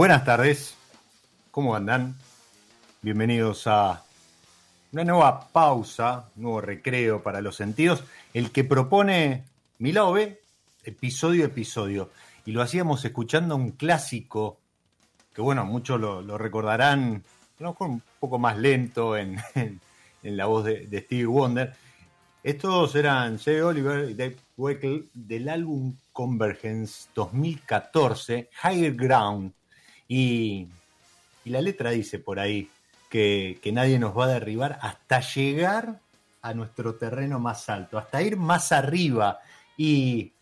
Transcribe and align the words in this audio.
Buenas 0.00 0.24
tardes, 0.24 0.78
¿cómo 1.50 1.76
andan? 1.76 2.16
Bienvenidos 3.02 3.66
a 3.66 4.02
una 4.92 5.04
nueva 5.04 5.48
pausa, 5.48 6.24
un 6.36 6.42
nuevo 6.44 6.62
recreo 6.62 7.22
para 7.22 7.42
los 7.42 7.56
sentidos, 7.56 8.02
el 8.32 8.50
que 8.50 8.64
propone 8.64 9.44
Milao 9.76 10.14
B, 10.14 10.40
episodio 10.84 11.44
a 11.44 11.48
episodio. 11.48 12.12
Y 12.46 12.52
lo 12.52 12.62
hacíamos 12.62 13.04
escuchando 13.04 13.54
un 13.56 13.72
clásico, 13.72 14.58
que 15.34 15.42
bueno, 15.42 15.66
muchos 15.66 16.00
lo, 16.00 16.38
recordarán, 16.38 17.22
a 17.58 17.62
lo 17.62 17.68
mejor 17.72 17.88
un 17.90 18.02
poco 18.18 18.38
más 18.38 18.56
lento 18.56 19.18
en, 19.18 19.36
en- 19.54 19.82
en 20.22 20.36
la 20.38 20.46
voz 20.46 20.64
de, 20.64 20.86
de 20.86 21.00
Stevie 21.02 21.26
Wonder. 21.26 21.74
Estos 22.42 22.94
eran 22.94 23.36
Jay 23.38 23.60
Oliver 23.60 24.08
y 24.08 24.14
Dave 24.14 24.38
Weckl 24.56 25.10
del 25.12 25.50
álbum 25.50 25.94
Convergence 26.10 27.10
2014, 27.14 28.48
Higher 28.64 28.94
Ground. 28.94 29.52
Y, 30.12 30.66
la 31.44 31.60
letra 31.60 31.90
dice 31.90 32.18
por 32.18 32.40
ahí 32.40 32.68
que, 33.08 33.60
que 33.62 33.70
nadie 33.70 33.98
nos 34.00 34.16
va 34.16 34.24
a 34.24 34.28
derribar 34.34 34.78
hasta 34.82 35.20
llegar 35.20 36.00
a 36.42 36.52
nuestro 36.52 36.96
terreno 36.96 37.38
más 37.38 37.68
alto, 37.68 37.96
hasta 37.96 38.20
ir 38.20 38.36
más 38.36 38.72
arriba. 38.72 39.38
Y, 39.76 40.32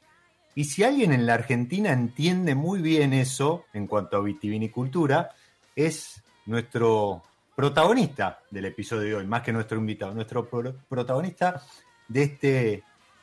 y 0.55 0.65
si 0.65 0.85
alguien 0.85 1.13
en 1.13 1.27
la 1.27 1.35
Argentina 1.35 1.93
entiende 1.93 2.55
muy 2.55 2.81
bien 2.81 3.13
eso 3.13 3.67
en 3.75 3.87
cuanto 3.87 4.17
a 4.17 4.23
vitivinicultura, 4.23 5.31
es 5.77 6.23
nuestro 6.47 7.23
protagonista 7.55 8.41
del 8.51 8.67
episodio 8.67 9.03
de 9.03 9.15
hoy, 9.17 9.27
más 9.27 9.43
que 9.43 9.53
nuestro 9.53 9.79
invitado, 9.79 10.15
nuestro 10.15 10.49
pro- 10.49 10.77
protagonista 10.89 11.63
de 12.09 12.23
este 12.23 12.83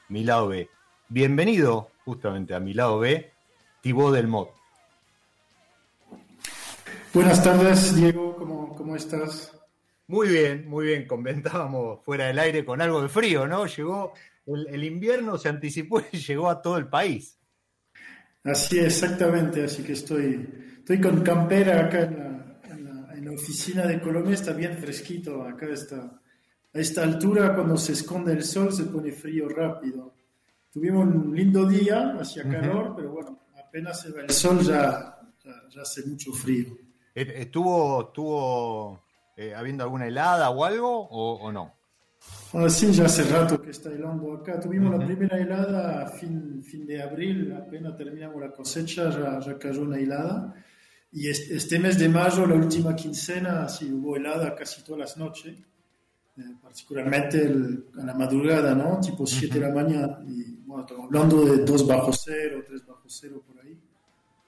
Milao 0.10 0.50
B. 0.50 0.70
Bienvenido 1.10 1.90
justamente 2.06 2.54
a 2.54 2.60
Milao 2.60 3.00
B, 3.00 3.32
Thibaut 3.82 4.14
Delmot. 4.14 4.55
Buenas 7.16 7.44
tardes, 7.44 7.96
Diego, 7.96 8.36
¿cómo, 8.36 8.76
cómo 8.76 8.96
estás? 8.96 9.52
Muy 10.08 10.28
bien, 10.28 10.68
muy 10.68 10.88
bien. 10.88 11.08
Comentábamos 11.08 12.04
fuera 12.04 12.28
del 12.28 12.38
aire 12.40 12.64
con 12.66 12.82
algo 12.82 13.02
de 13.02 13.10
frío, 13.10 13.48
¿no? 13.48 13.66
Llegó 13.66 14.14
el, 14.46 14.68
el 14.68 14.84
invierno, 14.84 15.38
se 15.38 15.50
anticipó 15.50 16.02
y 16.12 16.18
llegó 16.28 16.50
a 16.50 16.62
todo 16.62 16.78
el 16.78 16.88
país. 16.88 17.40
Así 18.44 18.78
exactamente, 18.78 19.64
así 19.64 19.82
que 19.82 19.94
estoy, 19.94 20.48
estoy 20.78 21.02
con 21.02 21.22
campera 21.22 21.86
acá 21.86 22.02
en 22.04 22.18
la, 22.18 22.60
en 22.70 22.84
la- 22.84 23.14
en 23.16 23.26
la 23.26 23.32
oficina 23.32 23.88
de 23.88 24.00
Colombia, 24.02 24.34
está 24.36 24.52
bien 24.54 24.78
fresquito, 24.78 25.42
acá 25.44 25.68
está. 25.68 25.98
A 26.74 26.80
esta 26.80 27.02
altura, 27.04 27.56
cuando 27.56 27.78
se 27.78 27.94
esconde 27.94 28.34
el 28.34 28.44
sol, 28.44 28.72
se 28.74 28.84
pone 28.84 29.12
frío 29.14 29.48
rápido. 29.50 30.14
Tuvimos 30.72 31.08
un 31.08 31.34
lindo 31.34 31.66
día, 31.66 32.18
hacía 32.20 32.44
calor, 32.50 32.94
pero 32.96 33.12
bueno, 33.12 33.40
apenas 33.66 34.02
se 34.02 34.12
va 34.12 34.22
el 34.22 34.30
sol 34.30 34.60
ya, 34.62 35.18
ya, 35.44 35.52
ya 35.74 35.82
hace 35.82 36.06
mucho 36.06 36.34
frío. 36.34 36.78
Eh, 37.16 37.34
¿Estuvo, 37.38 38.08
estuvo 38.08 39.00
eh, 39.38 39.54
habiendo 39.56 39.84
alguna 39.84 40.08
helada 40.08 40.50
o 40.50 40.66
algo 40.66 40.90
o, 41.10 41.36
o 41.42 41.52
no? 41.52 41.74
Ahora 42.54 42.70
sí, 42.70 42.92
ya 42.92 43.06
hace 43.06 43.24
rato 43.24 43.62
que 43.62 43.70
está 43.72 43.90
helando 43.92 44.34
acá. 44.34 44.60
Tuvimos 44.60 44.90
Ujú. 44.90 45.00
la 45.00 45.06
primera 45.06 45.38
helada 45.38 46.04
a 46.04 46.08
fin, 46.10 46.64
fin 46.64 46.86
de 46.86 47.02
abril, 47.02 47.54
apenas 47.54 47.96
terminamos 47.96 48.42
la 48.42 48.52
cosecha, 48.52 49.10
ya, 49.10 49.40
ya 49.40 49.58
cayó 49.58 49.82
una 49.84 49.98
helada. 49.98 50.54
Y 51.12 51.30
este, 51.30 51.56
este 51.56 51.80
mes 51.80 51.98
de 52.00 52.10
mayo, 52.10 52.46
la 52.46 52.56
última 52.56 52.96
quincena, 52.96 53.70
sí 53.70 53.92
hubo 53.92 54.18
helada 54.18 54.54
casi 54.56 54.84
todas 54.84 55.00
las 55.00 55.18
noches, 55.18 55.58
eh, 56.38 56.42
particularmente 56.62 57.42
el- 57.44 57.86
a 58.02 58.04
la 58.06 58.14
madrugada, 58.14 58.74
¿no? 58.76 59.00
Tipo 59.00 59.26
7 59.26 59.60
de 59.60 59.68
la 59.68 59.74
mañana. 59.74 60.20
Y 60.28 60.56
bueno, 60.66 60.84
estamos 60.84 61.06
hablando 61.06 61.46
de 61.46 61.64
2 61.64 61.88
bajo 61.88 62.12
cero, 62.12 62.64
3 62.68 62.86
bajo 62.86 63.04
cero 63.08 63.42
por 63.46 63.64
ahí. 63.64 63.80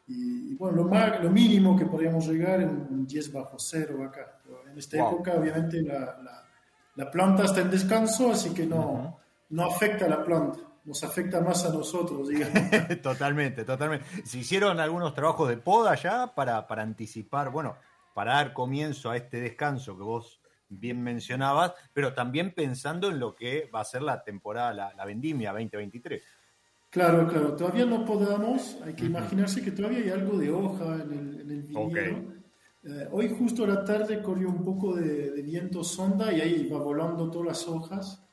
Y, 0.07 0.51
y 0.51 0.55
bueno, 0.55 0.77
lo, 0.77 0.83
ma- 0.85 1.17
lo 1.19 1.29
mínimo 1.29 1.75
que 1.77 1.85
podríamos 1.85 2.27
llegar 2.27 2.61
es 2.61 2.67
un 2.69 3.05
10 3.05 3.31
bajo 3.33 3.57
cero 3.59 4.03
acá. 4.05 4.39
Pero 4.43 4.67
en 4.71 4.77
esta 4.77 4.97
Wow. 4.97 5.13
época, 5.13 5.33
obviamente, 5.33 5.81
la, 5.81 5.99
la- 6.23 6.43
la 6.95 7.11
planta 7.11 7.43
está 7.43 7.61
en 7.61 7.69
descanso, 7.69 8.31
así 8.31 8.53
que 8.53 8.65
no, 8.65 9.19
no 9.49 9.65
afecta 9.65 10.05
a 10.05 10.09
la 10.09 10.23
planta, 10.23 10.59
nos 10.85 11.03
afecta 11.03 11.41
más 11.41 11.63
a 11.65 11.69
nosotros, 11.73 12.29
digamos. 12.29 12.57
totalmente, 13.03 13.63
totalmente. 13.65 14.05
Se 14.25 14.39
hicieron 14.39 14.79
algunos 14.79 15.13
trabajos 15.13 15.47
de 15.49 15.57
poda 15.57 15.93
ya 15.95 16.33
para, 16.33 16.65
para 16.67 16.81
anticipar, 16.83 17.49
bueno, 17.51 17.75
para 18.15 18.33
dar 18.33 18.53
comienzo 18.53 19.11
a 19.11 19.17
este 19.17 19.39
descanso 19.41 19.95
que 19.95 20.03
vos 20.03 20.41
bien 20.69 21.01
mencionabas, 21.03 21.73
pero 21.93 22.13
también 22.13 22.53
pensando 22.53 23.09
en 23.09 23.19
lo 23.19 23.35
que 23.35 23.69
va 23.73 23.81
a 23.81 23.85
ser 23.85 24.01
la 24.01 24.23
temporada, 24.23 24.73
la, 24.73 24.93
la 24.95 25.05
vendimia 25.05 25.51
2023. 25.51 26.23
Claro, 26.89 27.27
claro, 27.27 27.55
todavía 27.55 27.85
no 27.85 28.05
podamos, 28.05 28.77
hay 28.83 28.93
que 28.93 29.05
imaginarse 29.05 29.61
que 29.61 29.71
todavía 29.71 29.99
hay 29.99 30.09
algo 30.09 30.37
de 30.37 30.49
hoja 30.49 30.95
en 31.03 31.11
el, 31.11 31.41
en 31.41 31.51
el. 31.51 31.67
Eh, 32.83 33.07
hoy 33.11 33.35
justo 33.37 33.65
a 33.65 33.67
la 33.67 33.83
tarde 33.83 34.21
corrió 34.21 34.47
un 34.49 34.63
poco 34.63 34.95
de, 34.95 35.31
de 35.31 35.41
viento 35.41 35.83
sonda 35.83 36.31
y 36.31 36.39
ahí 36.39 36.67
va 36.69 36.79
volando 36.79 37.29
todas 37.29 37.47
las 37.47 37.67
hojas 37.67 38.23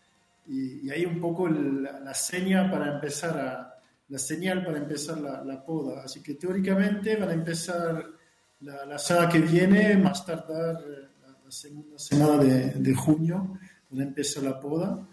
y, 0.46 0.86
y 0.86 0.90
ahí 0.90 1.04
un 1.04 1.18
poco 1.20 1.48
el- 1.48 1.82
la, 1.82 1.98
la 2.00 2.14
seña 2.14 2.70
para 2.70 2.94
empezar 2.94 3.36
a, 3.38 3.74
la 4.08 4.18
señal 4.18 4.64
para 4.64 4.78
empezar 4.78 5.18
la, 5.18 5.42
la 5.42 5.64
poda. 5.64 6.04
Así 6.04 6.22
que 6.22 6.34
teóricamente 6.34 7.16
van 7.16 7.30
a 7.30 7.34
empezar 7.34 8.06
la, 8.60 8.86
la 8.86 8.98
semana 8.98 9.28
que 9.28 9.40
viene, 9.40 9.96
más 9.96 10.24
tardar 10.24 10.76
eh, 10.82 11.08
la, 11.22 11.28
la 11.44 11.50
segunda 11.50 11.98
semana 11.98 12.36
de, 12.44 12.70
de 12.74 12.94
junio, 12.94 13.58
van 13.90 14.00
a 14.00 14.04
empezar 14.04 14.44
la 14.44 14.60
poda. 14.60 15.08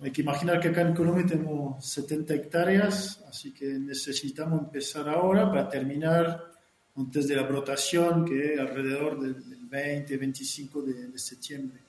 Hay 0.00 0.10
que 0.10 0.22
imaginar 0.22 0.60
que 0.60 0.68
acá 0.68 0.82
en 0.82 0.94
Colombia 0.94 1.24
tenemos 1.26 1.84
70 1.86 2.34
hectáreas, 2.34 3.24
así 3.28 3.52
que 3.52 3.66
necesitamos 3.66 4.60
empezar 4.60 5.08
ahora 5.08 5.48
para 5.48 5.68
terminar 5.68 6.52
antes 6.96 7.28
de 7.28 7.36
la 7.36 7.42
brotación, 7.42 8.24
que 8.24 8.54
es 8.54 8.60
alrededor 8.60 9.20
del, 9.20 9.48
del 9.48 9.66
20, 9.66 10.16
25 10.16 10.82
de, 10.82 11.08
de 11.08 11.18
septiembre. 11.18 11.80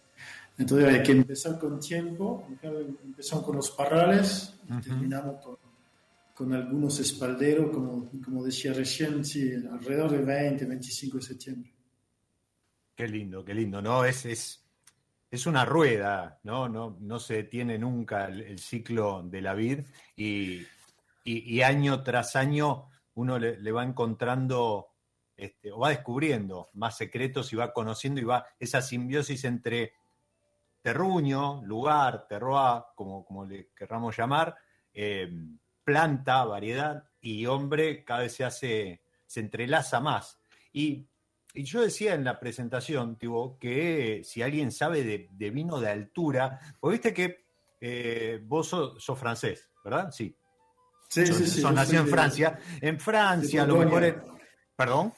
Entonces 0.57 0.87
hay 0.87 1.03
que 1.03 1.11
empezar 1.11 1.57
con 1.57 1.79
tiempo, 1.79 2.47
empezamos 3.03 3.43
con 3.43 3.55
los 3.55 3.71
parrales 3.71 4.53
y 4.69 4.81
terminamos 4.81 5.43
con, 5.43 5.57
con 6.33 6.53
algunos 6.53 6.99
espalderos, 6.99 7.71
como, 7.71 8.09
como 8.23 8.43
decía 8.43 8.73
recién, 8.73 9.25
sí, 9.25 9.51
alrededor 9.53 10.11
del 10.11 10.25
20, 10.25 10.65
25 10.65 11.17
de 11.17 11.23
septiembre. 11.23 11.71
Qué 12.95 13.07
lindo, 13.07 13.43
qué 13.43 13.55
lindo, 13.55 13.81
¿no? 13.81 14.05
Es, 14.05 14.25
es, 14.25 14.62
es 15.33 15.47
una 15.47 15.65
rueda, 15.65 16.39
¿no? 16.43 16.69
No, 16.69 16.95
no 16.99 17.19
se 17.19 17.37
detiene 17.37 17.79
nunca 17.79 18.25
el, 18.25 18.59
ciclo 18.59 19.23
de 19.23 19.41
la 19.41 19.55
vid 19.55 19.79
y, 20.15 20.67
año 21.63 22.03
tras 22.03 22.35
año 22.35 22.89
uno 23.15 23.39
le, 23.39 23.59
le 23.59 23.71
va 23.71 23.83
encontrando 23.83 24.93
este, 25.35 25.71
o 25.71 25.79
va 25.79 25.89
descubriendo 25.89 26.69
más 26.73 26.97
secretos 26.97 27.51
y 27.51 27.55
va 27.55 27.73
conociendo 27.73 28.21
y 28.21 28.25
va 28.25 28.45
esa 28.59 28.83
simbiosis 28.83 29.43
entre 29.45 29.93
terruño, 30.83 31.63
lugar, 31.63 32.27
terroir, 32.27 32.83
como, 32.93 33.25
como 33.25 33.43
le 33.45 33.69
querramos 33.75 34.15
llamar, 34.15 34.55
eh, 34.93 35.33
planta, 35.83 36.45
variedad 36.45 37.09
y 37.19 37.47
hombre 37.47 38.03
cada 38.03 38.19
vez 38.19 38.35
se 38.35 38.45
hace, 38.45 39.01
se 39.25 39.39
entrelaza 39.39 39.99
más. 39.99 40.39
Y, 40.71 41.07
y 41.53 41.63
yo 41.63 41.81
decía 41.81 42.13
en 42.15 42.23
la 42.23 42.39
presentación, 42.39 43.17
tipo, 43.17 43.57
que 43.59 44.21
si 44.23 44.41
alguien 44.41 44.71
sabe 44.71 45.03
de, 45.03 45.29
de 45.31 45.49
vino 45.51 45.79
de 45.79 45.89
altura, 45.89 46.59
porque 46.79 46.93
viste 46.93 47.13
que 47.13 47.45
eh, 47.81 48.39
vos 48.43 48.67
sos, 48.67 49.03
sos 49.03 49.19
francés, 49.19 49.69
¿verdad? 49.83 50.11
Sí. 50.11 50.35
Sí, 51.09 51.27
sí, 51.27 51.33
sí. 51.45 51.61
sos 51.61 51.75
soy 51.87 51.97
en 51.97 52.05
de- 52.05 52.11
Francia. 52.11 52.59
En 52.81 52.99
Francia, 52.99 53.63
a 53.63 53.67
lo 53.67 53.77
mejor. 53.77 54.03
Es- 54.03 54.15
Perdón. 54.75 55.13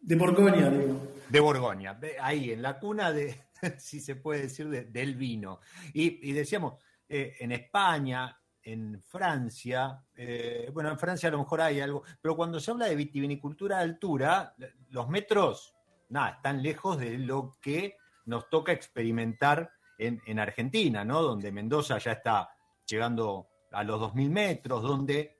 De 0.00 0.16
Borgoña, 0.16 0.68
digo. 0.70 1.00
De 1.28 1.38
Borgoña, 1.40 1.98
ahí 2.20 2.50
en 2.50 2.60
la 2.62 2.78
cuna 2.80 3.12
de, 3.12 3.36
si 3.78 4.00
se 4.00 4.16
puede 4.16 4.42
decir, 4.42 4.68
de- 4.68 4.84
del 4.86 5.14
vino. 5.14 5.60
Y, 5.94 6.28
y 6.28 6.32
decíamos, 6.32 6.82
eh, 7.08 7.36
en 7.38 7.52
España, 7.52 8.36
en 8.62 9.02
Francia, 9.02 10.04
eh, 10.14 10.70
bueno, 10.72 10.90
en 10.90 10.98
Francia 10.98 11.28
a 11.28 11.32
lo 11.32 11.38
mejor 11.38 11.60
hay 11.60 11.80
algo, 11.80 12.02
pero 12.20 12.36
cuando 12.36 12.60
se 12.60 12.70
habla 12.70 12.86
de 12.86 12.96
vitivinicultura 12.96 13.78
de 13.78 13.82
altura, 13.84 14.54
los 14.90 15.08
metros, 15.08 15.74
nada, 16.10 16.30
están 16.36 16.62
lejos 16.62 16.98
de 16.98 17.18
lo 17.18 17.52
que 17.60 17.96
nos 18.26 18.48
toca 18.48 18.72
experimentar 18.72 19.70
en, 19.98 20.20
en 20.26 20.38
Argentina, 20.38 21.04
¿no? 21.04 21.22
Donde 21.22 21.50
Mendoza 21.52 21.98
ya 21.98 22.12
está 22.12 22.50
llegando 22.86 23.48
a 23.72 23.82
los 23.84 24.00
2.000 24.00 24.30
metros, 24.30 24.82
donde 24.82 25.36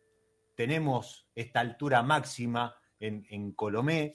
tenemos 0.56 1.26
esta 1.34 1.60
altura 1.60 2.02
máxima 2.02 2.74
en, 2.98 3.26
en 3.30 3.52
Colomé, 3.52 4.14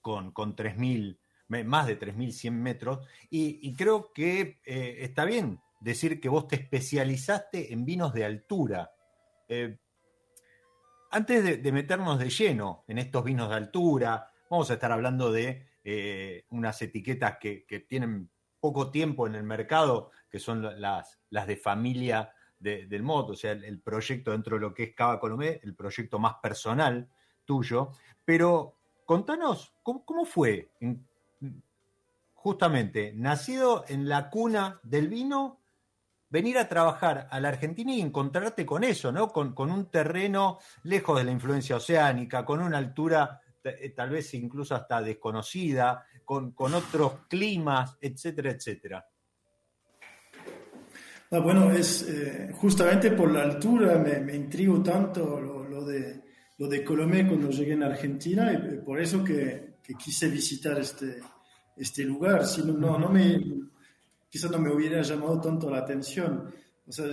con, 0.00 0.32
con 0.32 0.54
3.000, 0.54 1.18
me- 1.48 1.64
más 1.64 1.86
de 1.86 1.98
3.100 1.98 2.50
metros, 2.52 3.06
y, 3.30 3.68
y 3.68 3.74
creo 3.74 4.12
que 4.12 4.60
eh, 4.64 4.96
está 5.00 5.24
bien 5.24 5.60
decir 5.80 6.20
que 6.20 6.28
vos 6.28 6.48
te 6.48 6.56
especializaste 6.56 7.72
en 7.72 7.84
vinos 7.84 8.12
de 8.12 8.24
altura. 8.24 8.92
Eh, 9.48 9.78
antes 11.10 11.62
de, 11.62 11.72
meternos 11.72 12.18
de 12.18 12.30
lleno 12.30 12.84
en 12.88 12.98
estos 12.98 13.24
vinos 13.24 13.48
de 13.48 13.54
altura, 13.56 14.30
vamos 14.50 14.70
a 14.70 14.74
estar 14.74 14.92
hablando 14.92 15.30
de 15.32 15.66
eh, 15.84 16.44
unas 16.50 16.82
etiquetas 16.82 17.38
que, 17.38 17.64
tienen 17.88 18.28
poco 18.60 18.90
tiempo 18.90 19.26
en 19.26 19.34
el 19.36 19.44
mercado, 19.44 20.10
que 20.28 20.38
son 20.38 20.62
la- 20.62 20.72
las, 20.72 21.20
las 21.30 21.46
de 21.46 21.56
familia 21.56 22.32
de- 22.58 22.86
del 22.86 23.02
moto, 23.02 23.32
o 23.32 23.36
sea, 23.36 23.52
el, 23.52 23.80
proyecto 23.80 24.32
dentro 24.32 24.56
de 24.56 24.62
lo 24.62 24.74
que 24.74 24.84
es 24.84 24.94
Cava 24.94 25.20
Colomé, 25.20 25.60
el 25.62 25.74
proyecto 25.74 26.18
más 26.18 26.36
personal 26.42 27.08
tuyo, 27.44 27.90
pero 28.24 28.76
contanos, 29.04 29.72
¿cómo, 29.82 30.24
fue? 30.24 30.70
En- 30.80 31.06
justamente, 32.34 33.12
nacido 33.14 33.84
en 33.88 34.08
la 34.08 34.30
cuna 34.30 34.80
del 34.82 35.08
vino, 35.08 35.60
venir 36.36 36.58
a 36.58 36.68
trabajar 36.68 37.28
a 37.30 37.40
la 37.40 37.48
Argentina 37.48 37.90
y 37.94 38.02
encontrarte 38.02 38.66
con 38.66 38.84
eso, 38.84 39.10
¿no? 39.10 39.28
Con, 39.28 39.54
con 39.54 39.70
un 39.70 39.86
terreno 39.90 40.58
lejos 40.82 41.16
de 41.16 41.24
la 41.24 41.30
influencia 41.30 41.76
oceánica, 41.76 42.44
con 42.44 42.60
una 42.60 42.76
altura 42.76 43.40
t- 43.62 43.94
tal 43.96 44.10
vez 44.10 44.34
incluso 44.34 44.74
hasta 44.74 45.00
desconocida, 45.00 46.04
con, 46.24 46.52
con 46.52 46.74
otros 46.74 47.10
climas, 47.26 47.96
etcétera, 48.02 48.50
etcétera. 48.50 48.98
Ah, 51.30 51.40
bueno, 51.40 51.72
es 51.72 52.02
eh, 52.02 52.52
justamente 52.60 53.12
por 53.12 53.32
la 53.32 53.42
altura 53.42 53.96
me, 53.96 54.20
me 54.20 54.34
intrigo 54.36 54.82
tanto 54.82 55.40
lo, 55.40 55.84
de, 55.86 56.22
lo 56.58 56.68
de 56.68 56.84
Colomé 56.84 57.26
cuando 57.26 57.48
llegué 57.48 57.72
en 57.72 57.82
Argentina 57.82 58.52
y 58.52 58.56
eh, 58.56 58.82
por 58.84 59.00
eso 59.00 59.24
que, 59.24 59.76
quise 59.98 60.28
visitar 60.28 60.78
este, 60.78 61.20
este 61.76 62.02
lugar. 62.04 62.44
Si 62.44 62.60
no, 62.62 62.98
no 62.98 63.08
me, 63.08 63.40
quizás 64.36 64.50
no 64.50 64.58
me 64.58 64.70
hubiera 64.72 65.00
llamado 65.02 65.40
tanto 65.40 65.70
la 65.70 65.78
atención. 65.78 66.52
O 66.86 66.92
sea, 66.92 67.06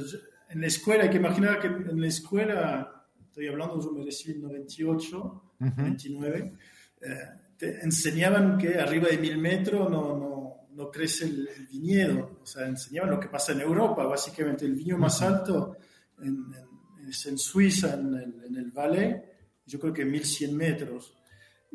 en 0.50 0.60
la 0.62 0.68
escuela, 0.68 1.04
hay 1.06 1.10
que 1.10 1.18
imaginar 1.18 1.60
que 1.60 1.68
en 1.68 2.02
la 2.02 2.08
escuela, 2.08 3.06
estoy 3.26 3.48
hablando, 3.48 3.82
yo 3.82 3.92
me 3.92 4.04
recibí 4.04 4.34
en 4.36 4.42
98, 4.42 5.44
99, 5.60 6.54
eh, 7.02 7.08
te 7.58 7.80
enseñaban 7.82 8.58
que 8.58 8.78
arriba 8.78 9.08
de 9.10 9.18
mil 9.18 9.38
metros 9.38 9.90
no, 9.90 10.18
no, 10.18 10.68
no 10.76 10.92
crece 10.92 11.26
el, 11.26 11.48
el 11.56 11.68
viñedo. 11.68 12.40
O 12.42 12.46
sea, 12.46 12.68
enseñaban 12.68 13.12
lo 13.12 13.20
que 13.20 13.30
pasa 13.30 13.54
en 13.54 13.62
Europa. 13.62 14.04
Básicamente, 14.06 14.66
el 14.66 14.74
viño 14.76 14.98
más 14.98 15.22
alto 15.22 15.78
en- 16.22 16.28
en- 16.54 17.10
es 17.10 17.26
en 17.26 17.38
Suiza, 17.38 17.94
en 17.96 18.14
el, 18.16 18.44
en 18.46 18.56
el 18.58 18.72
Valais, 18.72 19.16
yo 19.66 19.80
creo 19.80 19.94
que 19.94 20.04
1100 20.06 20.56
metros. 20.58 21.14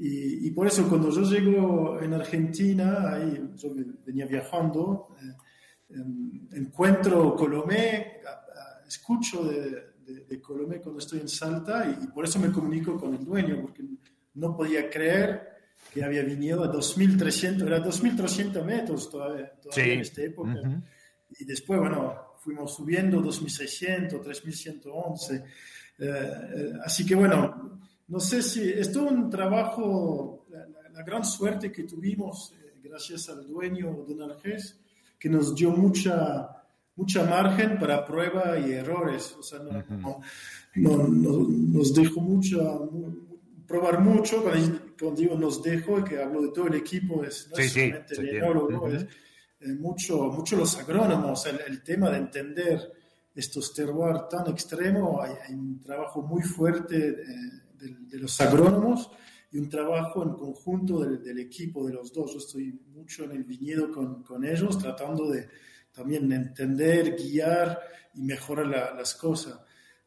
Y, 0.00 0.46
y 0.46 0.50
por 0.52 0.66
eso, 0.68 0.88
cuando 0.88 1.10
yo 1.10 1.22
llego 1.22 2.00
en 2.00 2.14
Argentina, 2.14 3.14
ahí 3.14 3.50
yo 3.56 3.70
venía 4.06 4.26
viajando, 4.26 5.08
eh, 5.20 5.94
encuentro 6.52 7.34
Colomé, 7.34 8.20
a- 8.26 8.30
a- 8.30 8.86
escucho 8.86 9.44
de, 9.44 9.70
de- 10.06 10.24
de 10.28 10.40
Colomé 10.40 10.80
cuando 10.80 10.98
estoy 11.00 11.20
en 11.20 11.28
Salta 11.28 11.84
y, 11.86 12.04
y 12.04 12.06
por 12.08 12.24
eso 12.24 12.38
me 12.38 12.50
comunico 12.52 12.96
con 12.98 13.14
el 13.14 13.24
dueño, 13.24 13.60
porque 13.62 13.82
no 14.34 14.56
podía 14.56 14.88
creer 14.88 15.48
que 15.92 16.04
había 16.04 16.22
viñedo 16.22 16.64
a 16.64 16.72
2.300, 16.72 17.66
era 17.66 17.82
2.300 17.82 18.64
metros 18.64 19.10
todavía, 19.10 19.52
todavía 19.60 19.84
Sí. 19.84 19.90
en 19.90 20.00
esta 20.00 20.22
época. 20.22 20.50
Ujú. 20.60 20.82
Y 21.40 21.44
después, 21.44 21.80
bueno, 21.80 22.14
fuimos 22.38 22.74
subiendo 22.74 23.20
2.600, 23.20 24.22
3.111. 24.22 25.36
Eh, 25.36 25.44
eh, 25.98 26.72
así 26.84 27.04
que, 27.04 27.14
bueno, 27.14 27.80
no 28.08 28.20
sé 28.20 28.42
si 28.42 28.62
es 28.68 28.90
todo 28.92 29.08
un 29.08 29.30
trabajo, 29.30 30.46
la, 30.50 30.66
la- 30.66 30.88
la 30.90 31.02
gran 31.02 31.24
suerte 31.24 31.70
que 31.70 31.84
tuvimos, 31.84 32.52
eh, 32.62 32.80
gracias 32.82 33.28
al 33.28 33.46
dueño 33.46 34.04
Don 34.08 34.22
Algés, 34.22 34.78
que 35.18 35.28
nos 35.28 35.54
dio 35.54 35.70
mucha, 35.70 36.48
mucha 36.96 37.24
margen 37.24 37.78
para 37.78 38.04
prueba 38.04 38.58
y 38.58 38.72
errores. 38.72 39.34
O 39.38 39.42
sea, 39.42 39.58
no, 39.60 39.70
no- 39.88 40.20
no- 40.76 41.08
no- 41.08 41.46
nos 41.48 41.94
dejó 41.94 42.20
mucha, 42.20 42.56
mu- 42.56 43.26
probar 43.66 44.00
mucho. 44.00 44.42
Cuando, 44.42 44.80
cuando 44.98 45.20
digo 45.20 45.36
nos 45.36 45.62
dejó, 45.62 46.02
que 46.02 46.22
hablo 46.22 46.42
de 46.42 46.48
todo 46.52 46.66
el 46.68 46.74
equipo, 46.74 47.22
es, 47.24 47.48
no 47.50 47.56
Sí, 47.56 47.62
es 47.62 47.72
sí, 47.72 47.80
solamente 47.80 48.14
se 48.14 48.20
el 48.22 48.28
enólogo, 48.36 48.76
Ujú. 48.86 48.86
es, 48.96 49.02
eh, 49.60 49.74
mucho, 49.78 50.16
mucho 50.32 50.56
los 50.56 50.78
agrónomos, 50.78 51.46
el, 51.46 51.60
el 51.66 51.82
tema 51.82 52.10
de 52.10 52.18
entender 52.18 52.92
estos 53.34 53.72
terroirs 53.74 54.28
tan 54.28 54.48
extremos, 54.48 55.20
hay, 55.22 55.34
hay 55.46 55.54
un 55.54 55.80
trabajo 55.80 56.22
muy 56.22 56.42
fuerte 56.42 56.96
eh, 57.08 57.62
de, 57.78 57.96
de 58.00 58.18
los 58.18 58.40
agrónomos 58.40 59.10
y 59.50 59.58
un 59.58 59.68
trabajo 59.68 60.22
en 60.22 60.34
conjunto 60.34 61.00
del, 61.00 61.22
del 61.22 61.38
equipo 61.38 61.86
de 61.86 61.94
los 61.94 62.12
dos. 62.12 62.32
Yo 62.32 62.38
estoy 62.38 62.78
mucho 62.94 63.24
en 63.24 63.32
el 63.32 63.44
viñedo 63.44 63.90
con, 63.92 64.22
con 64.22 64.44
ellos, 64.44 64.76
tratando 64.78 65.30
de 65.30 65.48
también 65.92 66.30
entender, 66.32 67.16
guiar 67.16 67.78
y 68.14 68.22
mejorar 68.22 68.66
la- 68.66 68.94
las 68.94 69.14
cosas. 69.14 69.58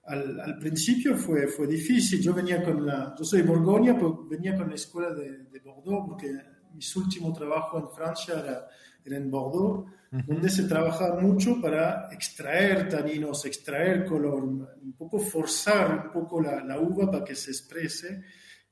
Al, 0.03 0.39
al 0.39 0.57
principio 0.57 1.15
fue, 1.17 1.47
fue 1.47 1.67
difícil. 1.67 2.21
Yo 2.21 2.33
venía 2.33 2.63
con 2.63 2.85
la, 2.85 3.13
yo 3.17 3.23
soy 3.23 3.41
de 3.41 3.47
Borgoña, 3.47 3.95
pero 3.95 4.25
venía 4.27 4.55
con 4.55 4.69
la 4.69 4.75
escuela 4.75 5.13
de, 5.13 5.45
de 5.45 5.59
Bordeaux 5.59 6.07
porque 6.07 6.31
mi 6.73 6.81
último 6.95 7.33
trabajo 7.33 7.79
en 7.79 7.89
Francia 7.89 8.39
era, 8.39 8.67
era 9.03 9.17
en 9.17 9.29
Bordeaux, 9.29 9.91
donde 10.11 10.49
se 10.49 10.63
trabajaba 10.63 11.21
mucho 11.21 11.61
para 11.61 12.09
extraer 12.11 12.89
taninos, 12.89 13.45
extraer 13.45 14.05
color, 14.05 14.43
un 14.43 14.93
poco 14.97 15.19
forzar 15.19 16.07
un 16.07 16.11
poco 16.11 16.41
la, 16.41 16.61
la 16.65 16.77
uva 16.79 17.09
para 17.09 17.23
que 17.23 17.33
se 17.33 17.51
exprese. 17.51 18.21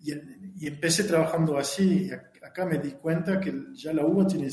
Y, 0.01 0.11
y 0.57 0.67
empecé 0.67 1.05
trabajando 1.05 1.57
así. 1.57 2.05
Y 2.05 2.09
ac- 2.09 2.45
acá 2.45 2.65
me 2.65 2.77
di 2.77 2.91
cuenta 2.91 3.39
que 3.39 3.53
ya 3.73 3.93
la 3.93 4.05
uva 4.05 4.27
tiene 4.27 4.49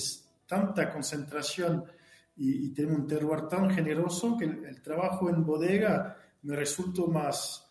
tanta 0.46 0.92
concentración 0.92 1.84
y, 2.36 2.66
y 2.66 2.70
tiene 2.70 2.94
un 2.94 3.06
terroir 3.06 3.48
tan 3.48 3.68
generoso 3.70 4.36
que 4.36 4.44
el, 4.44 4.64
el 4.64 4.80
trabajo 4.80 5.28
en 5.28 5.44
bodega 5.44 6.16
me 6.42 6.54
resultó 6.54 7.08
más, 7.08 7.64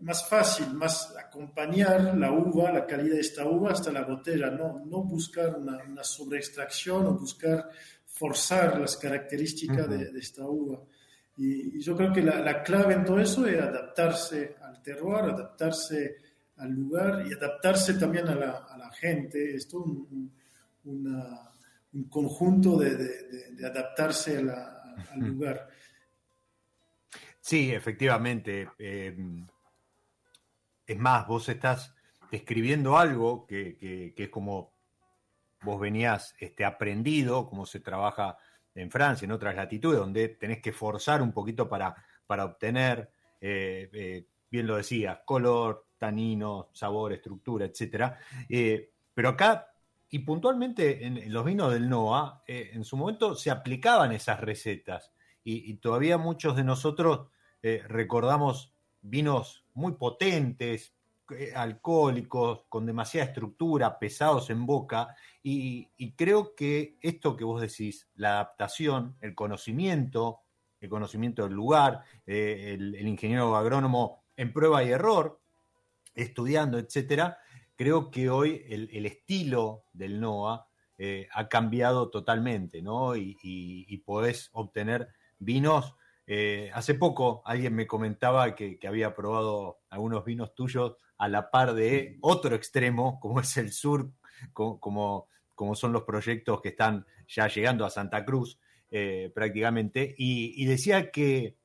más 0.00 0.28
fácil, 0.28 0.74
más 0.74 1.14
acompañar 1.16 2.16
la 2.16 2.32
uva, 2.32 2.72
la 2.72 2.86
calidad 2.86 3.14
de 3.14 3.20
esta 3.20 3.46
uva 3.46 3.72
hasta 3.72 3.92
la 3.92 4.04
botella, 4.04 4.50
no, 4.50 4.82
no 4.84 5.02
buscar 5.04 5.56
una, 5.56 5.78
una 5.84 6.02
sobreextracción 6.02 7.06
o 7.06 7.18
buscar 7.18 7.68
forzar 8.18 8.80
las 8.80 8.96
características 8.96 9.88
de, 9.90 10.10
de 10.12 10.18
esta 10.20 10.44
uva. 10.46 10.80
Y, 11.36 11.76
y 11.78 11.80
yo 11.82 11.94
creo 11.94 12.12
que 12.12 12.22
la, 12.22 12.40
la 12.40 12.62
clave 12.62 12.94
en 12.94 13.04
todo 13.04 13.20
eso 13.20 13.46
es 13.46 13.60
adaptarse 13.60 14.56
al 14.62 14.80
terroir, 14.82 15.24
adaptarse 15.32 16.16
al 16.56 16.70
lugar 16.72 17.26
y 17.26 17.34
adaptarse 17.34 17.94
también 17.94 18.26
a 18.28 18.34
la, 18.34 18.50
a 18.70 18.78
la 18.78 18.90
gente. 18.92 19.54
Es 19.54 19.68
todo 19.68 19.82
un, 19.84 20.08
un- 20.10 20.32
una- 20.84 21.50
un 21.92 22.04
conjunto 22.08 22.78
de, 22.78 22.96
de- 22.96 23.22
de- 23.28 23.52
de 23.52 23.66
adaptarse 23.66 24.38
a 24.38 24.42
la- 24.42 24.94
al 25.12 25.20
lugar. 25.20 25.68
Sí, 27.40 27.70
efectivamente. 27.72 28.68
eh, 28.78 29.14
es 30.86 30.98
más, 30.98 31.26
vos 31.26 31.48
estás 31.48 31.92
describiendo 32.30 32.96
algo 32.96 33.46
que, 33.46 33.76
que- 33.76 34.14
que 34.16 34.24
es 34.24 34.30
como 34.30 34.75
vos 35.66 35.80
venías 35.80 36.34
este, 36.38 36.64
aprendido, 36.64 37.48
cómo 37.48 37.66
se 37.66 37.80
trabaja 37.80 38.38
en 38.74 38.90
Francia, 38.90 39.26
en 39.26 39.32
otras 39.32 39.56
latitudes, 39.56 39.98
donde 39.98 40.28
tenés 40.28 40.62
que 40.62 40.72
forzar 40.72 41.20
un 41.20 41.32
poquito 41.32 41.68
para, 41.68 41.94
para 42.26 42.44
obtener, 42.44 43.10
eh, 43.40 43.90
eh, 43.92 44.26
bien 44.48 44.66
lo 44.66 44.76
decías, 44.76 45.18
color, 45.24 45.88
tanino, 45.98 46.70
sabor, 46.72 47.12
estructura, 47.12 47.66
etcétera. 47.66 48.18
Eh, 48.48 48.92
pero 49.12 49.30
acá, 49.30 49.72
y 50.08 50.20
puntualmente 50.20 51.04
en, 51.04 51.32
los 51.32 51.44
vinos 51.44 51.72
del 51.72 51.88
NOA, 51.88 52.44
en 52.46 52.84
su 52.84 52.96
momento 52.96 53.34
se 53.34 53.50
aplicaban 53.50 54.12
esas 54.12 54.40
recetas. 54.40 55.12
Y, 55.42 55.74
todavía 55.74 56.18
muchos 56.18 56.56
de 56.56 56.64
nosotros 56.64 57.28
recordamos 57.62 58.72
vinos 59.00 59.64
muy 59.74 59.92
potentes, 59.92 60.95
alcohólicos, 61.54 62.64
con 62.68 62.86
demasiada 62.86 63.26
estructura, 63.26 63.98
pesados 63.98 64.50
en 64.50 64.66
boca, 64.66 65.14
y, 65.42 66.12
creo 66.16 66.54
que 66.54 66.98
esto 67.00 67.36
que 67.36 67.44
vos 67.44 67.60
decís, 67.60 68.08
la 68.14 68.32
adaptación, 68.34 69.16
el 69.20 69.34
conocimiento, 69.34 70.40
el 70.80 70.88
conocimiento 70.88 71.44
del 71.44 71.52
lugar, 71.52 72.02
eh, 72.26 72.74
el, 72.74 73.06
ingeniero 73.06 73.56
agrónomo 73.56 74.24
en 74.36 74.52
prueba 74.52 74.82
y 74.84 74.90
error, 74.90 75.40
estudiando, 76.14 76.78
etcétera, 76.78 77.38
creo 77.76 78.10
que 78.10 78.30
hoy 78.30 78.64
el, 78.68 79.06
estilo 79.06 79.84
del 79.92 80.20
NOA 80.20 80.68
eh, 80.98 81.28
ha 81.32 81.48
cambiado 81.48 82.10
totalmente, 82.10 82.82
¿no? 82.82 83.16
Y, 83.16 83.36
y- 83.42 83.96
podés 83.98 84.50
obtener 84.52 85.08
vinos. 85.38 85.94
eh, 86.26 86.70
hace 86.74 86.94
poco 86.94 87.42
alguien 87.44 87.74
me 87.74 87.86
comentaba 87.86 88.54
que 88.54 88.78
había 88.86 89.14
probado 89.14 89.80
algunos 89.90 90.24
vinos 90.24 90.54
tuyos 90.54 90.96
a 91.18 91.28
la 91.28 91.50
par 91.50 91.74
de 91.74 92.18
otro 92.20 92.54
extremo, 92.54 93.18
como 93.20 93.40
es 93.40 93.56
el 93.56 93.72
sur, 93.72 94.10
co- 94.52 94.78
como, 94.80 95.28
como 95.54 95.74
son 95.74 95.92
los 95.92 96.02
proyectos 96.02 96.60
que 96.60 96.70
están 96.70 97.06
ya 97.28 97.48
llegando 97.48 97.84
a 97.84 97.90
Santa 97.90 98.24
Cruz 98.24 98.58
eh, 98.90 99.32
prácticamente, 99.34 100.14
y, 100.16 100.64
decía 100.66 101.10
que, 101.10 101.56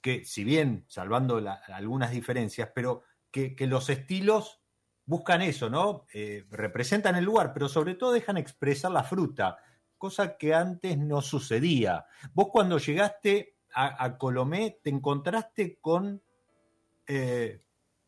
que 0.00 0.24
si 0.24 0.44
bien 0.44 0.84
salvando 0.88 1.42
algunas 1.68 2.10
diferencias, 2.10 2.70
pero 2.74 3.02
que, 3.30 3.56
que 3.56 3.66
los 3.66 3.90
estilos 3.90 4.60
buscan 5.06 5.42
eso, 5.42 5.68
¿no? 5.68 6.06
Eh, 6.12 6.44
representan 6.50 7.16
el 7.16 7.24
lugar, 7.24 7.52
pero 7.52 7.68
sobre 7.68 7.94
todo 7.94 8.12
dejan 8.12 8.36
expresar 8.36 8.90
la 8.90 9.02
fruta, 9.04 9.58
cosa 9.98 10.36
que 10.36 10.54
antes 10.54 10.98
no 10.98 11.20
sucedía. 11.22 12.06
Vos 12.32 12.48
cuando 12.52 12.78
llegaste 12.78 13.56
a, 13.74 14.16
Colomé 14.18 14.78
te 14.82 14.90
encontraste 14.90 15.78
con, 15.80 16.22
eh, 17.06 17.60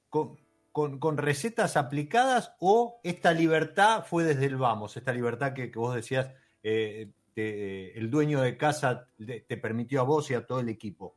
con, 0.08 0.38
con- 0.76 0.98
con 0.98 1.16
recetas 1.16 1.78
aplicadas 1.78 2.52
o 2.60 3.00
esta 3.02 3.32
libertad 3.32 4.04
fue 4.04 4.24
desde 4.24 4.44
el 4.44 4.56
vamos, 4.56 4.94
esta 4.98 5.10
libertad 5.10 5.54
que, 5.54 5.70
que 5.70 5.78
vos 5.78 5.94
decías, 5.94 6.28
eh, 6.62 7.12
te- 7.32 7.98
el 7.98 8.10
dueño 8.10 8.42
de 8.42 8.58
casa 8.58 9.08
te, 9.16 9.56
permitió 9.56 10.02
a 10.02 10.04
vos 10.04 10.30
y 10.30 10.34
a 10.34 10.44
todo 10.46 10.60
el 10.60 10.68
equipo. 10.68 11.16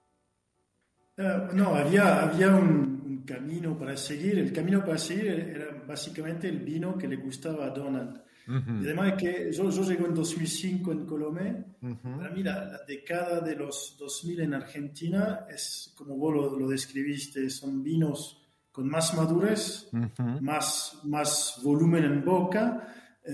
Eh, 1.17 1.47
no, 1.55 1.75
había, 1.75 2.23
había 2.23 2.47
un, 2.55 3.01
un 3.05 3.23
camino 3.25 3.77
para 3.77 3.97
seguir. 3.97 4.39
El 4.39 4.53
camino 4.53 4.79
para 4.79 4.97
seguir 4.97 5.27
era 5.27 5.83
básicamente 5.85 6.47
el 6.47 6.59
vino 6.59 6.97
que 6.97 7.09
le 7.09 7.17
gustaba 7.17 7.65
a 7.65 7.69
Donald. 7.71 8.21
Y 8.47 8.85
además 8.85 9.13
que 9.13 9.51
yo, 9.51 9.69
yo 9.69 9.83
llego 9.83 10.07
en 10.07 10.13
2005 10.15 10.91
en 10.93 11.05
Colomé. 11.05 11.65
ujú. 11.81 12.17
Para 12.17 12.29
mí 12.31 12.41
la, 12.43 12.63
la 12.65 12.79
década 12.87 13.41
de 13.41 13.55
los 13.57 13.95
2000 13.99 14.39
en 14.39 14.53
Argentina 14.55 15.45
es, 15.49 15.93
como 15.97 16.15
vos 16.15 16.33
lo, 16.33 16.57
lo 16.57 16.67
describiste, 16.69 17.47
son 17.49 17.83
vinos 17.83 18.38
con 18.71 18.87
más 18.89 19.15
madurez, 19.15 19.89
Ujú. 19.91 20.41
más, 20.41 20.99
más 21.03 21.59
volumen 21.63 22.03
en 22.05 22.23
boca. 22.23 22.87
Eh, 23.23 23.33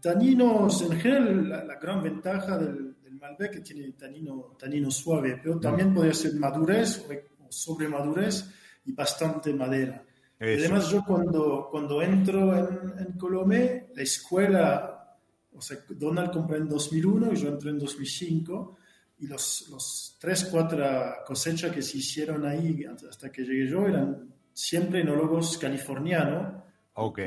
taninos, 0.00 0.82
en 0.82 0.98
general, 1.00 1.48
la, 1.48 1.64
la 1.64 1.76
gran 1.78 2.02
ventaja 2.02 2.58
del, 2.58 3.00
del 3.02 3.14
Malbec 3.14 3.52
que 3.52 3.60
tiene 3.60 3.92
tanino, 3.92 4.56
tanino 4.58 4.90
suave, 4.90 5.38
pero 5.42 5.58
también 5.60 5.94
podría 5.94 6.14
ser 6.14 6.34
madurez 6.34 7.06
o, 7.08 7.44
o 7.46 7.52
sobremadurez 7.52 8.50
y 8.84 8.92
bastante 8.92 9.52
madera. 9.54 10.04
Eso. 10.38 10.64
además 10.64 10.90
yo 10.90 11.04
cuando, 11.04 11.68
cuando 11.70 12.02
entro 12.02 12.56
en, 12.58 12.98
en 12.98 13.12
Colomé, 13.16 13.86
la 13.94 14.02
escuela, 14.02 15.16
o 15.54 15.60
sea, 15.60 15.78
Donald 15.88 16.32
compró 16.32 16.56
en 16.56 16.68
2001 16.68 17.32
y 17.32 17.36
yo 17.36 17.48
entré 17.48 17.70
en 17.70 17.78
2005, 17.78 18.76
y 19.18 19.28
los, 19.28 19.68
los 19.70 20.16
tres, 20.18 20.48
cuatro 20.50 20.84
cosechas 21.24 21.70
que 21.70 21.80
se 21.80 21.98
hicieron 21.98 22.44
ahí 22.44 22.84
hasta 23.08 23.30
que 23.30 23.42
llegué 23.44 23.68
yo 23.68 23.86
eran 23.86 24.31
siempre 24.54 25.00
enólogos 25.00 25.58
californianos. 25.58 26.62
Ok. 26.94 27.18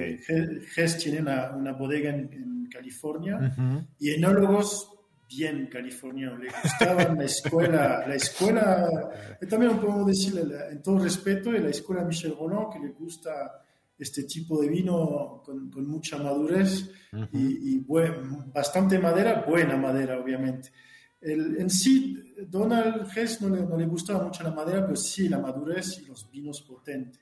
Hess 0.75 0.97
tiene 0.97 1.21
una, 1.21 1.55
una 1.55 1.73
bodega 1.73 2.09
en, 2.11 2.31
en 2.33 2.67
California 2.71 3.37
Ujú. 3.37 3.85
y 3.99 4.11
enólogos 4.11 4.91
bien 5.27 5.67
californianos. 5.67 6.39
Le 6.39 6.49
gustaban 6.63 7.17
la 7.17 7.23
escuela, 7.25 8.05
la 8.07 8.15
escuela, 8.15 8.89
y 9.41 9.47
también 9.47 9.77
podemos 9.79 10.05
decirle 10.07 10.43
en 10.71 10.81
todo 10.83 10.99
respeto, 10.99 11.51
la 11.51 11.69
escuela 11.69 12.03
Michel 12.03 12.35
Roland, 12.39 12.71
que 12.73 12.79
le 12.79 12.89
gusta 12.93 13.61
este 13.97 14.23
tipo 14.23 14.61
de 14.61 14.67
vino 14.69 15.41
con, 15.43 15.69
con 15.71 15.87
mucha 15.87 16.17
madurez 16.17 16.91
y, 17.31 17.75
y 17.75 17.79
buen- 17.79 18.51
bastante 18.53 18.99
madera, 18.99 19.43
buena 19.47 19.77
madera, 19.77 20.19
obviamente. 20.19 20.69
El- 21.25 21.57
en 21.57 21.69
sí, 21.69 22.33
Donald 22.49 23.07
Hess 23.15 23.41
no 23.41 23.49
le, 23.49 23.61
no 23.65 23.77
le 23.77 23.85
gustaba 23.85 24.23
mucho 24.25 24.43
la 24.43 24.51
madera, 24.51 24.83
pero 24.85 24.95
sí 24.95 25.27
la 25.27 25.39
madurez 25.39 25.99
y 26.01 26.05
los 26.05 26.29
vinos 26.31 26.61
potentes. 26.61 27.21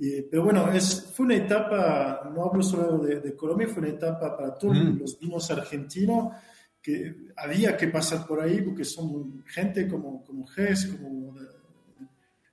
Eh, 0.00 0.26
pero 0.30 0.44
bueno, 0.44 0.70
es, 0.72 1.12
fue 1.14 1.26
una 1.26 1.36
etapa, 1.36 2.30
no 2.34 2.44
hablo 2.44 2.62
solo 2.62 2.98
de, 2.98 3.20
de 3.20 3.36
Colombia, 3.36 3.68
fue 3.68 3.82
una 3.82 3.90
etapa 3.92 4.36
para 4.36 4.54
todos 4.56 4.76
Mm. 4.76 4.98
los 4.98 5.18
vinos 5.18 5.50
argentinos 5.50 6.32
que 6.80 7.28
había 7.36 7.76
que 7.76 7.88
pasar 7.88 8.26
por 8.26 8.40
ahí 8.40 8.60
porque 8.62 8.84
son 8.84 9.44
gente 9.46 9.86
como, 9.86 10.24
como 10.24 10.46
Hess, 10.56 10.86
como, 10.86 11.34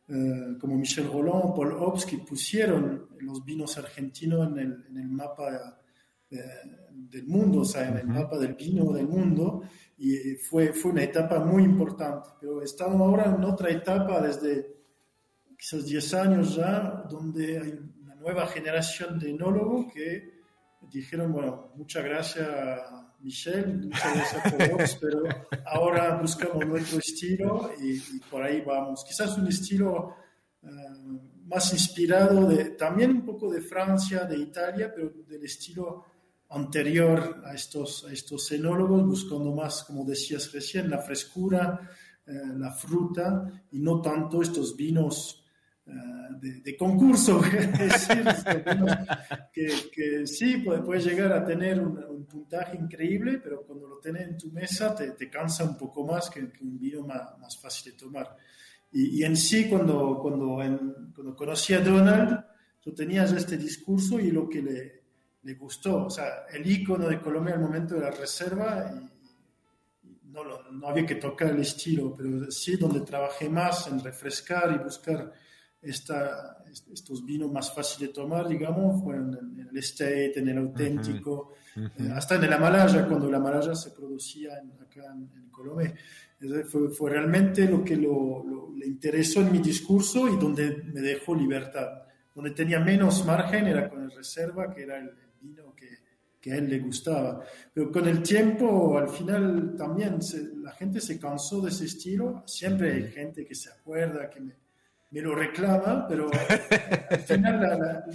eh, 0.08 0.58
como 0.60 0.76
Michel 0.78 1.08
Roland, 1.08 1.56
Paul 1.56 1.74
Hobbs, 1.74 2.06
que 2.06 2.18
pusieron 2.20 3.08
los 3.22 3.44
vinos 3.46 3.78
argentinos 3.78 4.48
en 4.52 4.58
el, 4.60 4.86
en 4.90 4.98
el 4.98 5.08
mapa 5.08 5.80
eh, 6.32 6.40
del 6.94 7.28
mundo, 7.28 7.62
o 7.62 7.66
sea, 7.66 7.88
en 7.88 7.98
el 7.98 8.08
mapa 8.08 8.38
del 8.38 8.56
vino 8.56 8.92
del 8.92 9.08
mundo, 9.08 9.64
y 9.98 10.36
fue, 10.36 10.72
fue 10.74 10.92
una 10.92 11.04
etapa 11.04 11.40
muy 11.40 11.64
importante. 11.64 12.30
Pero 12.40 12.62
estamos 12.62 13.02
ahora 13.02 13.36
en 13.36 13.44
otra 13.44 13.70
etapa 13.70 14.22
desde 14.22 14.80
quizás 15.58 15.86
10 15.86 16.14
años 16.14 16.56
ya, 16.56 17.04
donde 17.10 17.60
hay 17.60 17.80
una 18.02 18.16
nueva 18.16 18.48
generación 18.48 19.20
de 19.20 19.32
enólogos 19.32 19.92
que 19.94 20.40
dijeron, 20.90 21.34
bueno, 21.34 21.72
muchas 21.76 22.04
gracias 22.04 22.48
Michel, 23.20 23.82
muchas 23.84 24.16
gracias 24.16 24.54
por 24.54 24.72
vos, 24.80 24.98
pero 25.02 25.24
ahora 25.66 26.18
buscamos 26.18 26.66
nuestro 26.66 27.00
estilo 27.00 27.72
y, 27.82 27.96
y 27.96 28.20
por 28.32 28.42
ahí 28.42 28.62
vamos. 28.62 29.04
Quizás 29.04 29.38
un 29.38 29.48
estilo 29.48 30.16
ah, 30.64 30.70
más 31.46 31.74
inspirado 31.74 32.48
de, 32.48 32.72
también 32.72 33.12
un 33.12 33.26
poco 33.26 33.52
de 33.52 33.62
Francia, 33.62 34.24
de 34.24 34.38
Italia, 34.38 34.92
pero 34.96 35.12
del 35.28 35.44
estilo 35.44 36.06
anterior 36.50 37.42
a 37.46 37.54
estos, 37.54 38.06
a 38.06 38.12
estos 38.14 38.52
enólogos, 38.52 39.06
buscando 39.06 39.54
más, 39.54 39.84
como 39.84 40.06
decías 40.06 40.52
recién, 40.52 40.90
la 40.90 41.00
frescura, 41.00 41.80
eh, 42.26 42.32
la 42.58 42.72
fruta 42.72 43.64
y 43.72 43.80
no 43.80 44.02
tanto 44.02 44.42
estos 44.42 44.76
vinos 44.76 45.44
eh, 45.86 45.92
de, 46.40 46.62
de 46.62 46.78
concurso, 46.78 47.42
decir, 47.80 48.24
que, 49.52 49.68
que 49.92 50.28
sí, 50.28 50.58
puede, 50.58 50.82
puedes 50.82 51.06
llegar 51.06 51.32
a 51.34 51.46
tener 51.46 51.80
un, 51.80 51.98
un 52.04 52.26
puntaje 52.26 52.78
increíble, 52.78 53.40
pero 53.44 53.64
cuando 53.64 53.88
lo 53.88 54.00
tienes 54.00 54.28
en 54.28 54.38
tu 54.38 54.52
mesa 54.52 54.96
te, 54.96 55.12
te 55.12 55.30
cansa 55.30 55.64
un 55.64 55.78
poco 55.78 56.06
más 56.06 56.30
que, 56.30 56.52
que 56.52 56.64
un 56.64 56.80
vino 56.80 57.06
más, 57.06 57.38
más 57.40 57.58
fácil 57.58 57.92
de 57.92 57.98
tomar. 57.98 58.36
Y, 58.92 59.20
y 59.20 59.24
en 59.24 59.36
sí, 59.36 59.70
cuando, 59.70 60.20
cuando, 60.22 60.62
en- 60.64 61.12
cuando 61.14 61.36
conocí 61.36 61.74
a 61.74 61.82
Donald, 61.82 62.44
yo 62.84 62.94
tenía 62.94 63.24
este 63.26 63.58
discurso 63.58 64.20
y 64.20 64.32
lo 64.32 64.50
que 64.50 64.62
le, 64.62 64.99
le 65.44 65.54
gustó, 65.54 66.06
o 66.06 66.10
sea, 66.10 66.46
el 66.54 66.70
icono 66.70 67.08
de 67.08 67.20
Colombia 67.22 67.56
al 67.56 67.62
momento 67.62 67.96
de 67.96 68.02
la 68.02 68.12
reserva, 68.12 68.92
y, 70.04 70.10
no, 70.32 70.44
lo- 70.44 70.72
no 70.72 70.88
había 70.88 71.06
que 71.06 71.16
tocar 71.16 71.50
el 71.50 71.60
estilo, 71.62 72.14
pero 72.16 72.52
sí 72.52 72.76
donde 72.78 73.02
trabajé 73.02 73.50
más 73.50 73.88
en 73.88 74.00
refrescar 74.04 74.72
y 74.80 74.84
buscar 74.84 75.32
esta, 75.82 76.58
est- 76.70 76.90
estos 76.92 77.26
vinos 77.26 77.52
más 77.52 77.74
fáciles 77.74 78.10
de 78.10 78.14
tomar, 78.14 78.48
digamos, 78.48 79.02
fueron 79.02 79.56
en, 79.60 79.68
el 79.70 79.78
estate, 79.78 80.38
en 80.40 80.50
el 80.50 80.58
auténtico, 80.58 81.54
eh, 81.76 82.12
hasta 82.14 82.36
en 82.36 82.44
el 82.44 82.54
Amalaya, 82.54 83.08
cuando 83.08 83.28
el 83.30 83.36
Amalaya 83.36 83.74
se 83.76 83.92
producía 83.92 84.60
en- 84.60 84.72
acá 84.82 85.06
en, 85.14 85.30
en 85.42 85.50
Colombia. 85.50 85.94
Fue, 86.70 86.90
fue 86.90 87.12
realmente 87.12 87.66
lo 87.66 87.84
que 87.84 87.96
lo, 87.98 88.44
lo- 88.46 88.74
le 88.76 88.86
interesó 88.88 89.42
en 89.42 89.52
mi 89.52 89.60
discurso 89.60 90.28
y 90.30 90.38
donde 90.38 90.84
me 90.94 91.02
dejó 91.02 91.34
libertad. 91.36 92.04
Donde 92.36 92.52
tenía 92.52 92.80
menos 92.80 93.26
margen 93.26 93.68
era 93.68 93.90
con 93.90 94.04
el 94.04 94.12
reserva, 94.12 94.74
que 94.74 94.84
era 94.84 94.98
el 95.00 95.12
vino 95.42 95.74
que, 95.76 95.88
que 96.40 96.54
a 96.54 96.56
él 96.58 96.70
le 96.70 96.80
gustaba. 96.80 97.44
Pero 97.74 97.92
con 97.92 98.08
el 98.08 98.22
tiempo, 98.24 98.98
al 98.98 99.10
final 99.10 99.76
también 99.78 100.22
se- 100.22 100.56
la 100.56 100.72
gente 100.72 101.02
se 101.02 101.20
cansó 101.20 101.62
de 101.62 101.70
ese 101.70 101.86
estilo. 101.86 102.44
Siempre 102.46 102.94
hay 102.94 103.12
gente 103.12 103.46
que 103.46 103.56
se 103.56 103.70
acuerda, 103.70 104.30
que 104.30 104.40
me, 104.40 104.56
me 105.12 105.22
lo 105.22 105.36
reclama, 105.36 106.08
pero 106.08 106.30
al 107.10 107.20
final 107.20 107.62
la- 107.62 107.78
la- 107.78 108.06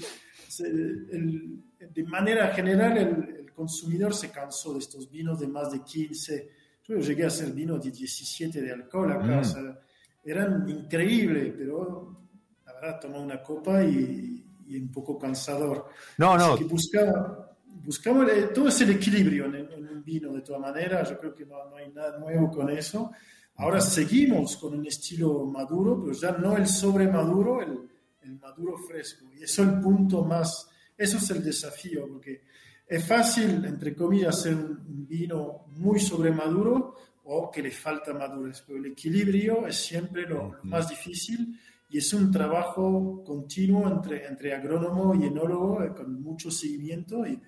se- 0.49 0.67
el- 0.69 1.61
de 1.93 2.05
manera 2.05 2.49
general 2.55 2.97
el, 2.97 3.37
el 3.41 3.53
consumidor 3.53 4.15
se 4.15 4.31
cansó 4.31 4.73
de 4.73 4.79
estos 4.79 5.11
vinos 5.11 5.39
de 5.41 5.47
más 5.49 5.71
de 5.71 5.81
15. 5.83 6.51
Yo 6.87 6.97
llegué 6.97 7.25
a 7.25 7.29
hacer 7.29 7.53
vino 7.53 7.79
de 7.79 7.91
17 7.91 8.61
de 8.63 8.73
alcohol 8.73 9.13
acá, 9.13 9.37
Mm. 9.37 9.39
o 9.41 9.45
sea, 9.45 9.81
eran 10.25 10.67
increíbles, 10.69 11.53
pero 11.57 12.21
la 12.65 12.73
verdad 12.75 13.01
tomé 13.01 13.19
una 13.19 13.43
copa 13.43 13.85
y, 13.85 14.34
y 14.67 14.77
un 14.77 14.91
poco 14.91 15.19
cansador. 15.19 15.87
No, 16.19 16.37
no, 16.37 16.55
Así 16.55 16.65
que 16.65 16.71
buscaba, 16.71 17.57
buscaba 17.85 18.27
todo 18.55 18.69
es 18.69 18.81
el 18.81 18.91
equilibrio 18.91 19.47
en, 19.47 19.55
en 19.55 19.89
un 19.89 20.05
vino 20.05 20.33
de 20.33 20.41
todas 20.43 20.61
maneras, 20.61 21.11
yo 21.11 21.19
creo 21.19 21.35
que 21.35 21.47
no, 21.47 21.69
no 21.69 21.77
hay 21.77 21.91
nada 21.91 22.19
nuevo 22.19 22.51
con 22.51 22.71
eso. 22.71 23.11
Ahora 23.57 23.81
seguimos 23.81 24.57
con 24.57 24.75
un 24.75 24.87
estilo 24.87 25.45
maduro, 25.45 26.01
pero 26.03 26.13
ya 26.13 26.33
no 26.33 26.57
el 26.57 26.67
sobremaduro, 26.67 27.61
el, 27.63 27.89
el 28.23 28.39
maduro 28.39 28.77
fresco. 28.79 29.27
Y 29.33 29.45
eso 29.45 29.63
es 29.63 29.69
el 29.69 29.81
punto 29.81 30.25
más, 30.25 30.69
eso 30.97 31.19
es 31.19 31.31
el 31.31 31.43
desafío, 31.43 32.09
porque 32.09 32.43
es 32.87 33.07
fácil, 33.07 33.65
entre 33.65 33.95
comillas, 33.95 34.39
hacer 34.39 34.55
un, 34.55 34.85
un 34.87 35.07
vino 35.07 35.67
muy 35.69 36.01
sobremaduro 36.01 36.97
o 37.25 37.51
que 37.51 37.63
le 37.63 37.71
falta 37.71 38.13
madurez, 38.13 38.63
pero 38.67 38.79
el 38.79 38.87
equilibrio 38.87 39.67
es 39.67 39.77
siempre 39.77 40.23
lo, 40.23 40.55
lo 40.55 40.65
más 40.65 40.89
difícil 40.89 41.59
y 41.95 41.99
es 41.99 42.13
un 42.13 42.33
trabajo 42.33 43.23
continuo 43.25 43.89
entre, 43.89 44.27
entre 44.27 44.53
agrónomo 44.53 45.15
y 45.15 45.27
enólogo 45.27 45.81
eh, 45.85 45.95
con 45.95 46.21
mucho 46.21 46.51
seguimiento 46.51 47.25
y, 47.25 47.41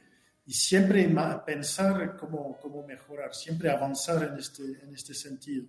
y 0.47 0.53
siempre 0.53 1.13
pensar 1.45 2.17
cómo, 2.17 2.57
cómo 2.63 2.87
mejorar, 2.87 3.35
siempre 3.35 3.71
avanzar 3.71 4.23
en 4.23 4.39
este, 4.39 4.63
en 4.85 4.95
este 4.95 5.15
sentido. 5.15 5.67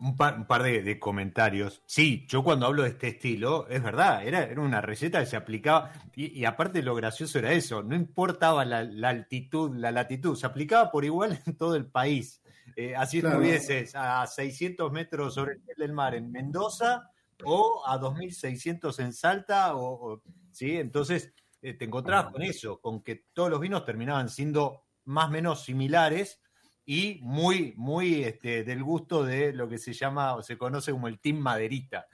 un 0.00 0.16
par, 0.18 0.36
un 0.36 0.46
par 0.46 0.62
de, 0.62 0.82
de 0.82 0.98
comentarios. 0.98 1.82
Sí, 1.86 2.26
yo 2.28 2.42
cuando 2.42 2.66
hablo 2.66 2.82
de 2.82 2.90
este 2.90 3.08
estilo, 3.08 3.66
es 3.68 3.82
verdad, 3.82 4.26
era, 4.26 4.44
era 4.44 4.60
una 4.60 4.80
receta 4.80 5.20
que 5.20 5.26
se 5.26 5.36
aplicaba, 5.36 5.92
y, 6.14 6.38
y 6.38 6.44
aparte 6.44 6.82
lo 6.82 6.94
gracioso 6.94 7.38
era 7.38 7.52
eso, 7.52 7.82
no 7.82 7.94
importaba 7.94 8.66
la, 8.66 8.82
la 8.82 9.10
altitud, 9.10 9.74
la 9.76 9.92
latitud, 9.92 10.36
se 10.36 10.46
aplicaba 10.46 10.90
por 10.90 11.06
igual 11.06 11.40
en 11.46 11.56
todo 11.56 11.76
el 11.76 11.86
país. 11.86 12.39
Eh, 12.76 12.94
así 12.96 13.20
Claro. 13.20 13.36
estuvieses 13.42 13.92
a 13.94 14.26
600 14.26 14.90
metros 14.92 15.34
sobre 15.34 15.54
el 15.54 15.60
del 15.76 15.92
mar 15.92 16.14
en 16.14 16.30
Mendoza 16.30 17.10
o 17.44 17.82
a 17.86 17.96
2600 17.98 18.98
en 19.00 19.12
Salta, 19.12 19.74
o, 19.76 20.12
o- 20.14 20.22
¿sí? 20.50 20.76
Entonces 20.76 21.32
eh, 21.62 21.74
te 21.74 21.84
encontrabas 21.84 22.32
con 22.32 22.42
eso, 22.42 22.80
con 22.80 23.02
que 23.02 23.24
todos 23.32 23.50
los 23.50 23.60
vinos 23.60 23.84
terminaban 23.84 24.28
siendo 24.28 24.84
más 25.04 25.28
o 25.28 25.30
menos 25.30 25.62
similares 25.64 26.40
y 26.86 27.18
muy, 27.22 27.74
muy 27.76 28.24
este, 28.24 28.64
del 28.64 28.82
gusto 28.82 29.24
de 29.24 29.52
lo 29.52 29.68
que 29.68 29.78
se 29.78 29.92
llama 29.92 30.34
o 30.36 30.42
se 30.42 30.56
conoce 30.58 30.90
como 30.92 31.06
el 31.08 31.20
Team 31.20 31.36
Maderita. 31.38 32.06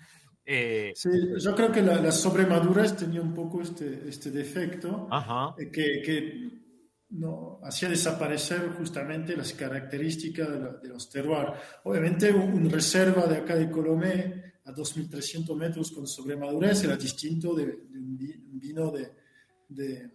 Eh, 0.45 0.93
Sí, 0.95 1.09
yo 1.39 1.55
creo 1.55 1.73
que 1.73 1.83
la, 1.83 1.97
la 2.01 2.13
sobremadurez 2.13 2.97
tenía 2.97 3.21
un 3.21 3.35
poco 3.35 3.63
este, 3.63 4.09
este 4.09 4.31
defecto. 4.31 5.09
ajá. 5.11 5.55
que, 5.57 5.71
que 6.05 6.66
no, 7.11 7.61
hacía 7.63 7.89
desaparecer 7.89 8.71
justamente 8.77 9.37
las 9.37 9.53
características 9.53 10.51
de, 10.51 10.59
la- 10.59 10.73
de 10.73 10.89
los 10.89 11.09
terroirs. 11.09 11.53
Obviamente, 11.85 12.33
un, 12.33 12.53
un 12.53 12.71
reserva 12.71 13.27
de 13.27 13.37
acá 13.39 13.55
de 13.57 13.71
Colomé 13.71 14.55
a 14.65 14.73
2.300 14.73 15.57
metros 15.57 15.93
con 15.93 16.07
sobremadurez 16.07 16.83
era 16.85 16.97
distinto 16.97 17.55
de, 17.55 17.67
de 17.67 17.99
un, 17.99 18.17
vi- 18.19 18.35
un 18.53 18.59
vino 18.59 18.91
de, 18.91 19.13
de, 19.69 20.11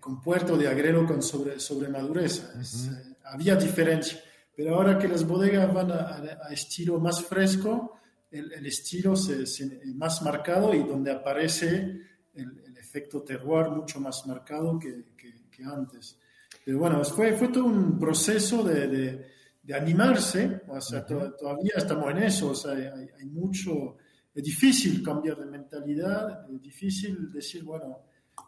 compuerto, 0.00 0.56
de 0.56 0.68
agrelo 0.68 1.06
con 1.06 1.22
sobre, 1.22 1.60
sobremadurez. 1.60 2.42
Es, 2.60 2.88
eh, 2.88 3.16
había 3.24 3.54
diferencia. 3.56 4.18
Pero 4.56 4.74
ahora 4.76 4.98
que 4.98 5.08
las 5.08 5.26
bodegas 5.26 5.72
van 5.72 5.90
a, 5.92 5.94
a- 5.96 6.38
a 6.48 6.52
estilo 6.52 6.98
más 6.98 7.22
fresco, 7.22 7.98
el, 8.30 8.50
el 8.54 8.64
estilo 8.66 9.14
se, 9.16 9.44
se- 9.46 9.80
más 9.94 10.22
marcado 10.22 10.72
y 10.74 10.82
donde 10.82 11.10
aparece 11.10 12.00
el, 12.34 12.62
el 12.66 12.76
efecto 12.78 13.22
terroir 13.22 13.68
mucho 13.68 14.00
más 14.00 14.26
marcado 14.26 14.78
que, 14.78 15.04
que- 15.14 15.42
que 15.50 15.62
antes. 15.64 16.18
Pero 16.64 16.78
bueno, 16.78 17.02
fue, 17.04 17.32
fue 17.34 17.48
todo 17.48 17.64
un 17.64 17.98
proceso 17.98 18.62
de, 18.62 18.86
de- 18.88 19.26
de 19.62 19.74
animarse, 19.74 20.62
o 20.68 20.80
sea, 20.80 21.06
to- 21.06 21.34
todavía 21.34 21.72
estamos 21.76 22.10
en 22.10 22.18
eso, 22.24 22.50
o 22.50 22.54
sea, 22.54 22.72
hay, 22.72 23.08
hay 23.18 23.26
mucho, 23.26 23.96
es 24.34 24.42
difícil 24.42 25.02
cambiar 25.04 25.36
de 25.38 25.46
mentalidad, 25.46 26.50
es 26.52 26.60
difícil 26.60 27.30
decir, 27.30 27.62
bueno, 27.62 27.98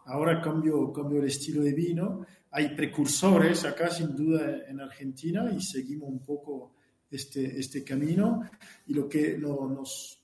ahora 0.07 0.41
cambio, 0.43 0.93
cambio 0.93 1.21
el 1.21 1.29
estilo 1.29 1.63
de 1.63 1.73
vino, 1.73 2.27
hay 2.51 2.75
precursores 2.75 3.65
acá 3.65 3.91
sin 3.91 4.15
duda 4.17 4.63
en 4.69 4.81
Argentina 4.81 5.49
y 5.57 5.61
seguimos 5.61 6.09
un 6.09 6.19
poco 6.25 6.73
este, 7.11 7.61
este 7.61 7.85
camino 7.85 8.43
y 8.89 8.95
lo 8.95 9.09
que 9.09 9.39
no- 9.39 9.69
nos, 9.69 10.21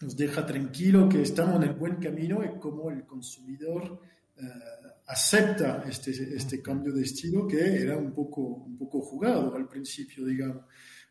nos 0.00 0.16
deja 0.16 0.46
tranquilo 0.46 1.08
que 1.08 1.22
estamos 1.22 1.56
en 1.56 1.70
el 1.70 1.74
buen 1.74 1.96
camino 1.96 2.44
y 2.44 2.56
como 2.60 2.88
el 2.90 3.04
consumidor 3.04 4.00
eh, 4.02 4.23
acepta 5.06 5.84
este, 5.88 6.10
este 6.10 6.62
cambio 6.62 6.92
de 6.92 7.02
estilo 7.02 7.46
que 7.46 7.82
era 7.82 7.96
un 7.96 8.12
poco, 8.12 8.40
un 8.42 8.76
poco 8.76 9.00
jugado 9.00 9.54
al 9.54 9.68
principio, 9.68 10.24
digamos. 10.24 10.64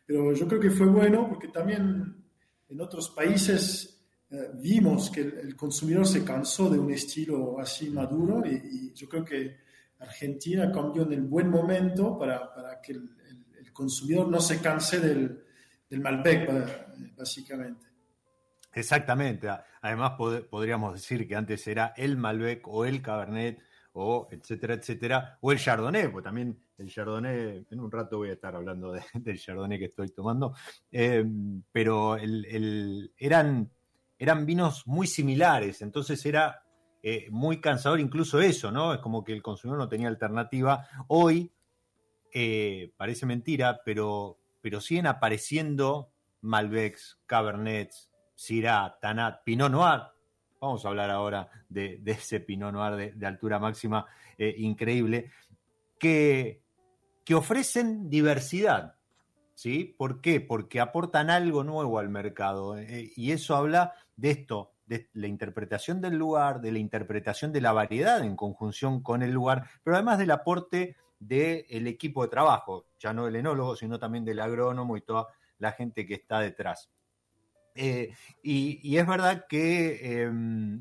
Pero 0.06 0.32
yo 0.34 0.46
creo 0.46 0.60
que 0.60 0.70
fue 0.70 0.86
bueno 0.86 1.28
porque 1.28 1.48
también 1.48 2.14
en 2.68 2.80
otros 2.80 3.10
países 3.10 4.04
eh, 4.30 4.50
vimos 4.54 5.10
que 5.10 5.20
el, 5.20 5.56
consumidor 5.56 6.06
se 6.06 6.24
cansó 6.24 6.68
de 6.68 6.78
un 6.78 6.90
estilo 6.92 7.58
así 7.60 7.88
maduro 7.90 8.42
y, 8.46 8.92
yo 8.94 9.08
creo 9.08 9.24
que 9.24 9.56
Argentina 9.98 10.70
cambió 10.70 11.02
en 11.02 11.12
el 11.12 11.22
buen 11.22 11.48
momento 11.48 12.18
para, 12.18 12.52
para 12.54 12.80
que 12.80 12.92
el, 12.92 13.10
el- 13.28 13.72
consumidor 13.72 14.28
no 14.28 14.38
se 14.40 14.60
canse 14.60 15.00
del, 15.00 15.42
del 15.90 16.00
Malbec, 16.00 16.46
ba- 16.46 16.94
básicamente. 17.16 17.88
Exactamente. 18.72 19.48
Además, 19.84 20.12
pod- 20.18 20.48
podríamos 20.48 20.94
decir 20.94 21.28
que 21.28 21.36
antes 21.36 21.66
era 21.66 21.92
el 21.96 22.16
Malbec 22.16 22.66
o 22.68 22.86
el 22.86 23.02
Cabernet 23.02 23.60
o 23.92 24.26
etcétera, 24.30 24.74
etcétera, 24.74 25.38
o 25.42 25.52
el 25.52 25.58
Chardonnay, 25.58 26.10
pues 26.10 26.24
también 26.24 26.58
el 26.78 26.88
Chardonnay, 26.88 27.66
en 27.70 27.80
un 27.80 27.90
rato 27.92 28.16
voy 28.16 28.30
a 28.30 28.32
estar 28.32 28.56
hablando 28.56 28.92
de- 28.92 29.02
del 29.14 29.38
Chardonnay 29.38 29.78
que 29.78 29.84
estoy 29.84 30.08
tomando, 30.08 30.54
Eh, 30.90 31.22
pero 31.70 32.16
eran 34.18 34.46
vinos 34.46 34.86
muy 34.86 35.06
similares, 35.06 35.82
entonces 35.82 36.24
era 36.24 36.62
eh, 37.02 37.26
muy 37.30 37.60
cansador 37.60 38.00
incluso 38.00 38.40
eso, 38.40 38.72
¿no? 38.72 38.94
Es 38.94 39.00
como 39.00 39.22
que 39.22 39.34
el 39.34 39.42
consumidor 39.42 39.78
no 39.78 39.88
tenía 39.88 40.08
alternativa. 40.08 40.86
Hoy 41.08 41.52
eh, 42.32 42.90
parece 42.96 43.26
mentira, 43.26 43.82
pero, 43.84 44.38
pero 44.62 44.80
siguen 44.80 45.06
apareciendo 45.06 46.10
Malbecs, 46.40 47.20
Cabernets, 47.26 48.10
Syrah, 48.34 48.98
Tanat, 49.00 49.42
Pinot 49.44 49.70
Noir. 49.70 50.02
Vamos 50.60 50.84
a 50.84 50.88
hablar 50.88 51.10
ahora 51.10 51.48
de, 51.68 52.00
ese 52.06 52.40
Pinot 52.40 52.72
Noir 52.72 53.14
de, 53.14 53.26
altura 53.26 53.58
máxima 53.58 54.06
eh, 54.38 54.54
increíble, 54.58 55.30
que, 55.98 56.62
que 57.24 57.34
ofrecen 57.34 58.08
diversidad. 58.08 58.96
¿sí? 59.54 59.94
¿Por 59.96 60.20
qué? 60.20 60.40
Porque 60.40 60.80
aportan 60.80 61.30
algo 61.30 61.64
nuevo 61.64 61.98
al 61.98 62.08
mercado. 62.08 62.78
eh, 62.78 63.12
y 63.16 63.32
eso 63.32 63.54
habla 63.56 63.94
de 64.16 64.30
esto, 64.30 64.74
de 64.86 65.08
la 65.14 65.26
interpretación 65.26 66.00
del 66.00 66.16
lugar, 66.16 66.60
de 66.60 66.72
la 66.72 66.78
interpretación 66.78 67.52
de 67.52 67.60
la 67.60 67.72
variedad 67.72 68.22
en 68.22 68.36
conjunción 68.36 69.02
con 69.02 69.22
el 69.22 69.32
lugar, 69.32 69.68
pero 69.82 69.96
además 69.96 70.18
del 70.18 70.30
aporte 70.30 70.96
del 71.18 71.86
equipo 71.86 72.22
de 72.22 72.28
trabajo, 72.28 72.86
ya 72.98 73.12
no 73.12 73.24
del 73.24 73.36
enólogo, 73.36 73.76
sino 73.76 73.98
también 73.98 74.24
del 74.24 74.40
agrónomo 74.40 74.96
y 74.96 75.00
toda 75.00 75.28
la 75.58 75.72
gente 75.72 76.06
que 76.06 76.14
está 76.14 76.40
detrás. 76.40 76.90
Eh, 77.74 78.14
y, 78.42 78.96
es 78.96 79.06
verdad 79.06 79.46
que 79.48 80.22
eh, 80.22 80.32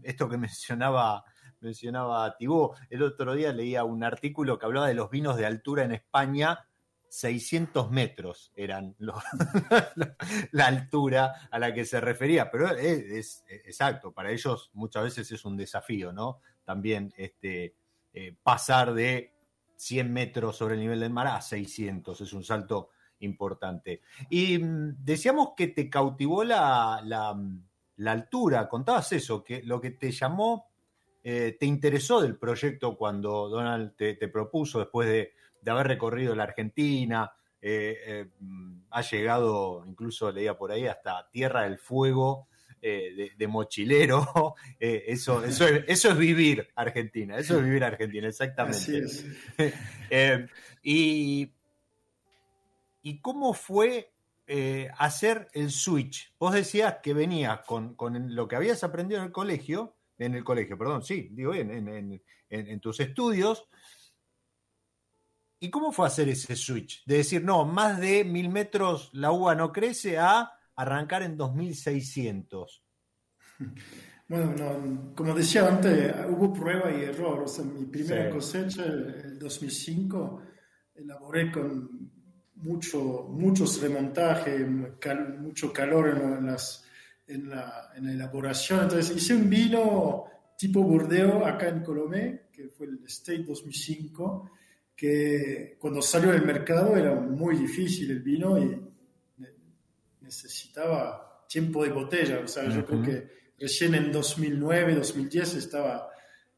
esto 0.03 0.29
que 0.29 0.37
mencionaba, 0.37 1.23
mencionaba 1.59 2.35
Tibó, 2.37 2.75
el 2.89 3.03
otro 3.03 3.33
día 3.33 3.51
leía 3.51 3.83
un 3.83 4.03
artículo 4.03 4.59
que 4.59 4.65
hablaba 4.65 4.87
de 4.87 4.93
los 4.93 5.09
vinos 5.09 5.37
de 5.37 5.45
altura 5.45 5.83
en 5.83 5.93
España, 5.93 6.67
600 7.09 7.91
metros 7.91 8.51
eran 8.55 8.95
la 10.51 10.65
altura 10.65 11.47
a 11.51 11.59
la 11.59 11.71
que 11.71 11.85
se 11.85 12.01
refería, 12.01 12.49
pero 12.49 12.69
es 12.75 13.43
exacto, 13.47 14.11
para 14.11 14.31
ellos 14.31 14.71
muchas 14.73 15.03
veces 15.03 15.31
es 15.31 15.45
un 15.45 15.55
desafío, 15.55 16.11
¿no? 16.11 16.39
También 16.63 17.13
este, 17.15 17.75
eh, 18.13 18.35
pasar 18.41 18.93
de 18.95 19.31
100 19.75 20.11
metros 20.11 20.55
sobre 20.57 20.73
el 20.73 20.81
nivel 20.81 20.99
del 21.01 21.11
mar 21.11 21.27
a 21.27 21.41
600, 21.41 22.19
es 22.21 22.33
un 22.33 22.43
salto 22.43 22.89
importante. 23.19 24.01
Y 24.29 24.57
mm, 24.57 24.95
decíamos 25.03 25.49
que 25.55 25.67
te 25.67 25.89
cautivó 25.89 26.43
la, 26.43 27.01
la, 27.03 27.35
la 27.97 28.11
altura, 28.11 28.67
contabas 28.67 29.11
eso, 29.13 29.43
que 29.43 29.63
lo 29.63 29.79
que 29.79 29.91
te 29.91 30.11
llamó, 30.11 30.67
eh, 31.23 31.55
te 31.59 31.65
interesó 31.65 32.21
del 32.21 32.37
proyecto 32.37 32.97
cuando 32.97 33.47
Donald 33.49 33.95
te, 33.95 34.15
te 34.15 34.27
propuso 34.27 34.79
después 34.79 35.07
de, 35.07 35.33
de 35.61 35.71
haber 35.71 35.87
recorrido 35.87 36.35
la 36.35 36.43
Argentina, 36.43 37.31
eh, 37.61 37.95
eh, 38.05 38.25
mm, 38.39 38.81
ha 38.91 39.01
llegado, 39.01 39.83
incluso 39.87 40.31
leía 40.31 40.57
por 40.57 40.71
ahí, 40.71 40.85
hasta 40.87 41.29
Tierra 41.31 41.63
del 41.63 41.77
Fuego. 41.77 42.47
eh, 42.85 43.13
de, 43.15 43.31
de 43.37 43.47
mochilero, 43.47 44.55
eh, 44.79 45.05
eso, 45.07 45.41
eso, 45.45 45.65
es, 45.65 45.85
eso 45.87 46.09
es 46.11 46.17
vivir 46.17 46.67
Argentina, 46.75 47.37
eso 47.37 47.57
es 47.57 47.63
vivir 47.63 47.81
Argentina, 47.81 48.27
exactamente. 48.27 48.77
Así 48.77 48.97
es. 48.97 49.25
Eh, 50.09 50.45
y, 50.83 51.49
¿Y 53.03 53.19
cómo 53.21 53.53
fue 53.53 54.13
eh, 54.47 54.89
hacer 54.97 55.49
el 55.53 55.69
switch? 55.71 56.33
Vos 56.39 56.53
decías 56.53 56.97
que 57.03 57.13
venías 57.13 57.59
con, 57.65 57.93
con 57.95 58.33
lo 58.33 58.47
que 58.47 58.55
habías 58.55 58.83
aprendido 58.83 59.19
en 59.21 59.27
el 59.27 59.31
colegio, 59.31 59.95
en 60.17 60.33
el 60.33 60.43
colegio, 60.43 60.77
perdón, 60.77 61.03
sí, 61.03 61.29
digo 61.31 61.51
bien, 61.51 61.69
en, 61.69 61.87
en- 61.87 62.23
en- 62.49 62.67
en 62.67 62.79
tus 62.79 62.99
estudios. 62.99 63.67
¿Y 65.59 65.69
cómo 65.69 65.91
fue 65.91 66.07
hacer 66.07 66.27
ese 66.29 66.55
switch? 66.55 67.03
De 67.05 67.17
decir, 67.17 67.43
no, 67.43 67.65
más 67.65 67.99
de 67.99 68.23
mil 68.25 68.49
metros 68.49 69.09
la 69.13 69.31
uva 69.31 69.55
no 69.55 69.71
crece 69.71 70.17
a 70.17 70.51
arrancar 70.75 71.23
en 71.23 71.37
2600. 71.37 72.83
Bueno, 74.25 74.53
no, 74.55 75.13
como 75.15 75.35
decía 75.35 75.67
antes, 75.67 76.15
hubo 76.29 76.53
prueba 76.53 76.89
y 76.89 77.03
error. 77.03 77.43
O 77.43 77.47
sea, 77.47 77.65
mi 77.65 77.85
primera 77.85 78.27
Sí. 78.27 78.31
cosecha, 78.33 78.83
el 78.85 79.37
2005, 79.37 80.41
elaboré 80.95 81.51
con 81.51 82.09
mucho, 82.63 83.27
muchos 83.29 83.81
remontajes, 83.81 84.65
cal- 84.99 85.37
mucho 85.39 85.71
calor 85.71 86.09
en, 86.09 86.45
las, 86.45 86.83
en, 87.27 87.49
la, 87.49 87.91
en 87.95 88.05
la 88.05 88.11
elaboración. 88.13 88.81
Entonces 88.83 89.15
hice 89.15 89.35
un 89.35 89.49
vino 89.49 90.25
tipo 90.57 90.81
Bordeaux 90.83 91.45
acá 91.45 91.67
en 91.69 91.81
Colomé, 91.83 92.43
que 92.51 92.69
fue 92.69 92.87
el 92.87 92.99
State 93.05 93.43
2005, 93.43 94.49
que 94.95 95.77
cuando 95.79 96.01
salió 96.01 96.31
al 96.31 96.45
mercado 96.45 96.95
era 96.95 97.13
muy 97.15 97.57
difícil 97.57 98.11
el 98.11 98.21
vino 98.21 98.57
y 98.57 98.65
ne- 99.37 99.49
necesitaba 100.21 101.45
tiempo 101.47 101.83
de 101.83 101.89
botella. 101.91 102.39
O 102.43 102.47
sea, 102.47 102.67
yo 102.69 102.85
creo 102.85 103.01
que 103.01 103.27
recién 103.59 103.95
en 103.95 104.11
2009, 104.11 104.95
2010 104.95 105.55
estaba, 105.55 106.09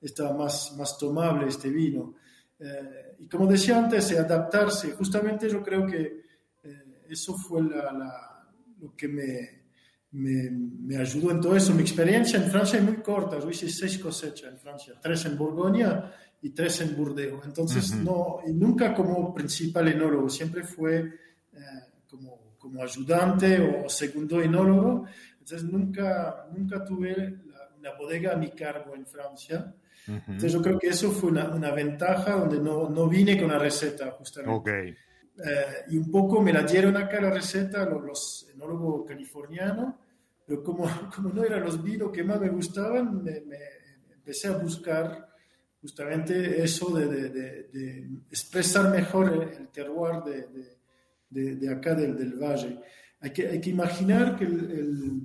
estaba 0.01 0.33
más, 0.33 0.75
más 0.77 0.97
tomable 0.97 1.47
este 1.47 1.69
vino. 1.69 2.15
Eh, 2.59 3.04
y 3.19 3.27
como 3.27 3.47
decía 3.47 3.77
antes, 3.77 4.11
eh, 4.11 4.19
adaptarse, 4.19 4.91
justamente 4.91 5.49
yo 5.49 5.61
creo 5.63 5.85
que 5.85 6.21
eh, 6.63 7.03
eso 7.09 7.35
fue 7.37 7.61
la- 7.63 7.91
la- 7.93 8.49
lo 8.79 8.95
que 8.95 9.07
me, 9.07 9.63
me, 10.11 10.49
me 10.51 10.97
ayudó 10.97 11.31
en 11.31 11.41
todo 11.41 11.55
eso. 11.55 11.73
Mi 11.73 11.81
experiencia 11.81 12.37
en 12.41 12.49
Francia 12.49 12.79
es 12.79 12.85
muy 12.85 12.97
corta, 12.97 13.39
yo 13.39 13.49
hice 13.49 13.69
seis 13.69 13.97
cosechas 13.99 14.51
en 14.51 14.57
Francia, 14.59 14.93
tres 15.01 15.25
en 15.25 15.37
Borgoña 15.37 16.11
y 16.41 16.49
tres 16.51 16.81
en 16.81 16.95
Burdeos. 16.95 17.45
Entonces, 17.45 17.91
Ujú. 17.91 18.03
no, 18.03 18.37
y 18.47 18.53
nunca 18.53 18.93
como 18.93 19.33
principal 19.33 19.87
enólogo, 19.87 20.29
siempre 20.29 20.63
fue 20.63 20.99
eh, 21.53 21.59
como, 22.09 22.55
como 22.59 22.81
ayudante 22.83 23.59
o 23.85 23.89
segundo 23.89 24.41
enólogo. 24.41 25.05
Entonces, 25.39 25.63
nunca, 25.63 26.47
nunca 26.55 26.83
tuve 26.83 27.15
la- 27.47 27.64
una 27.89 27.97
bodega 27.97 28.33
a 28.33 28.37
mi 28.37 28.51
cargo 28.51 28.95
en 28.95 29.05
Francia. 29.05 29.73
Entonces 30.07 30.53
yo 30.53 30.61
creo 30.61 30.77
que 30.77 30.89
eso 30.89 31.11
fue 31.11 31.31
una, 31.31 31.49
una 31.49 31.71
ventaja 31.71 32.33
donde 32.33 32.59
no, 32.59 32.89
no 32.89 33.07
vine 33.07 33.39
con 33.39 33.49
la 33.49 33.57
receta 33.59 34.11
justamente. 34.11 34.53
Ok. 34.55 34.67
Eh, 34.67 35.65
y 35.89 35.97
un 35.97 36.09
poco 36.11 36.41
me 36.41 36.53
la 36.53 36.63
dieron 36.63 36.95
acá 36.95 37.19
la 37.19 37.29
receta 37.31 37.83
los, 37.85 38.03
los 38.03 38.49
enólogos 38.53 39.05
californianos, 39.07 39.95
pero 40.45 40.63
como, 40.63 40.85
como 41.15 41.29
no 41.29 41.43
eran 41.43 41.61
los 41.63 41.81
vinos 41.83 42.11
que 42.11 42.23
más 42.23 42.39
me 42.39 42.49
gustaban, 42.49 43.23
me, 43.23 43.41
me- 43.41 43.57
empecé 44.13 44.47
a 44.47 44.57
buscar 44.57 45.27
justamente 45.81 46.63
eso 46.63 46.89
de, 46.97 47.05
de- 47.07 47.29
de- 47.29 47.63
de 47.71 48.07
expresar 48.29 48.89
mejor 48.91 49.31
el, 49.33 49.41
el 49.61 49.67
terroir 49.69 50.23
de, 50.23 50.47
de- 50.47 50.77
de- 51.29 51.55
de 51.55 51.69
acá 51.73 51.93
del, 51.95 52.15
del 52.15 52.33
valle. 52.35 52.79
Hay 53.21 53.31
que, 53.31 53.47
hay 53.47 53.59
que 53.59 53.69
imaginar 53.71 54.35
que 54.37 54.45
el- 54.45 54.71
el- 54.71 55.21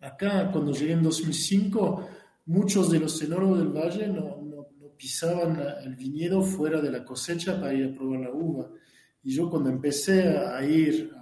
acá 0.00 0.50
cuando 0.52 0.72
llegué 0.72 0.92
en 0.92 1.02
2005, 1.02 2.08
muchos 2.46 2.90
de 2.90 3.00
los 3.00 3.20
enólogos 3.22 3.58
del 3.58 3.68
valle 3.68 4.06
no, 4.08 4.40
no- 4.42 4.68
no 4.80 4.88
pisaban 4.96 5.60
el 5.84 5.94
viñedo 5.96 6.42
fuera 6.42 6.80
de 6.80 6.90
la 6.90 7.04
cosecha 7.04 7.60
para 7.60 7.72
ir 7.74 7.86
a 7.86 7.94
probar 7.94 8.20
la 8.20 8.30
uva. 8.32 8.70
Y 9.22 9.32
yo 9.34 9.50
cuando 9.50 9.70
empecé 9.70 10.36
a 10.38 10.64
ir 10.64 11.12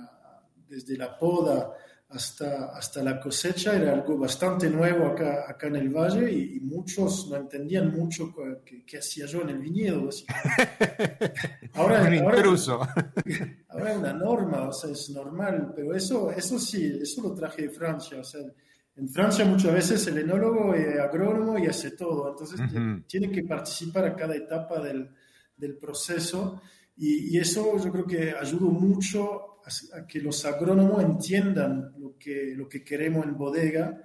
desde 0.69 0.97
la 0.97 1.17
poda 1.19 1.73
hasta, 2.09 2.67
hasta 2.77 3.03
la 3.03 3.19
cosecha 3.21 3.75
era 3.77 3.93
algo 3.93 4.17
bastante 4.17 4.71
nuevo 4.71 5.07
acá, 5.09 5.45
acá 5.49 5.67
en 5.67 5.77
el 5.77 5.89
valle 5.91 6.31
y, 6.31 6.57
y 6.57 6.61
muchos 6.61 7.29
no 7.29 7.37
entendían 7.37 7.93
mucho 7.93 8.33
qué, 8.65 8.99
hacía 8.99 9.27
yo 9.27 9.43
en 9.43 9.49
el 9.51 9.59
viñedo. 9.59 10.09
Ahora, 11.75 12.01
Un 12.03 12.19
ahora- 12.19 12.37
intruso. 12.37 12.81
Ahora 13.69 13.93
es 13.93 13.99
una 13.99 14.13
norma, 14.13 14.69
o 14.69 14.73
sea, 14.73 14.91
es 14.91 15.11
normal, 15.11 15.73
pero 15.75 15.95
eso, 15.95 16.31
eso 16.31 16.59
sí, 16.59 16.99
eso 17.03 17.23
lo 17.23 17.35
traje 17.35 17.63
de 17.63 17.71
Francia. 17.71 18.19
O 18.21 18.25
sea, 18.25 18.41
en 18.97 19.09
Francia 19.09 19.45
muchas 19.45 19.73
veces 19.75 20.07
el 20.07 20.19
enólogo 20.19 20.73
es 20.75 20.99
agrónomo 20.99 21.59
y 21.59 21.67
hace 21.67 21.91
todo, 21.91 22.31
entonces 22.31 22.59
Ujú. 22.61 22.71
t- 22.73 23.03
tiene 23.07 23.31
que 23.31 23.43
participar 23.45 24.07
a 24.07 24.17
cada 24.17 24.35
etapa 24.35 24.81
del, 24.81 25.11
del 25.57 25.77
proceso 25.77 26.63
y, 26.97 27.37
y 27.37 27.39
eso 27.39 27.77
yo 27.83 27.93
creo 27.93 28.07
que 28.07 28.33
ayuda 28.33 28.71
mucho 28.71 29.61
a, 29.65 29.99
a 29.99 30.07
que 30.07 30.21
los 30.21 30.45
agrónomos 30.45 31.03
entiendan 31.03 31.93
lo 31.99 32.17
que, 32.19 32.55
lo 32.57 32.69
que 32.69 32.83
queremos 32.85 33.27
en 33.27 33.37
bodega. 33.37 34.03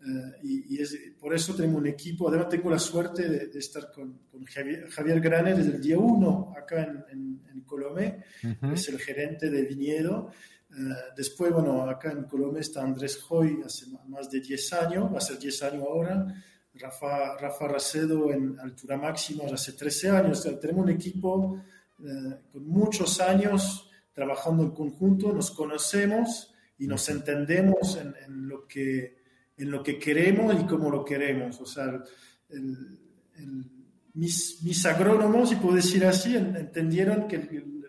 eh, 0.00 0.32
y, 0.42 0.74
y 0.76 0.82
es, 0.82 0.98
por 1.18 1.34
eso 1.34 1.54
tenemos 1.54 1.80
un 1.80 1.86
equipo, 1.86 2.28
además 2.28 2.48
tengo 2.48 2.68
la 2.70 2.78
suerte 2.78 3.28
de, 3.28 3.46
de 3.46 3.58
estar 3.58 3.90
con, 3.90 4.18
con 4.30 4.44
Javier, 4.44 4.88
Javier 4.90 5.20
Graner 5.20 5.56
desde 5.56 5.76
el 5.76 5.80
día 5.80 5.98
uno 5.98 6.52
acá 6.56 6.82
en, 6.82 7.04
en, 7.10 7.42
en 7.52 7.60
Colomé, 7.62 8.24
Ujú. 8.42 8.72
es 8.74 8.88
el 8.88 8.98
gerente 8.98 9.48
de 9.50 9.62
viñedo. 9.62 10.30
Eh, 10.70 10.94
después, 11.16 11.52
bueno, 11.52 11.82
acá 11.88 12.10
en 12.10 12.24
Colombia 12.24 12.60
está 12.60 12.82
Andrés 12.82 13.20
Hoy 13.30 13.60
hace 13.64 13.86
más 14.08 14.28
de 14.28 14.40
10 14.40 14.72
años, 14.72 15.12
va 15.14 15.18
a 15.18 15.20
ser 15.20 15.38
10 15.38 15.62
años 15.62 15.84
ahora. 15.88 16.26
Rafa, 16.76 17.36
Rafa 17.38 17.68
Racedo 17.68 18.32
en 18.32 18.58
altura 18.58 18.96
máxima 18.96 19.44
hace 19.44 19.74
13 19.74 20.10
años. 20.10 20.40
O 20.40 20.42
sea, 20.42 20.58
tenemos 20.58 20.82
un 20.84 20.90
equipo 20.90 21.62
con 22.50 22.66
muchos 22.66 23.20
años 23.20 23.90
trabajando 24.12 24.62
en 24.62 24.70
conjunto, 24.72 25.32
nos 25.32 25.50
conocemos 25.50 26.52
y 26.78 26.86
nos 26.86 27.08
entendemos 27.08 27.96
en, 27.96 28.14
en 28.26 28.48
lo, 28.48 28.66
que, 28.66 29.16
en 29.56 29.70
lo 29.70 29.82
que 29.82 29.98
queremos 29.98 30.54
y 30.60 30.64
cómo 30.66 30.90
lo 30.90 31.04
queremos. 31.04 31.60
O 31.60 31.66
sea, 31.66 31.84
el- 32.48 32.98
el- 33.36 33.64
mis, 34.14 34.62
mis 34.62 34.86
agrónomos, 34.86 35.48
si 35.50 35.56
puedo 35.56 35.74
decir 35.76 36.04
así, 36.04 36.36
en- 36.36 36.54
entendieron 36.56 37.26
que 37.26 37.38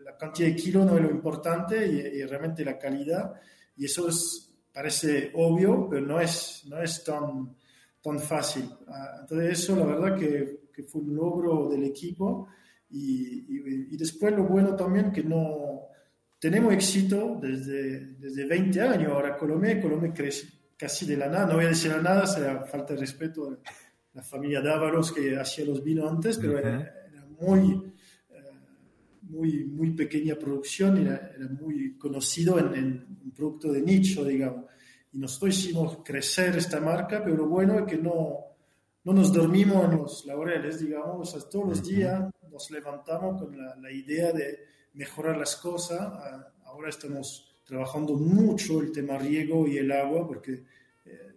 la 0.04 0.18
cantidad 0.18 0.48
de 0.50 0.56
kilos 0.56 0.86
no 0.86 0.98
es 0.98 1.04
lo 1.04 1.12
importante 1.12 1.86
y, 1.86 2.00
y 2.20 2.24
realmente 2.26 2.65
la 2.65 2.80
calidad. 2.80 3.34
Y 3.78 3.86
eso 3.86 4.08
es, 4.10 4.52
parece 4.74 5.32
obvio, 5.36 5.88
pero 5.89 6.06
no 6.06 6.20
es, 6.20 6.63
no 6.68 6.82
es 6.82 7.04
tan, 7.04 7.56
tan 8.02 8.20
fácil. 8.20 8.68
Ah, 8.88 9.18
Entonces 9.22 9.60
eso, 9.60 9.76
la 9.76 9.86
verdad 9.86 10.18
que, 10.18 10.62
que 10.74 10.84
fue 10.84 11.02
un 11.02 11.15
logro 11.15 11.70
del 11.70 11.84
equipo. 11.84 12.48
Y, 12.89 13.45
y- 13.50 13.88
y 13.91 13.98
después 13.98 14.34
lo 14.36 14.43
bueno 14.45 14.76
también 14.76 15.12
que 15.12 15.24
no 15.24 15.82
tenemos 16.39 16.74
éxito 16.74 17.39
desde, 17.41 18.15
desde 18.17 18.45
20 18.45 18.82
años. 18.82 19.12
Ahora 19.12 19.36
Colomé, 19.38 19.80
Colomé 19.82 20.13
crece 20.13 20.48
casi 20.78 21.06
de 21.06 21.17
la 21.17 21.28
nada. 21.28 21.48
No 21.48 21.56
voy 21.56 21.65
a 21.65 21.69
decir 21.69 21.91
la 21.91 22.02
nada, 22.02 22.28
será 22.28 22.63
falta 22.65 22.93
de 22.93 23.00
respeto 23.00 23.50
a 23.50 23.58
la 24.13 24.21
familia 24.24 24.62
Dávalos 24.62 25.12
que 25.12 25.36
hacía 25.38 25.65
los 25.65 25.84
vinos 25.84 26.10
antes, 26.12 26.38
pero 26.38 26.54
Ujú. 26.54 26.60
era, 26.60 26.80
era 27.12 27.26
muy, 27.39 27.71
eh, 28.30 28.41
muy, 29.24 29.65
muy 29.65 29.91
pequeña 29.91 30.36
producción, 30.36 30.98
era, 30.98 31.32
era 31.36 31.48
muy 31.50 31.98
conocido 31.98 32.60
en, 32.60 32.76
en 32.76 33.17
un 33.26 33.32
producto 33.32 33.71
de 33.71 33.82
nicho, 33.82 34.24
digamos. 34.24 34.65
Y 35.12 35.17
nosotros 35.19 35.58
hicimos 35.58 36.00
crecer 36.04 36.56
esta 36.58 36.80
marca, 36.80 37.24
pero 37.24 37.38
lo 37.38 37.48
bueno 37.48 37.80
es 37.80 37.86
que 37.86 37.98
no, 37.98 38.39
no 39.06 39.13
nos 39.13 39.32
dormimos 39.34 39.86
en 39.86 39.98
los 39.98 40.26
laureles, 40.26 40.80
digamos, 40.82 41.34
o 41.34 41.39
sea, 41.39 41.50
todos 41.50 41.69
los 41.69 41.88
días 41.88 42.30
nos 42.56 42.72
levantamos 42.72 43.41
con 43.41 43.58
la, 43.58 43.76
la 43.76 43.91
idea 43.91 44.32
de 44.32 44.60
mejorar 44.94 45.38
las 45.38 45.58
cosas. 45.58 46.00
Ah, 46.02 46.52
Ahora 46.68 46.89
estamos 46.89 47.56
trabajando 47.65 48.13
mucho 48.15 48.82
el 48.82 48.91
tema 48.91 49.18
riego 49.18 49.68
y 49.68 49.78
el 49.78 49.91
agua, 49.91 50.26
porque 50.28 50.63
eh, 51.06 51.32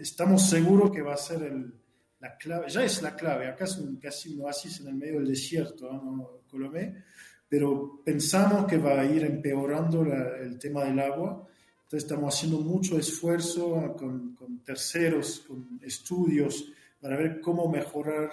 estamos 0.00 0.48
seguros 0.48 0.90
que 0.90 1.02
va 1.02 1.14
a 1.14 1.16
ser 1.16 1.42
el- 1.42 1.72
la 2.20 2.36
clave, 2.36 2.68
ya 2.68 2.84
es 2.84 3.02
la 3.02 3.14
clave, 3.16 3.48
acá 3.48 3.64
es 3.64 3.76
un, 3.78 3.96
casi 3.96 4.32
un 4.34 4.42
oasis 4.42 4.80
en 4.80 4.86
el 4.88 4.94
medio 4.94 5.14
del 5.18 5.28
desierto, 5.28 5.92
¿no? 5.92 6.42
Colomé, 6.50 7.02
pero 7.48 8.00
pensamos 8.04 8.66
que 8.66 8.78
va 8.78 9.00
a 9.00 9.04
ir 9.04 9.24
empeorando 9.24 10.04
la- 10.04 10.36
el 10.38 10.58
tema 10.58 10.84
del 10.84 10.98
agua. 11.00 11.46
Entonces 11.84 12.04
estamos 12.08 12.34
haciendo 12.34 12.58
mucho 12.60 12.96
esfuerzo 12.98 13.94
con, 13.98 14.34
con 14.36 14.60
terceros, 14.64 15.44
con 15.46 15.80
estudios, 15.82 16.72
para 17.00 17.16
ver 17.16 17.40
cómo 17.40 17.68
mejorar, 17.68 18.30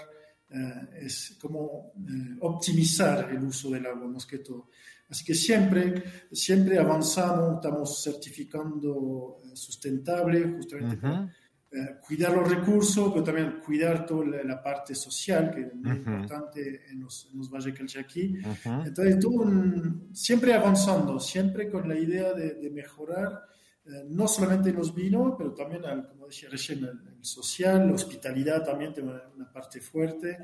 es, 1.00 1.38
cómo 1.40 1.94
eh, 1.98 2.38
optimizar 2.42 3.30
el 3.32 3.44
uso 3.44 3.70
del 3.70 3.86
agua, 3.86 4.08
más 4.08 4.26
que 4.26 4.40
todo. 4.40 4.70
Así 5.10 5.24
que 5.26 5.34
siempre, 5.34 6.04
siempre 6.32 6.78
avanzamos, 6.78 7.56
estamos 7.56 8.04
certificando 8.04 9.42
eh, 9.44 9.56
sustentable, 9.56 10.44
justamente 10.58 10.98
para 10.98 11.34
eh, 11.72 11.98
cuidar 12.06 12.34
los 12.36 12.50
recursos, 12.50 13.12
pero 13.12 13.24
también 13.24 13.60
cuidar 13.64 14.06
toda 14.06 14.26
la, 14.26 14.44
la 14.44 14.64
parte 14.64 14.96
social, 14.96 15.52
que 15.54 15.62
es 15.62 15.74
muy 15.76 15.92
Ujú. 15.92 15.98
importante 16.12 16.82
en 16.90 17.00
los, 17.02 17.30
en 17.32 17.38
los 17.40 17.50
Valles 17.50 17.76
Calchaquí. 17.78 18.40
Ujú. 18.40 18.82
Entonces, 18.86 19.20
todo 19.20 19.34
un- 19.34 20.10
siempre 20.14 20.54
avanzando, 20.54 21.20
siempre 21.20 21.70
con 21.70 21.88
la 21.88 21.98
idea 21.98 22.34
de, 22.34 22.56
de 22.56 22.70
mejorar, 22.72 23.44
eh, 23.89 24.06
no 24.10 24.28
solamente 24.28 24.69
en 24.69 24.75
los 24.78 24.93
vinos, 24.93 25.34
pero 25.38 25.54
también, 25.54 25.84
al- 25.86 26.08
como 26.08 26.28
decía 26.28 26.49
recién, 26.49 26.80
el, 26.80 26.89
el 27.17 27.25
social, 27.25 27.88
la 27.88 27.93
hospitalidad 27.93 28.63
también 28.63 28.93
tiene 28.93 29.10
una, 29.10 29.23
una 29.36 29.52
parte 29.52 29.82
fuerte, 29.82 30.38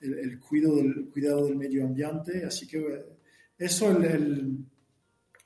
el, 0.00 0.18
el 0.18 0.38
cuidado, 0.38 0.76
del, 0.76 1.08
cuidado 1.10 1.46
del 1.46 1.56
medio 1.56 1.84
ambiente. 1.84 2.44
Así 2.44 2.66
que 2.66 2.78
eh, 2.78 3.06
eso 3.58 3.90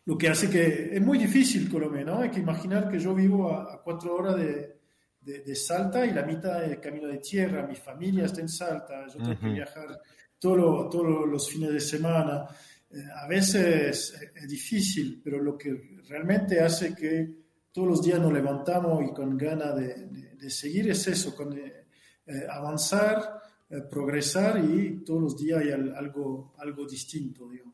lo 0.06 0.18
que 0.18 0.28
hace 0.28 0.50
que 0.50 0.90
es 0.96 1.00
muy 1.00 1.18
difícil 1.18 1.70
Colombia, 1.70 2.04
¿no? 2.04 2.18
Hay 2.18 2.30
que 2.30 2.40
imaginar 2.40 2.88
que 2.90 2.98
yo 2.98 3.14
vivo 3.14 3.50
a, 3.50 3.74
a 3.74 3.82
cuatro 3.82 4.14
horas 4.16 4.36
de, 4.36 4.76
de- 5.20 5.40
de 5.40 5.54
Salta 5.56 6.04
y 6.04 6.12
la 6.12 6.24
mitad 6.26 6.62
es 6.64 6.78
camino 6.78 7.08
de 7.08 7.18
tierra, 7.18 7.66
mi 7.66 7.74
familia 7.76 8.26
está 8.26 8.40
en 8.42 8.48
Salta, 8.48 9.06
yo 9.06 9.14
tengo 9.22 9.38
que 9.40 9.46
viajar 9.54 9.98
todo 10.38 10.88
todos 10.90 11.26
los 11.26 11.48
fines 11.48 11.72
de 11.72 11.80
semana. 11.80 12.44
Eh, 12.90 13.02
a 13.22 13.26
veces 13.26 14.12
es, 14.14 14.32
es 14.42 14.48
difícil, 14.48 15.20
pero 15.24 15.42
lo 15.42 15.56
que 15.56 16.02
realmente 16.06 16.60
hace 16.60 16.94
que 16.94 17.43
todos 17.74 17.88
los 17.88 18.02
días 18.02 18.20
nos 18.20 18.32
levantamos 18.32 19.02
y 19.02 19.12
con 19.12 19.36
ganas 19.36 19.74
de, 19.74 20.48
seguir 20.48 20.88
es 20.90 21.08
eso, 21.08 21.34
eh, 21.52 21.86
eh, 22.24 22.46
avanzar, 22.48 23.40
eh, 23.68 23.80
progresar 23.90 24.64
y 24.64 25.02
todos 25.04 25.20
los 25.22 25.36
días 25.36 25.60
hay 25.60 25.72
al- 25.72 25.92
algo, 25.96 26.54
algo 26.58 26.86
distinto, 26.86 27.48
digo. 27.48 27.72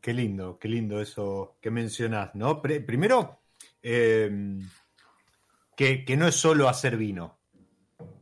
Qué 0.00 0.14
lindo, 0.14 0.56
qué 0.56 0.68
lindo 0.68 1.00
eso 1.00 1.56
que 1.60 1.72
mencionás, 1.72 2.32
¿no? 2.36 2.62
Primero, 2.62 3.40
eh, 3.82 4.30
que, 5.76 6.04
que 6.04 6.16
no 6.16 6.28
es 6.28 6.36
solo 6.36 6.68
hacer 6.68 6.96
vino, 6.96 7.40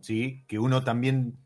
¿sí? 0.01 0.47
Que 0.49 0.59
uno 0.59 0.83
también 0.83 1.37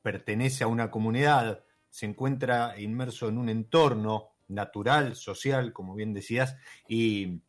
pertenece 0.00 0.64
a 0.64 0.68
una 0.68 0.90
comunidad, 0.90 1.62
se 1.90 2.06
encuentra 2.06 2.80
inmerso 2.80 3.28
en 3.28 3.36
un 3.36 3.50
entorno 3.50 4.35
natural, 4.48 5.16
social, 5.16 5.72
como 5.72 5.94
bien 5.94 6.12
decías, 6.14 6.56
y, 6.88 7.42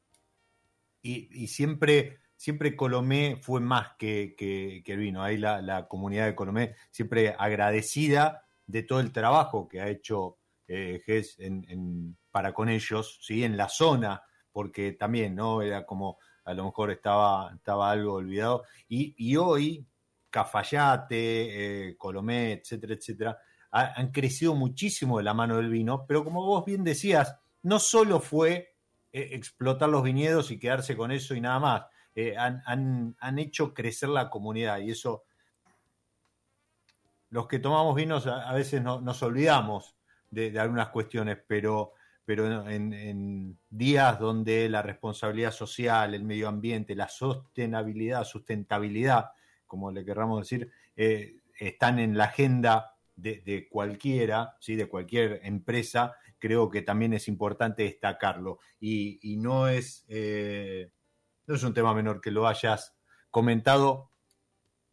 y- 1.01 1.47
siempre, 1.47 2.19
siempre 2.35 2.75
Colomé 2.75 3.37
fue 3.41 3.59
más 3.61 3.91
que, 3.97 4.35
que- 4.37 4.83
el 4.85 4.99
vino. 4.99 5.23
Ahí 5.23 5.37
la, 5.37 5.61
la 5.61 5.87
comunidad 5.87 6.25
de 6.25 6.35
Colomé 6.35 6.75
siempre 6.91 7.35
agradecida 7.37 8.45
de 8.65 8.83
todo 8.83 8.99
el 8.99 9.11
trabajo 9.11 9.67
que 9.67 9.81
ha 9.81 9.87
hecho 9.89 10.37
eh, 10.67 11.01
en- 11.69 12.17
para 12.31 12.53
con 12.53 12.69
ellos, 12.69 13.19
¿sí? 13.21 13.43
en 13.43 13.55
la 13.57 13.69
zona, 13.69 14.21
porque 14.51 14.91
también 14.93 15.35
no 15.35 15.61
era 15.61 15.85
como 15.85 16.17
a 16.45 16.53
lo 16.53 16.65
mejor 16.65 16.91
estaba, 16.91 17.51
estaba 17.55 17.91
algo 17.91 18.13
olvidado. 18.15 18.63
Y, 18.87 19.15
y 19.17 19.35
hoy, 19.37 19.85
Cafayate, 20.29 21.89
eh, 21.89 21.97
Colomé, 21.97 22.53
etcétera, 22.53 22.93
etcétera, 22.95 23.37
ha- 23.79 23.93
han 23.93 24.11
crecido 24.11 24.55
muchísimo 24.55 25.17
de 25.17 25.23
la 25.23 25.33
mano 25.33 25.57
del 25.57 25.69
vino, 25.69 26.05
pero 26.07 26.23
como 26.23 26.45
vos 26.45 26.65
bien 26.65 26.83
decías, 26.83 27.37
no 27.63 27.79
solo 27.79 28.19
fue 28.19 28.73
eh, 29.13 29.29
explotar 29.33 29.89
los 29.89 30.03
viñedos 30.03 30.51
y 30.51 30.59
quedarse 30.59 30.95
con 30.97 31.11
eso 31.11 31.33
y 31.35 31.41
nada 31.41 31.59
más. 31.59 31.85
Eh, 32.15 32.35
han, 32.37 32.61
han- 32.65 33.15
han 33.19 33.39
hecho 33.39 33.73
crecer 33.73 34.09
la 34.09 34.29
comunidad 34.29 34.79
y 34.79 34.91
eso, 34.91 35.23
los 37.29 37.47
que 37.47 37.59
tomamos 37.59 37.95
vinos 37.95 38.25
a, 38.27 38.53
veces 38.53 38.81
no- 38.81 39.01
nos 39.01 39.21
olvidamos 39.23 39.95
de, 40.31 40.57
algunas 40.59 40.89
cuestiones, 40.89 41.37
pero, 41.47 41.93
pero 42.25 42.67
en, 42.69 42.93
en 42.93 43.57
días 43.69 44.19
donde 44.19 44.67
la 44.69 44.81
responsabilidad 44.81 45.51
social, 45.51 46.13
el 46.13 46.23
medio 46.23 46.47
ambiente, 46.47 46.95
la 46.95 47.07
sostenibilidad, 47.09 48.23
sustentabilidad, 48.23 49.31
como 49.65 49.91
le 49.91 50.03
querramos 50.05 50.41
decir, 50.41 50.71
eh, 50.95 51.37
están 51.59 51.99
en 51.99 52.17
la 52.17 52.25
agenda 52.25 52.96
de, 53.17 53.41
de 53.45 53.67
cualquiera, 53.67 54.55
¿sí? 54.61 54.75
de 54.75 54.87
cualquier 54.87 55.41
empresa, 55.43 56.15
creo 56.39 56.69
que 56.69 56.83
también 56.83 57.13
es 57.13 57.27
importante 57.27 57.83
destacarlo. 57.83 58.59
Y, 58.79 59.19
y 59.21 59.37
no, 59.37 59.67
es, 59.67 60.05
eh, 60.07 60.91
no 61.47 61.55
es 61.55 61.63
un 61.63 61.73
tema 61.73 61.93
menor 61.93 62.21
que 62.21 62.31
lo 62.31 62.47
hayas 62.47 62.95
comentado 63.29 64.11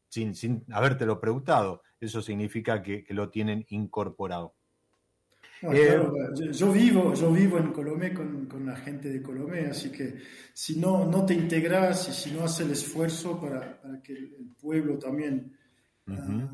sin, 0.08 0.34
sin 0.34 0.64
habértelo 0.72 1.20
preguntado. 1.20 1.82
Eso 2.00 2.22
significa 2.22 2.82
que, 2.82 3.04
que 3.04 3.14
lo 3.14 3.30
tienen 3.30 3.64
incorporado. 3.68 4.54
No, 5.62 5.72
Eh, 5.72 5.86
claro, 5.86 6.12
yo, 6.34 6.50
yo 6.50 6.72
vivo, 6.72 7.14
yo 7.14 7.32
vivo 7.32 7.58
en 7.58 7.72
Colomé 7.72 8.12
con, 8.12 8.46
con 8.46 8.66
la 8.66 8.76
gente 8.76 9.08
de 9.08 9.22
Colomé, 9.22 9.66
así 9.66 9.90
que 9.90 10.18
si 10.52 10.76
no, 10.78 11.06
no 11.06 11.24
te 11.24 11.34
integras 11.34 12.08
y 12.08 12.12
si 12.12 12.32
no 12.32 12.44
haces 12.44 12.66
el 12.66 12.72
esfuerzo 12.72 13.40
para, 13.40 13.80
para 13.80 14.02
que 14.02 14.12
el, 14.12 14.34
el 14.34 14.46
pueblo 14.60 14.98
también 14.98 15.56
ah, 16.08 16.50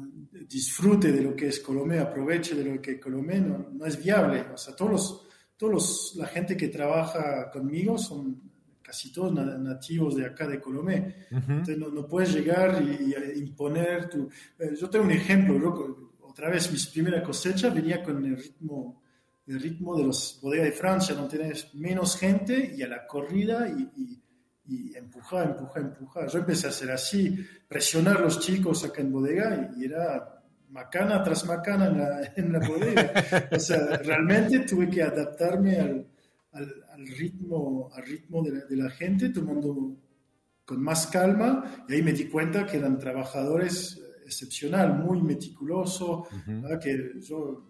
disfrute 0.49 1.13
de 1.13 1.23
lo 1.23 1.35
que 1.35 1.49
es 1.49 1.61
Colomé, 1.61 1.99
aproveche 1.99 2.55
de 2.55 2.65
lo 2.65 2.81
que 2.81 2.93
es 2.93 3.01
Colomé, 3.01 3.41
no, 3.41 3.69
no 3.73 3.85
es 3.87 4.03
viable. 4.03 4.47
O 4.53 4.57
sea, 4.57 4.75
todos 4.75 4.91
los, 4.93 5.29
todos 5.57 5.73
los, 5.73 6.15
la 6.17 6.27
gente 6.27 6.57
que 6.57 6.69
trabaja 6.69 7.51
conmigo 7.51 7.97
son 7.99 8.41
casi 8.83 9.13
todos 9.13 9.33
na- 9.33 9.57
nativos 9.59 10.17
de 10.17 10.27
acá 10.27 10.49
de 10.49 10.61
Colomé. 10.61 11.27
Entonces 11.31 11.79
no, 11.79 11.89
no 11.91 12.07
puedes 12.09 12.33
llegar 12.35 12.83
y, 12.83 13.15
y 13.15 13.39
imponer 13.41 14.09
tu... 14.09 14.29
eh, 14.59 14.75
Yo 14.79 14.89
tengo 14.91 15.05
un 15.05 15.13
ejemplo, 15.13 16.11
otra 16.23 16.49
vez 16.51 16.71
mis 16.73 16.87
primeras 16.89 17.23
cosechas 17.23 17.73
venía 17.75 18.03
con 18.03 18.25
el 18.25 18.37
ritmo, 18.37 19.03
el 19.47 19.61
ritmo 19.61 19.97
de 19.97 20.05
los 20.05 20.39
bodegas 20.43 20.67
de 20.67 20.73
Francia, 20.73 21.15
no 21.15 21.27
tenés 21.29 21.75
menos 21.75 22.17
gente 22.17 22.73
y 22.77 22.83
a 22.83 22.89
la 22.89 23.07
corrida 23.07 23.69
y, 23.69 23.83
y, 24.01 24.23
y 24.71 24.97
empujar, 24.97 25.51
empujar, 25.51 25.83
empujar. 25.83 26.29
Yo 26.29 26.39
empecé 26.39 26.67
a 26.67 26.71
hacer 26.71 26.91
así, 26.93 27.37
presionar 27.67 28.19
a 28.19 28.21
los 28.21 28.39
chicos 28.39 28.85
acá 28.85 29.03
en 29.03 29.13
bodega 29.13 29.71
y, 29.77 29.85
era 29.85 30.43
macana 30.71 31.23
tras 31.25 31.45
macana 31.45 31.87
en 31.87 31.99
la, 31.99 32.33
en 32.37 32.53
la 32.53 32.61
bodega. 32.61 33.13
O 33.51 33.59
sea, 33.59 33.97
realmente 33.97 34.61
tuve 34.61 34.89
que 34.89 35.03
adaptarme 35.03 35.81
al, 35.81 36.07
al, 36.53 36.75
al 36.93 37.07
ritmo, 37.07 37.91
al 37.93 38.05
ritmo 38.05 38.43
de 38.45 38.53
la, 38.53 38.65
de 38.65 38.77
la 38.77 38.91
gente, 38.91 39.31
tomando 39.31 39.97
con 40.65 40.81
más 40.81 41.09
calma 41.09 41.85
y 41.89 41.95
ahí 41.95 42.03
me 42.03 42.13
di 42.13 42.29
cuenta 42.29 42.65
que 42.65 42.77
eran 42.77 42.97
trabajadores 42.97 44.01
excepcional, 44.25 44.97
muy 44.97 45.21
meticuloso, 45.21 46.29
¿verdad? 46.47 46.79
que 46.79 47.15
yo, 47.21 47.70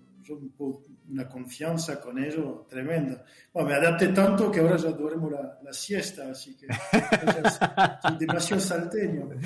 una 1.08 1.28
confianza 1.28 2.00
con 2.00 2.22
ellos 2.22 2.66
tremenda. 2.68 3.24
Bueno, 3.52 3.68
me 3.68 3.74
adapté 3.74 4.08
tanto 4.08 4.50
que 4.50 4.60
ahora 4.60 4.76
ya 4.76 4.90
duermo 4.90 5.30
la, 5.30 5.58
la 5.62 5.72
siesta, 5.72 6.30
así 6.30 6.56
que 6.56 6.66
soy 8.02 8.16
demasiado 8.18 8.60
salteño. 8.62 9.28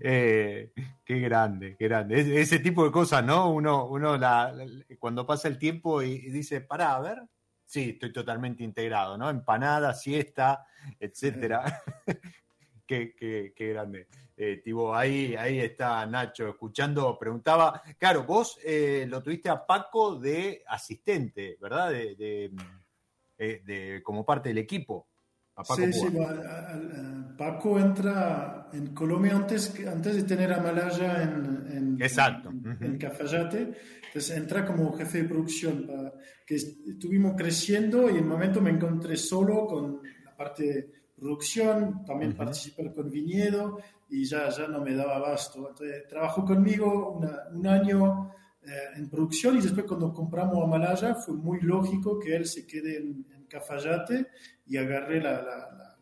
Eh, 0.00 0.72
qué 1.04 1.18
grande, 1.20 1.76
qué 1.78 1.88
grande. 1.88 2.20
Es- 2.20 2.26
ese 2.28 2.58
tipo 2.58 2.84
de 2.84 2.90
cosas, 2.90 3.24
¿no? 3.24 3.50
Uno, 3.52 3.86
uno 3.86 4.16
la, 4.16 4.52
la- 4.52 4.66
cuando 4.98 5.26
pasa 5.26 5.48
el 5.48 5.58
tiempo 5.58 6.02
y, 6.02 6.12
y 6.12 6.30
dice, 6.30 6.60
pará, 6.60 6.94
a 6.96 7.00
ver. 7.00 7.22
Sí, 7.64 7.90
estoy 7.90 8.12
totalmente 8.12 8.62
integrado, 8.62 9.16
¿no? 9.16 9.30
Empanada, 9.30 9.94
siesta, 9.94 10.66
etcétera. 11.00 11.82
qué, 12.86 13.14
qué- 13.16 13.52
qué 13.56 13.68
grande. 13.68 14.08
Eh, 14.44 14.56
Tibo, 14.56 14.92
ahí, 14.92 15.36
ahí 15.36 15.60
está 15.60 16.04
Nacho 16.04 16.48
escuchando, 16.48 17.16
preguntaba, 17.16 17.80
claro, 17.96 18.24
vos 18.24 18.58
eh, 18.64 19.06
lo 19.08 19.22
tuviste 19.22 19.48
a 19.48 19.64
Paco 19.64 20.16
de 20.16 20.64
asistente, 20.66 21.56
¿verdad? 21.60 21.90
De, 21.90 22.16
de, 22.16 22.50
eh, 23.38 23.62
de- 23.64 24.02
como 24.02 24.24
parte 24.24 24.48
del 24.48 24.58
equipo. 24.58 25.06
A 25.54 25.62
Paco 25.62 25.76
sí, 25.76 25.92
sí, 25.92 26.06
Paco 27.38 27.78
entra 27.78 28.66
en 28.72 28.92
Colombia 28.94 29.36
antes, 29.36 29.72
antes 29.86 30.16
de 30.16 30.22
tener 30.24 30.52
a 30.52 30.60
Malaya 30.60 31.22
en, 31.22 31.66
en, 31.70 32.02
Exacto. 32.02 32.50
en, 32.50 32.68
Ujú. 32.68 32.84
en 32.84 32.98
Cafayate. 32.98 33.72
Entonces 34.08 34.36
entra 34.36 34.66
como 34.66 34.92
jefe 34.94 35.22
de 35.22 35.28
producción. 35.28 35.86
para- 35.86 36.12
que 36.44 36.56
est- 36.56 36.84
estuvimos 36.88 37.34
creciendo 37.36 38.10
y 38.10 38.16
en 38.16 38.24
un 38.24 38.28
momento 38.30 38.60
me 38.60 38.70
encontré 38.70 39.16
solo 39.16 39.66
con 39.68 40.00
la 40.24 40.36
parte 40.36 40.62
de 40.64 41.01
producción, 41.22 42.04
también 42.04 42.34
participar 42.34 42.92
con 42.92 43.08
viñedo 43.10 43.78
y 44.10 44.24
ya, 44.24 44.48
ya 44.50 44.66
no 44.66 44.80
me 44.80 44.94
daba 44.94 45.16
abasto. 45.16 45.68
Entonces 45.70 46.06
trabajó 46.08 46.44
conmigo 46.44 47.12
una- 47.12 47.44
un 47.52 47.66
año 47.66 48.32
eh, 48.64 48.68
en 48.96 49.08
producción 49.08 49.56
y 49.56 49.60
después 49.62 49.86
cuando 49.86 50.12
compramos 50.12 50.62
a 50.62 50.66
Malaya 50.66 51.14
fue 51.14 51.34
muy 51.34 51.60
lógico 51.60 52.18
que 52.20 52.36
él 52.36 52.46
se 52.46 52.66
quede 52.66 52.96
en, 52.98 53.24
en 53.34 53.44
Cafayate 53.46 54.28
y 54.66 54.76
agarre 54.76 55.20
la, 55.20 55.32
la, 55.42 55.56
la- 55.78 55.96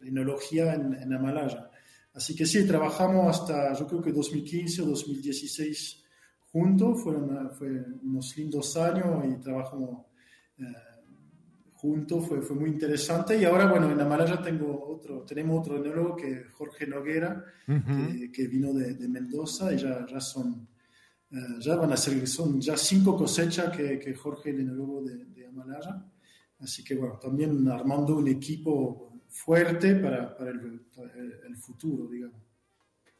la 0.00 0.08
enología 0.08 0.74
en, 0.74 0.94
en 0.94 1.12
Amalaya. 1.12 1.70
Así 2.14 2.34
que 2.34 2.44
sí, 2.44 2.66
trabajamos 2.66 3.28
hasta 3.40 3.72
yo 3.74 3.86
creo 3.86 4.02
que 4.02 4.12
2015 4.12 4.82
o 4.82 4.86
2016 4.86 6.04
juntos, 6.52 7.02
fueron 7.02 7.50
fue 7.52 7.70
unos 8.02 8.36
lindos 8.36 8.76
años 8.76 9.24
y 9.24 9.40
trabajamos 9.40 10.04
eh, 10.58 10.64
juntos, 11.82 12.28
fue, 12.28 12.40
fue 12.40 12.54
muy 12.54 12.70
interesante 12.70 13.36
y 13.36 13.44
ahora 13.44 13.66
bueno, 13.66 13.90
en 13.90 14.00
Amalaya 14.00 14.40
tengo 14.40 14.86
otro, 14.88 15.24
tenemos 15.24 15.60
otro 15.60 15.76
enólogo 15.76 16.14
que 16.14 16.30
es 16.30 16.52
Jorge 16.52 16.86
Noguera, 16.86 17.44
que, 17.66 18.30
que 18.30 18.46
vino 18.46 18.72
de, 18.72 18.94
de 18.94 19.08
Mendoza 19.08 19.74
y 19.74 19.78
ya, 19.78 20.06
ya 20.06 20.20
son 20.20 20.68
eh, 21.32 21.58
ya 21.58 21.74
van 21.74 21.92
a 21.92 21.96
ser, 21.96 22.24
son 22.28 22.60
ya 22.60 22.76
cinco 22.76 23.16
cosechas 23.16 23.76
que, 23.76 23.98
que 23.98 24.14
Jorge, 24.14 24.50
el 24.50 24.60
enólogo 24.60 25.02
de, 25.02 25.24
de 25.24 25.46
Amalaya. 25.46 26.04
Así 26.60 26.84
que 26.84 26.94
bueno, 26.94 27.18
también 27.18 27.66
armando 27.68 28.16
un 28.16 28.28
equipo 28.28 29.18
fuerte 29.28 29.96
para, 29.96 30.36
para 30.36 30.50
el, 30.50 30.86
el 31.48 31.56
futuro, 31.56 32.06
digamos. 32.06 32.40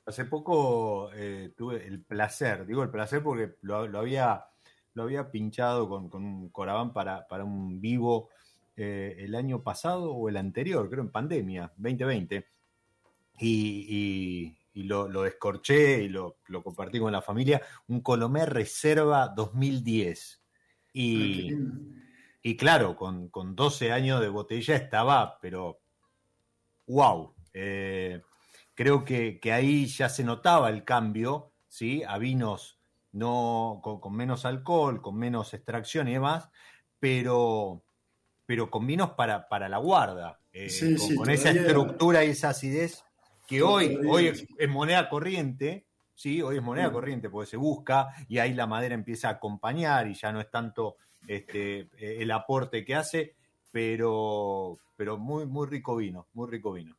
Hace 0.07 0.27
poco 0.27 1.11
eh, 1.15 1.53
tuve 1.57 1.85
el 1.85 2.05
placer, 2.05 2.65
digo 2.65 2.85
el 2.85 2.91
placer 2.91 3.25
porque 3.25 3.57
lo, 3.63 3.89
lo 3.89 3.99
había, 3.99 4.45
lo 4.95 5.03
había 5.03 5.33
pinchado 5.33 5.89
con, 5.89 6.09
con 6.09 6.25
un 6.25 6.51
Coraván 6.51 6.93
para, 6.93 7.27
para 7.27 7.45
un 7.45 7.81
vivo 7.81 8.29
eh, 8.77 9.17
el 9.19 9.35
año 9.35 9.63
pasado 9.63 10.13
o 10.13 10.29
el 10.29 10.37
anterior, 10.37 10.89
creo 10.91 11.03
en 11.03 11.11
pandemia, 11.11 11.73
2020. 11.77 12.47
Y, 13.39 13.87
y- 13.89 14.59
y 14.75 14.85
lo, 14.85 15.07
lo 15.07 15.23
descorché 15.23 16.03
y 16.05 16.09
lo, 16.09 16.39
lo 16.47 16.63
compartí 16.63 16.99
con 16.99 17.13
la 17.13 17.21
familia. 17.21 17.61
Un 17.89 18.01
Colomé 18.01 18.47
Reserva 18.47 19.29
2010. 19.29 20.43
Ah, 20.43 20.89
Y, 20.95 21.43
lindo. 21.51 21.75
y 22.43 22.57
claro, 22.57 22.97
con, 22.97 23.29
con 23.29 23.55
12 23.55 23.93
años 23.93 24.21
de 24.23 24.29
botella 24.31 24.75
estaba, 24.77 25.39
pero 25.41 25.81
wow. 26.87 27.35
Eh, 27.53 28.23
creo 28.75 29.05
que, 29.05 29.39
que 29.41 29.53
ahí 29.53 29.87
ya 29.87 30.09
se 30.09 30.25
notaba 30.25 30.71
el 30.71 30.85
cambio, 30.85 31.53
¿sí? 31.69 32.03
A 32.07 32.17
vinos 32.19 32.79
no, 33.13 33.81
con, 33.83 34.01
con 34.01 34.15
menos 34.17 34.47
alcohol, 34.47 35.03
con 35.03 35.17
menos 35.19 35.53
extracción 35.53 36.09
y 36.09 36.15
demás, 36.15 36.49
pero, 36.99 37.85
pero 38.53 38.69
con 38.69 38.87
vinos 38.87 39.13
para, 39.13 39.49
para 39.49 39.67
la 39.67 39.79
guarda, 39.79 40.39
eh, 40.53 40.69
Sí, 40.69 40.95
con, 40.95 41.09
sí, 41.09 41.15
con 41.15 41.31
esa 41.31 41.49
estructura 41.53 42.23
y 42.23 42.29
esa 42.33 42.51
acidez 42.51 43.03
que 43.49 43.63
hoy, 43.63 43.89
Todavía- 43.95 44.11
hoy 44.13 44.33
es 44.59 44.69
moneda 44.69 45.09
corriente, 45.09 45.87
sí, 46.15 46.43
hoy 46.43 46.57
es 46.59 46.63
moneda 46.63 46.93
corriente 46.93 47.31
porque 47.31 47.49
se 47.49 47.57
busca 47.57 48.09
y 48.29 48.37
ahí 48.37 48.53
la 48.53 48.67
madera 48.67 48.95
empieza 48.95 49.29
a 49.29 49.33
acompañar 49.33 50.07
y 50.07 50.13
ya 50.13 50.31
no 50.33 50.39
es 50.43 50.51
tanto 50.51 50.97
este, 51.27 51.89
eh, 51.97 52.19
el 52.21 52.31
aporte 52.31 52.85
que 52.85 52.95
hace, 52.95 53.37
pero, 53.71 54.77
pero 54.97 55.17
muy, 55.17 55.47
muy 55.47 55.67
rico 55.67 55.97
vino, 55.97 56.27
muy 56.35 56.51
rico 56.51 56.75
vino. 56.75 56.95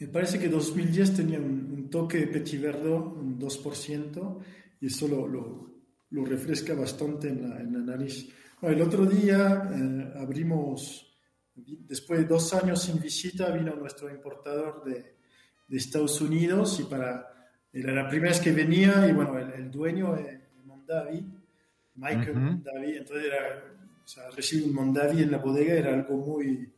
Me 0.00 0.08
parece 0.08 0.38
que 0.38 0.48
2010 0.48 1.16
tenía 1.16 1.38
un, 1.38 1.70
un 1.70 1.90
toque 1.90 2.16
de 2.16 2.28
Petit 2.28 2.62
Verdot, 2.62 3.14
un 3.18 3.38
2%, 3.38 4.38
y 4.80 4.86
eso 4.86 5.06
lo, 5.06 5.28
lo- 5.28 5.70
lo 6.08 6.24
refresca 6.24 6.72
bastante 6.74 7.28
en 7.28 7.46
la, 7.50 7.60
en 7.60 7.72
la 7.74 7.78
nariz. 7.80 8.30
El 8.70 8.80
otro 8.82 9.06
día 9.06 9.68
eh, 9.74 10.12
abrimos, 10.16 11.06
después 11.54 12.20
de 12.20 12.26
dos 12.26 12.52
años 12.54 12.82
sin 12.82 13.00
visita, 13.00 13.50
vino 13.50 13.74
nuestro 13.74 14.10
importador 14.10 14.82
de, 14.84 15.16
de 15.68 15.76
Estados 15.76 16.20
Unidos 16.20 16.80
y 16.80 16.84
para, 16.84 17.30
era 17.72 17.92
la 17.92 18.08
primera 18.08 18.30
vez 18.30 18.40
que 18.40 18.52
venía 18.52 19.06
y 19.08 19.12
bueno, 19.12 19.38
el, 19.38 19.52
el 19.52 19.70
dueño 19.70 20.14
de 20.14 20.40
Mondavi, 20.64 21.26
Michael 21.96 22.30
Ujú. 22.30 22.40
Mondavi, 22.40 22.96
entonces 22.96 23.26
era, 23.26 23.64
o 24.04 24.08
sea, 24.08 24.30
recibir 24.30 24.66
un 24.68 24.74
Mondavi 24.74 25.22
en 25.22 25.30
la 25.30 25.38
bodega 25.38 25.74
era 25.74 25.94
algo 25.94 26.16
muy, 26.16 26.72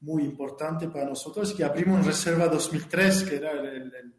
muy 0.00 0.24
importante 0.24 0.88
para 0.88 1.04
nosotros, 1.06 1.52
que 1.54 1.64
abrimos 1.64 2.00
en 2.00 2.06
Reserva 2.06 2.46
2003, 2.48 3.22
que 3.24 3.36
era 3.36 3.52
el- 3.52 3.92
el- 3.94 4.14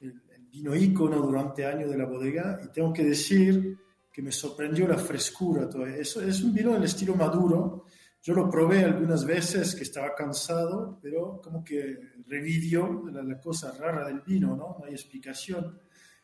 el 0.00 0.46
vino 0.50 0.74
ícono 0.74 1.16
durante 1.18 1.64
años 1.64 1.90
de 1.90 1.96
la 1.98 2.04
bodega, 2.06 2.60
y 2.64 2.68
tengo 2.72 2.92
que 2.92 3.04
decir 3.04 3.78
que 4.14 4.22
me 4.22 4.30
sorprendió 4.30 4.86
la 4.86 4.96
frescura. 4.96 5.68
Todo 5.68 5.86
eso 5.86 6.22
es 6.22 6.40
un 6.40 6.54
vino 6.54 6.72
del 6.72 6.84
estilo 6.84 7.16
maduro. 7.16 7.86
Yo 8.22 8.32
lo 8.32 8.48
probé 8.48 8.84
algunas 8.84 9.24
veces 9.24 9.74
que 9.74 9.82
estaba 9.82 10.14
cansado, 10.14 11.00
pero 11.02 11.40
como 11.42 11.64
que 11.64 11.98
revivió 12.28 13.02
la, 13.12 13.24
la 13.24 13.40
cosa 13.40 13.72
rara 13.72 14.06
del 14.06 14.20
vino, 14.20 14.54
¿no? 14.56 14.76
No 14.78 14.84
hay 14.86 14.92
explicación, 14.92 15.80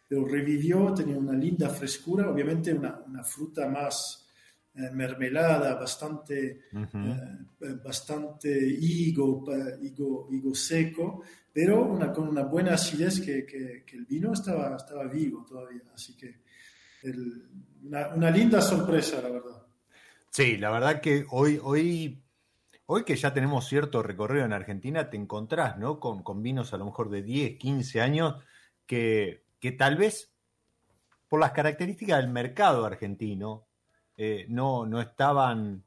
pero 0.06 0.24
revivió, 0.24 0.94
tenía 0.94 1.18
una 1.18 1.32
linda 1.32 1.68
frescura, 1.68 2.30
obviamente 2.30 2.72
una, 2.72 3.00
una 3.06 3.24
fruta 3.24 3.68
más 3.68 4.28
eh, 4.76 4.88
mermelada, 4.92 5.74
bastante 5.74 6.60
Ujú. 6.72 6.98
eh, 7.60 7.76
bastante 7.84 8.48
higo, 8.68 9.44
higo, 9.82 10.28
higo 10.30 10.54
seco, 10.54 11.22
pero 11.52 11.84
una, 11.84 12.12
con 12.12 12.28
una 12.28 12.44
buena 12.44 12.74
acidez 12.74 13.20
que, 13.20 13.44
que- 13.44 13.82
que 13.84 13.96
el 13.96 14.06
vino 14.06 14.32
estaba, 14.32 14.76
estaba 14.76 15.04
vivo 15.08 15.44
todavía. 15.44 15.82
Así 15.92 16.16
que 16.16 16.42
una 17.02 18.30
linda 18.30 18.60
sorpresa, 18.60 19.20
la 19.22 19.30
verdad. 19.30 19.66
Sí, 20.30 20.56
la 20.56 20.70
verdad 20.70 21.00
que 21.00 21.26
hoy, 21.30 21.60
hoy, 21.62 22.22
hoy 22.86 23.04
que 23.04 23.16
ya 23.16 23.34
tenemos 23.34 23.66
cierto 23.66 24.02
recorrido 24.02 24.44
en 24.44 24.52
Argentina, 24.52 25.10
te 25.10 25.16
encontrás, 25.16 25.76
¿no? 25.76 25.98
Con, 25.98 26.22
con 26.22 26.42
vinos 26.42 26.72
a 26.72 26.76
lo 26.76 26.84
mejor 26.84 27.10
de 27.10 27.22
10, 27.22 27.58
15 27.58 28.00
años 28.00 28.36
que, 28.86 29.44
que 29.58 29.72
tal 29.72 29.96
vez 29.96 30.32
por 31.28 31.40
las 31.40 31.52
características 31.52 32.18
del 32.18 32.30
mercado 32.30 32.84
argentino 32.84 33.66
eh, 34.16 34.46
no, 34.48 34.86
no 34.86 35.00
estaban, 35.00 35.84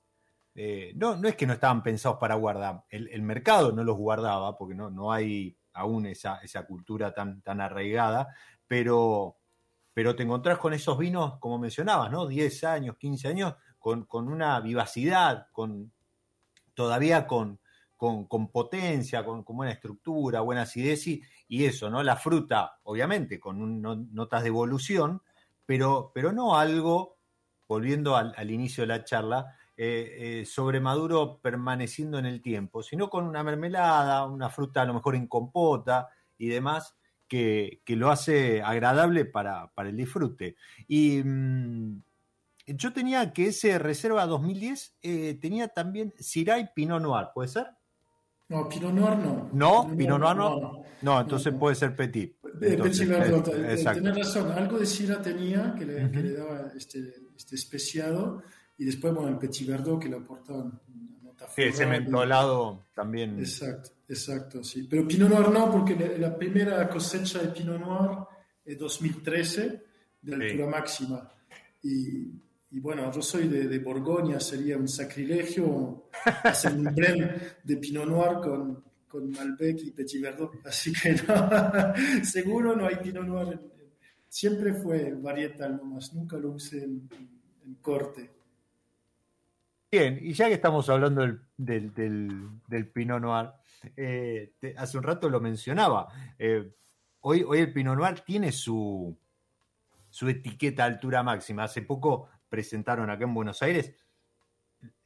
eh, 0.55 0.93
no, 0.95 1.15
no 1.15 1.27
es 1.27 1.35
que 1.35 1.45
no 1.45 1.53
estaban 1.53 1.83
pensados 1.83 2.17
para 2.17 2.35
guardar, 2.35 2.83
el, 2.89 3.07
el 3.09 3.21
mercado 3.21 3.71
no 3.71 3.83
los 3.83 3.97
guardaba 3.97 4.57
porque 4.57 4.75
no, 4.75 4.89
no 4.89 5.11
hay 5.11 5.57
aún 5.73 6.05
esa, 6.05 6.37
esa 6.37 6.65
cultura 6.65 7.13
tan, 7.13 7.41
tan 7.41 7.61
arraigada, 7.61 8.33
pero, 8.67 9.37
pero 9.93 10.15
te 10.15 10.23
encontrás 10.23 10.57
con 10.57 10.73
esos 10.73 10.97
vinos, 10.97 11.39
como 11.39 11.59
mencionabas, 11.59 12.11
¿no? 12.11 12.27
10 12.27 12.63
años, 12.63 12.97
15 12.97 13.27
años, 13.27 13.55
con, 13.79 14.05
con 14.05 14.27
una 14.27 14.59
vivacidad, 14.59 15.47
con 15.51 15.91
todavía 16.73 17.27
con, 17.27 17.59
con, 17.97 18.25
con 18.27 18.49
potencia, 18.51 19.23
con, 19.25 19.43
buena 19.45 19.71
estructura, 19.73 20.41
buena 20.41 20.63
acidez 20.63 21.07
y, 21.07 21.21
eso, 21.65 21.89
¿no? 21.89 22.01
La 22.03 22.15
fruta, 22.15 22.79
obviamente, 22.83 23.39
con 23.39 23.61
un- 23.61 23.81
no- 23.81 23.95
notas 23.95 24.41
de 24.43 24.49
evolución, 24.49 25.21
pero, 25.65 26.11
pero 26.13 26.31
no 26.31 26.57
algo, 26.57 27.19
volviendo 27.67 28.15
al, 28.15 28.33
al 28.37 28.51
inicio 28.51 28.83
de 28.83 28.87
la 28.87 29.03
charla, 29.03 29.55
eh, 29.77 30.41
eh, 30.41 30.45
sobre 30.45 30.79
maduro 30.79 31.39
permaneciendo 31.41 32.19
en 32.19 32.25
el 32.25 32.41
tiempo, 32.41 32.83
sino 32.83 33.09
con 33.09 33.25
una 33.25 33.43
mermelada, 33.43 34.25
una 34.25 34.49
fruta 34.49 34.81
a 34.81 34.85
lo 34.85 34.93
mejor 34.93 35.15
en 35.15 35.27
compota 35.27 36.09
y 36.37 36.47
demás, 36.47 36.95
que, 37.33 37.81
que 37.83 37.95
lo 37.95 38.11
hace 38.11 38.61
agradable 38.61 39.25
para, 39.25 39.71
para 39.73 39.89
el 39.89 39.97
disfrute. 39.97 40.55
Y 40.87 41.19
mm, 41.23 42.03
yo 42.67 42.93
tenía 42.93 43.33
que 43.33 43.47
ese 43.47 43.79
Reserva 43.79 44.27
2010 44.27 44.97
eh, 45.01 45.39
tenía 45.41 45.67
también 45.69 46.13
Syrah 46.19 46.71
Pinot 46.75 47.01
Noir, 47.01 47.29
¿puede 47.33 47.47
ser? 47.47 47.65
No, 48.49 48.69
Pinot 48.69 48.93
Noir 48.93 49.17
no. 49.17 49.49
No, 49.51 49.97
Pinot 49.97 50.19
Noir 50.19 50.35
no. 50.35 50.83
No, 51.01 51.21
entonces 51.21 51.53
no. 51.53 51.59
puede 51.59 51.75
ser 51.75 51.95
Petit. 51.95 52.35
Eh, 52.61 52.75
Entonces, 52.75 53.09
eh, 53.09 53.71
exacto. 53.71 54.03
tenés 54.03 54.15
razón, 54.15 54.51
algo 54.51 54.77
de 54.77 54.85
Syrah 54.85 55.19
tenía 55.19 55.73
que 55.75 55.87
le, 55.87 56.11
que 56.11 56.19
Ujú. 56.19 56.27
le 56.27 56.33
daba 56.33 56.71
este, 56.77 57.15
este 57.35 57.55
especiado 57.55 58.43
y 58.77 58.85
después, 58.85 59.11
bueno, 59.11 59.29
el 59.29 59.39
Petit 59.39 59.67
Verdot 59.67 59.99
que 59.99 60.07
le 60.07 60.17
aportaba 60.17 60.59
una 60.59 61.19
nota 61.23 61.47
Sí, 61.49 61.63
ese 61.63 61.87
mentolado 61.87 62.85
también. 62.93 63.39
Exacto, 63.39 63.89
exacto, 64.07 64.63
sí. 64.63 64.87
Pero 64.89 65.07
Pinot 65.07 65.29
Noir 65.29 65.49
no, 65.49 65.71
porque 65.71 65.95
la, 66.17 66.35
primera 66.35 66.87
cosecha 66.89 67.39
de 67.41 67.49
Pinot 67.49 67.79
Noir 67.79 68.17
es 68.65 68.77
2013, 68.77 69.61
de 70.21 70.35
Sí. 70.37 70.41
altura 70.41 70.67
máxima. 70.67 71.29
Y, 71.81 72.27
y 72.71 72.79
bueno, 72.79 73.11
yo 73.11 73.21
soy 73.21 73.47
de, 73.47 73.67
de 73.67 73.79
Borgoña, 73.79 74.39
sería 74.39 74.77
un 74.77 74.87
sacrilegio 74.87 76.09
hacer 76.43 76.73
un 76.73 76.85
blend 76.95 77.31
de 77.63 77.77
Pinot 77.77 78.07
Noir 78.07 78.37
con, 78.41 78.83
con 79.07 79.29
Malbec 79.31 79.79
y 79.83 79.91
Petit 79.91 80.21
Verdot. 80.21 80.65
Así 80.65 80.91
que 80.93 81.13
no, 81.13 82.23
seguro 82.23 82.75
no 82.75 82.87
hay 82.87 82.95
Pinot 82.97 83.25
Noir. 83.25 83.59
siempre 84.29 84.73
fue 84.73 85.13
varietal 85.13 85.77
nomás, 85.77 86.13
nunca 86.13 86.37
lo 86.37 86.51
usé 86.51 86.83
en, 86.83 87.09
en 87.65 87.75
corte. 87.75 88.31
Bien, 89.93 90.17
y 90.23 90.33
ya 90.33 90.47
que 90.47 90.55
estamos 90.55 90.89
hablando 90.89 91.21
del, 91.21 91.39
del, 91.55 91.93
del- 91.93 92.49
del 92.67 92.87
Pinot 92.89 93.21
Noir, 93.21 93.51
eh, 93.95 94.53
te- 94.59 94.73
hace 94.75 94.97
un 94.97 95.03
rato 95.03 95.29
lo 95.29 95.39
mencionaba. 95.39 96.07
eh, 96.39 96.73
hoy, 97.19 97.43
hoy 97.47 97.59
el 97.59 97.71
Pinot 97.71 97.95
Noir 97.95 98.21
tiene 98.21 98.51
su, 98.51 99.15
su 100.09 100.27
etiqueta 100.27 100.83
altura 100.85 101.21
máxima. 101.21 101.65
Hace 101.65 101.83
poco 101.83 102.27
presentaron 102.49 103.11
acá 103.11 103.25
en 103.25 103.35
Buenos 103.35 103.61
Aires 103.61 103.93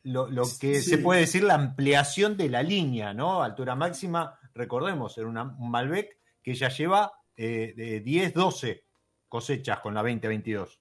lo, 0.04 0.30
lo 0.30 0.44
que 0.58 0.76
Sí. 0.80 0.92
se 0.92 0.98
puede 1.00 1.20
decir 1.20 1.44
la 1.44 1.56
ampliación 1.56 2.38
de 2.38 2.48
la 2.48 2.64
línea, 2.64 3.14
¿no? 3.14 3.44
Altura 3.44 3.76
máxima, 3.76 4.40
recordemos, 4.54 5.18
era 5.18 5.28
una- 5.28 5.44
un 5.60 5.70
Malbec 5.70 6.18
que 6.42 6.54
ya 6.56 6.70
lleva 6.70 7.12
eh, 7.36 7.74
de 7.76 8.00
10, 8.00 8.34
12 8.34 8.86
cosechas 9.28 9.82
con 9.82 9.94
la 9.94 10.02
2022. 10.02 10.80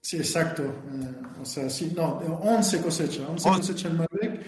Sí, 0.00 0.16
exacto. 0.16 0.62
Eh, 0.64 1.40
o 1.40 1.44
sea, 1.44 1.68
sí, 1.68 1.92
no, 1.94 2.18
11 2.18 2.80
cosechas, 2.80 3.28
11 3.28 3.48
On- 3.48 3.56
cosechas 3.58 3.90
en 3.90 3.98
Malbec. 3.98 4.46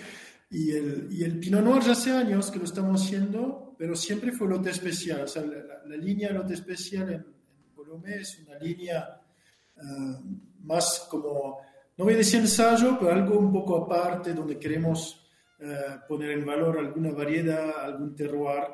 Y 0.50 0.70
el, 0.72 1.08
y 1.10 1.24
el 1.24 1.38
Pinot 1.38 1.62
Noir 1.64 1.82
ya 1.82 1.92
hace 1.92 2.10
años 2.10 2.50
que 2.50 2.58
lo 2.58 2.64
estamos 2.64 3.02
haciendo, 3.02 3.74
pero 3.78 3.94
siempre 3.96 4.32
fue 4.32 4.48
lote 4.48 4.70
especial. 4.70 5.22
O 5.22 5.26
sea, 5.28 5.42
la, 5.42 5.56
la- 5.62 5.82
la 5.86 5.96
línea 5.96 6.30
lote 6.30 6.54
especial 6.54 7.08
en, 7.10 7.14
en 7.20 7.74
Bolomé 7.74 8.16
es 8.16 8.38
una 8.46 8.58
línea 8.58 9.20
eh, 9.76 9.80
más 10.64 11.06
como, 11.10 11.58
no 11.96 12.04
voy 12.04 12.14
a 12.14 12.18
decir 12.18 12.40
ensayo, 12.40 12.98
pero 12.98 13.12
algo 13.12 13.38
un 13.38 13.52
poco 13.52 13.76
aparte, 13.84 14.32
donde 14.34 14.58
queremos 14.58 15.26
eh, 15.58 15.76
poner 16.08 16.30
en 16.32 16.44
valor 16.44 16.78
alguna 16.78 17.12
variedad, 17.12 17.70
algún 17.84 18.14
terroir. 18.14 18.64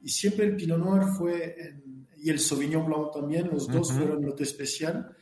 Y 0.00 0.08
siempre 0.08 0.44
el 0.46 0.56
Pinot 0.56 0.78
Noir 0.78 1.02
fue, 1.16 1.54
en- 1.60 2.08
y 2.16 2.30
el 2.30 2.40
Sauvignon 2.40 2.84
Blanc 2.86 3.12
también, 3.12 3.48
los 3.48 3.68
dos 3.68 3.90
Ujú. 3.90 3.98
fueron 4.00 4.24
lote 4.24 4.42
especial. 4.42 5.14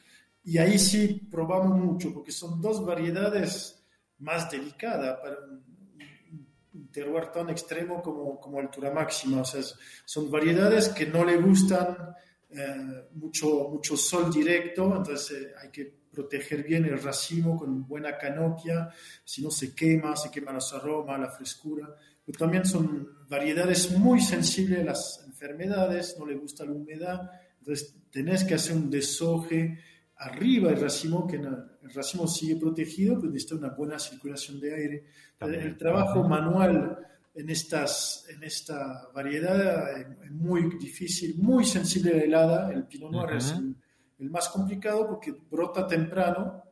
Y 0.47 0.59
ahí 0.59 0.79
sí 0.79 1.27
probamos 1.31 1.77
mucho, 1.79 2.15
porque 2.15 2.31
son 2.33 2.61
dos 2.63 2.85
variedades 2.87 3.85
más 4.19 4.51
delicadas 4.51 5.19
para 5.21 5.37
un, 5.45 5.65
un- 6.73 6.89
terroir 6.93 7.27
tan 7.33 7.51
extremo 7.51 8.01
como, 8.01 8.39
como 8.41 8.59
altura 8.61 8.91
máxima. 8.91 9.41
O 9.43 9.45
sea, 9.45 9.61
son 10.05 10.31
variedades 10.31 10.89
que 10.91 11.07
no 11.07 11.25
le 11.25 11.37
gustan 11.37 11.97
eh, 12.51 13.09
mucho, 13.15 13.69
mucho 13.71 13.97
sol 13.97 14.33
directo, 14.33 14.85
entonces 14.97 15.31
eh, 15.33 15.53
hay 15.61 15.71
que 15.71 15.93
proteger 16.13 16.63
bien 16.63 16.85
el 16.87 17.03
racimo 17.03 17.59
con 17.59 17.87
buena 17.87 18.17
canopia, 18.17 18.89
si 19.25 19.43
no 19.43 19.51
se 19.51 19.75
quema, 19.75 20.17
se 20.17 20.31
queman 20.31 20.55
los 20.55 20.73
aromas, 20.73 21.21
la 21.21 21.29
frescura. 21.31 21.95
Pero 22.25 22.39
también 22.39 22.65
son 22.65 23.27
variedades 23.29 23.91
muy 23.99 24.21
sensibles 24.21 24.81
a 24.81 24.85
las 24.85 25.23
enfermedades, 25.27 26.17
no 26.19 26.25
le 26.25 26.37
gusta 26.37 26.65
la 26.65 26.73
humedad, 26.73 27.31
entonces 27.59 27.95
tenés 28.11 28.45
que 28.45 28.55
hacer 28.55 28.77
un 28.77 28.89
deshoje 28.91 29.79
arriba 30.19 30.71
el 30.71 30.81
racimo, 30.81 31.27
que 31.27 31.37
el 31.37 31.93
racimo 31.93 32.27
sigue 32.27 32.57
protegido, 32.57 33.17
pero 33.17 33.33
necesita 33.33 33.57
una 33.57 33.71
buena 33.71 33.99
circulación 33.99 34.61
de 34.61 34.75
aire. 34.75 35.05
También. 35.39 35.63
El, 35.63 35.77
trabajo 35.77 36.27
manual 36.27 36.99
en, 37.35 37.51
estas, 37.51 38.27
en 38.31 38.43
esta 38.43 39.09
variedad 39.15 39.99
es 39.99 40.07
es 40.25 40.31
muy 40.31 40.79
difícil, 40.79 41.37
muy 41.39 41.65
sensible 41.65 42.13
a 42.13 42.17
la 42.17 42.23
helada. 42.23 42.73
El 42.73 42.85
Pinot 42.85 43.13
Noir 43.13 43.37
es 43.37 43.53
el, 43.53 43.77
el 44.19 44.31
más 44.31 44.49
complicado 44.49 45.07
porque 45.07 45.33
brota 45.51 45.87
temprano. 45.87 46.63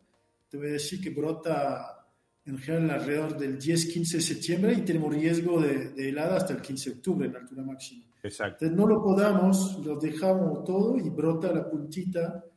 Te 0.48 0.56
voy 0.56 0.68
a 0.68 0.72
decir 0.72 1.00
que 1.00 1.10
brota 1.10 2.06
en 2.46 2.58
general 2.58 3.00
alrededor 3.00 3.38
del 3.38 3.58
10-15 3.58 4.12
de 4.12 4.20
septiembre 4.20 4.72
y 4.74 4.82
tenemos 4.82 5.14
riesgo 5.14 5.60
de, 5.60 5.90
de 5.90 6.08
helada 6.08 6.36
hasta 6.36 6.52
el 6.52 6.60
15 6.60 6.90
de 6.90 6.96
octubre 6.96 7.28
en 7.28 7.36
altura 7.36 7.62
máxima. 7.62 8.04
Exacto. 8.22 8.64
Entonces 8.64 8.76
no 8.76 8.86
lo 8.86 9.02
podamos, 9.02 9.84
lo 9.84 9.96
dejamos 9.96 10.64
todo 10.64 10.96
y 10.96 11.08
brota 11.10 11.52
la 11.52 11.68
puntita 11.68 12.42
eh, 12.42 12.53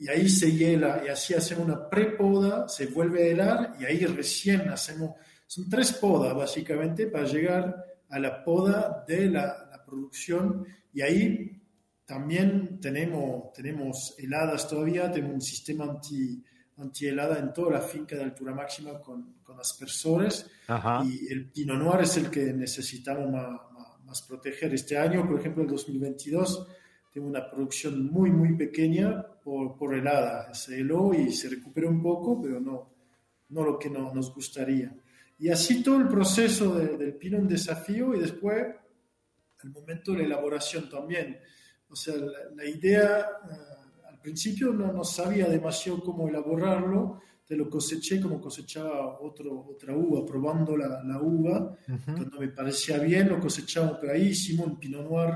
y 0.00 0.08
ahí 0.08 0.28
se 0.28 0.50
hiela 0.50 1.02
y 1.04 1.08
así 1.08 1.32
hacemos 1.34 1.64
una 1.66 1.88
prepoda, 1.88 2.68
se 2.68 2.86
vuelve 2.86 3.22
a 3.22 3.26
helar 3.28 3.76
y 3.80 3.84
ahí 3.84 4.04
recién 4.06 4.68
hacemos, 4.68 5.12
son 5.46 5.68
tres 5.68 5.92
podas 5.92 6.34
básicamente 6.34 7.06
para 7.06 7.24
llegar 7.24 7.84
a 8.08 8.18
la 8.18 8.42
poda 8.44 9.04
de 9.06 9.30
la, 9.30 9.68
la 9.70 9.84
producción 9.84 10.66
y 10.92 11.02
ahí 11.02 11.60
también 12.04 12.80
tenemos, 12.80 13.52
tenemos 13.52 14.14
heladas 14.18 14.68
todavía, 14.68 15.10
tenemos 15.10 15.34
un 15.36 15.40
sistema 15.40 15.84
anti, 15.84 16.42
anti-helada 16.76 17.38
en 17.38 17.52
toda 17.52 17.72
la 17.74 17.80
finca 17.80 18.16
de 18.16 18.24
altura 18.24 18.52
máxima 18.52 19.00
con, 19.00 19.36
con 19.42 19.58
aspersores 19.60 20.50
Ajá. 20.66 21.02
y 21.04 21.32
el 21.32 21.50
Pinot 21.50 21.78
Noir 21.78 22.00
es 22.02 22.16
el 22.16 22.28
que 22.30 22.52
necesitamos 22.52 23.30
más, 23.30 23.48
más- 23.72 23.84
más 24.04 24.20
proteger. 24.22 24.74
Este 24.74 24.98
año, 24.98 25.26
por 25.26 25.40
ejemplo, 25.40 25.62
el 25.62 25.68
2022, 25.70 26.66
tengo 27.14 27.28
una 27.28 27.48
producción 27.48 28.10
muy, 28.10 28.30
muy 28.32 28.56
pequeña 28.56 29.24
por, 29.44 29.76
por 29.76 29.94
helada. 29.94 30.52
Se 30.52 30.80
heló 30.80 31.14
y 31.14 31.30
se 31.32 31.48
recuperó 31.48 31.88
un 31.88 32.02
poco, 32.02 32.42
pero 32.42 32.58
no, 32.60 32.90
no 33.50 33.64
lo 33.64 33.78
que 33.78 33.88
no- 33.88 34.12
nos 34.12 34.34
gustaría. 34.34 34.92
Y 35.38 35.48
así 35.48 35.80
todo 35.82 35.98
el 35.98 36.08
proceso 36.08 36.74
de- 36.76 36.96
del 36.98 37.14
Pinot 37.14 37.42
un 37.42 37.48
desafío 37.48 38.14
y 38.16 38.18
después 38.20 38.66
el 39.62 39.70
momento 39.70 40.10
de 40.12 40.18
la 40.18 40.24
elaboración 40.24 40.88
también. 40.90 41.38
O 41.88 41.94
sea, 41.96 42.16
la, 42.16 42.50
la 42.56 42.64
idea, 42.68 43.20
eh, 43.20 44.06
al 44.10 44.20
principio 44.20 44.72
no, 44.72 44.92
no 44.92 45.04
sabía 45.04 45.46
demasiado 45.48 46.00
cómo 46.02 46.28
elaborarlo, 46.28 47.20
te 47.46 47.56
lo 47.56 47.70
coseché 47.70 48.20
como 48.20 48.40
cosechaba 48.40 49.20
otro, 49.20 49.66
otra 49.70 49.94
uva, 49.96 50.26
probando 50.26 50.76
la, 50.76 51.02
la 51.04 51.20
uva, 51.20 51.76
cuando 52.16 52.40
me 52.40 52.48
parecía 52.48 52.98
bien 52.98 53.28
lo 53.28 53.38
cosechamos, 53.38 53.98
pero 54.00 54.14
ahí 54.14 54.28
hicimos 54.30 54.66
un 54.66 54.78
Pinot 54.80 55.08
Noir, 55.08 55.34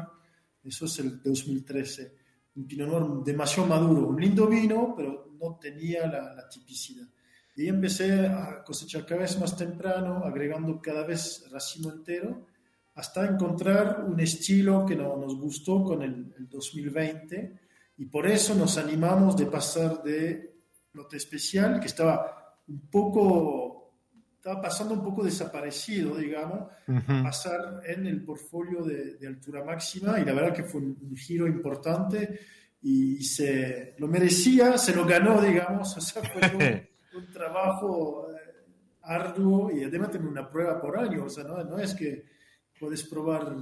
eso 0.64 0.84
es 0.86 0.98
el 0.98 1.22
2013, 1.22 2.14
un 2.56 2.66
Pinot 2.66 2.88
Noir 2.88 3.24
demasiado 3.24 3.68
maduro, 3.68 4.08
un 4.08 4.20
lindo 4.20 4.46
vino, 4.46 4.94
pero 4.96 5.30
no 5.40 5.58
tenía 5.60 6.06
la, 6.06 6.34
la 6.34 6.48
tipicidad. 6.48 7.06
Y 7.56 7.66
empecé 7.68 8.26
a 8.26 8.62
cosechar 8.64 9.04
cada 9.04 9.22
vez 9.22 9.38
más 9.38 9.56
temprano, 9.56 10.22
agregando 10.24 10.80
cada 10.80 11.04
vez 11.04 11.44
racimo 11.50 11.90
entero, 11.90 12.46
hasta 12.94 13.26
encontrar 13.26 14.04
un 14.06 14.18
estilo 14.20 14.84
que 14.86 14.94
no- 14.96 15.16
nos 15.16 15.36
gustó 15.36 15.82
con 15.84 16.02
el, 16.02 16.34
el 16.38 16.48
2020 16.48 17.60
y 17.98 18.06
por 18.06 18.26
eso 18.26 18.54
nos 18.54 18.76
animamos 18.78 19.36
de 19.36 19.46
pasar 19.46 20.02
de 20.02 20.54
lote 20.92 21.16
especial, 21.16 21.80
que 21.80 21.86
estaba 21.86 22.58
un 22.68 22.88
poco, 22.90 23.67
estaba 24.48 24.62
pasando 24.62 24.94
un 24.94 25.02
poco 25.02 25.22
desaparecido, 25.24 26.16
digamos, 26.16 26.70
a 26.86 27.22
pasar 27.22 27.82
en 27.86 28.06
el 28.06 28.24
portfolio 28.24 28.82
de, 28.82 29.16
de 29.16 29.26
altura 29.26 29.62
máxima 29.62 30.18
y 30.18 30.24
la 30.24 30.32
verdad 30.32 30.54
que 30.54 30.62
fue 30.64 30.80
un, 30.80 30.96
un 31.02 31.16
giro 31.16 31.46
importante 31.46 32.40
y, 32.80 33.22
se 33.22 33.94
lo 33.98 34.08
merecía, 34.08 34.78
se 34.78 34.94
lo 34.94 35.04
ganó, 35.04 35.42
digamos, 35.42 35.94
o 35.98 36.00
sea, 36.00 36.22
fue 36.22 36.40
un, 37.14 37.20
un 37.26 37.30
trabajo 37.32 38.28
eh, 38.32 38.64
arduo 39.02 39.70
y 39.70 39.84
además 39.84 40.12
tener 40.12 40.26
una 40.26 40.48
prueba 40.50 40.80
por 40.80 40.98
año, 40.98 41.24
o 41.24 41.28
sea, 41.28 41.44
no, 41.44 41.62
no 41.64 41.78
es 41.78 41.94
que 41.94 42.24
puedes 42.80 43.02
probar 43.04 43.54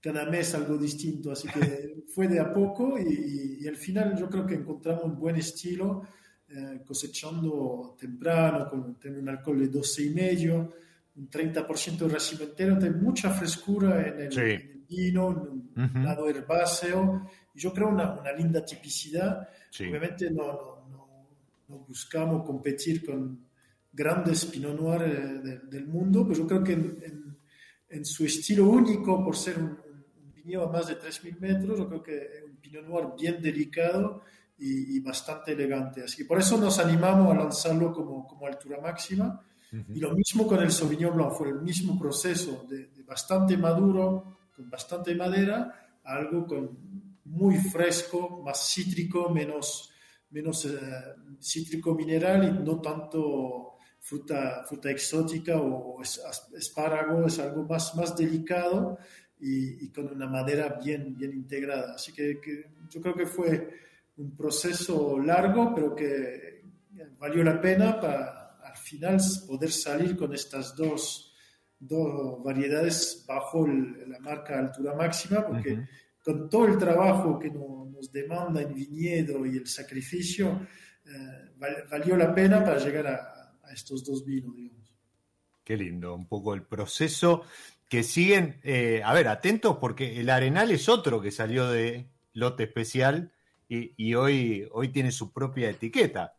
cada 0.00 0.24
mes 0.26 0.54
algo 0.56 0.76
distinto, 0.76 1.30
así 1.30 1.46
que 1.48 2.04
fue 2.14 2.26
de 2.26 2.40
a 2.40 2.52
poco 2.52 2.98
y, 2.98 3.02
y- 3.02 3.64
y 3.64 3.68
al 3.68 3.76
final 3.76 4.16
yo 4.18 4.28
creo 4.28 4.44
que 4.46 4.54
encontramos 4.54 5.04
un 5.04 5.18
buen 5.18 5.36
estilo 5.36 6.02
eh, 6.48 6.82
cosechando 6.86 7.96
temprano, 7.98 8.68
con 8.68 8.94
tener 8.98 9.18
un 9.20 9.28
alcohol 9.28 9.58
de 9.60 9.68
12 9.68 10.02
y 10.04 10.10
medio, 10.10 10.72
un 11.16 11.28
30% 11.30 11.98
de 11.98 12.08
racimo 12.08 12.44
entero, 12.44 12.78
tener 12.78 12.96
mucha 12.96 13.30
frescura 13.30 14.06
en 14.06 14.20
el, 14.20 14.32
Sí. 14.32 14.40
en 14.40 14.50
el 14.70 14.84
vino, 14.88 15.30
en 15.30 15.38
un 15.38 15.72
Ujú. 15.90 15.98
lado 15.98 16.28
herbáceo, 16.28 17.28
y 17.54 17.58
yo 17.60 17.72
creo 17.72 17.88
una, 17.88 18.12
una 18.20 18.32
linda 18.32 18.64
tipicidad. 18.64 19.48
Sí. 19.70 19.84
Obviamente 19.88 20.30
no, 20.30 20.46
no, 20.46 20.86
no, 20.90 21.28
no 21.68 21.78
buscamos 21.80 22.44
competir 22.44 23.04
con 23.04 23.44
grandes 23.92 24.44
Pinot 24.44 24.78
Noir 24.78 25.02
eh, 25.02 25.40
de- 25.42 25.58
del 25.60 25.86
mundo, 25.86 26.24
pero 26.28 26.40
yo 26.40 26.46
creo 26.46 26.62
que 26.62 26.72
en, 26.74 26.98
en- 27.02 27.36
en 27.88 28.04
su 28.04 28.24
estilo 28.24 28.68
único, 28.68 29.24
por 29.24 29.36
ser 29.36 29.58
un, 29.58 29.64
un- 29.64 30.04
un 30.26 30.32
viñedo 30.34 30.68
a 30.68 30.72
más 30.72 30.86
de 30.88 30.94
3.000 30.98 31.40
metros, 31.40 31.78
yo 31.78 31.88
creo 31.88 32.02
que 32.02 32.16
es 32.18 32.42
un 32.44 32.56
Pinot 32.56 32.84
Noir 32.86 33.06
bien 33.18 33.40
delicado 33.42 34.22
y, 34.58 34.96
y 34.96 35.00
bastante 35.00 35.52
elegante. 35.52 36.04
Así 36.04 36.18
que 36.18 36.24
por 36.24 36.38
eso 36.38 36.56
nos 36.58 36.78
animamos 36.78 37.32
a 37.32 37.38
lanzarlo 37.38 37.92
como, 37.92 38.26
como 38.26 38.46
altura 38.46 38.80
máxima. 38.80 39.40
Y 39.92 39.98
lo 39.98 40.14
mismo 40.14 40.46
con 40.46 40.62
el 40.62 40.70
Sauvignon 40.70 41.14
Blanc, 41.16 41.32
fue 41.32 41.48
el 41.50 41.60
mismo 41.60 41.98
proceso 41.98 42.64
de, 42.68 42.86
de 42.86 43.02
bastante 43.02 43.56
maduro, 43.58 44.38
con 44.54 44.70
bastante 44.70 45.14
madera, 45.14 45.98
a 46.02 46.14
algo 46.14 46.46
con 46.46 46.78
muy 47.24 47.56
fresco, 47.56 48.42
más 48.42 48.72
cítrico, 48.72 49.28
menos, 49.28 49.90
menos 50.30 50.64
eh, 50.64 50.78
cítrico 51.40 51.94
mineral 51.94 52.44
y 52.48 52.64
no 52.64 52.80
tanto 52.80 53.76
fruta, 54.00 54.64
fruta 54.66 54.90
exótica 54.90 55.60
o, 55.60 56.00
espárrago, 56.56 57.26
es 57.26 57.38
algo 57.40 57.64
más, 57.64 57.94
más 57.96 58.16
delicado 58.16 58.98
y, 59.40 59.84
y 59.84 59.90
con 59.90 60.06
una 60.08 60.28
madera 60.28 60.78
bien, 60.82 61.16
bien 61.16 61.32
integrada. 61.32 61.94
Así 61.94 62.12
que, 62.12 62.40
que 62.40 62.70
yo 62.88 63.00
creo 63.00 63.14
que 63.14 63.26
fue 63.26 63.68
un 64.16 64.36
proceso 64.36 65.18
largo, 65.18 65.74
pero 65.74 65.94
que 65.94 66.62
valió 67.18 67.44
la 67.44 67.60
pena 67.60 68.00
para 68.00 68.58
al 68.64 68.76
final 68.76 69.18
poder 69.46 69.70
salir 69.70 70.16
con 70.16 70.34
estas 70.34 70.74
dos, 70.76 71.34
dos 71.78 72.42
variedades 72.42 73.24
bajo 73.26 73.66
el- 73.66 74.08
la 74.10 74.18
marca 74.20 74.58
altura 74.58 74.94
máxima, 74.94 75.46
porque 75.46 75.72
Ujú. 75.74 75.82
con 76.24 76.50
todo 76.50 76.66
el 76.66 76.78
trabajo 76.78 77.38
que 77.38 77.50
no- 77.50 77.86
nos 77.92 78.10
demanda 78.12 78.60
el 78.60 78.72
viñedo 78.74 79.46
y 79.46 79.56
el 79.56 79.66
sacrificio, 79.66 80.66
eh, 81.06 81.50
val- 81.56 81.84
valió 81.90 82.16
la 82.16 82.34
pena 82.34 82.62
para 82.64 82.78
llegar 82.78 83.06
a, 83.06 83.58
a 83.62 83.72
estos 83.72 84.04
dos 84.04 84.24
vinos, 84.24 84.54
digamos. 84.56 84.94
Qué 85.64 85.76
lindo, 85.76 86.14
un 86.14 86.26
poco 86.28 86.54
el 86.54 86.62
proceso 86.62 87.42
que 87.88 88.02
siguen. 88.02 88.60
eh, 88.62 89.00
a 89.04 89.12
ver, 89.14 89.28
atentos 89.28 89.78
porque 89.80 90.18
el 90.20 90.28
Arenal 90.30 90.70
es 90.70 90.88
otro 90.88 91.20
que 91.20 91.30
salió 91.30 91.68
de 91.68 92.08
lote 92.32 92.64
especial 92.64 93.32
y, 93.68 93.92
y 93.96 94.14
hoy, 94.14 94.68
hoy 94.72 94.88
tiene 94.88 95.10
su 95.12 95.32
propia 95.32 95.70
etiqueta. 95.70 96.32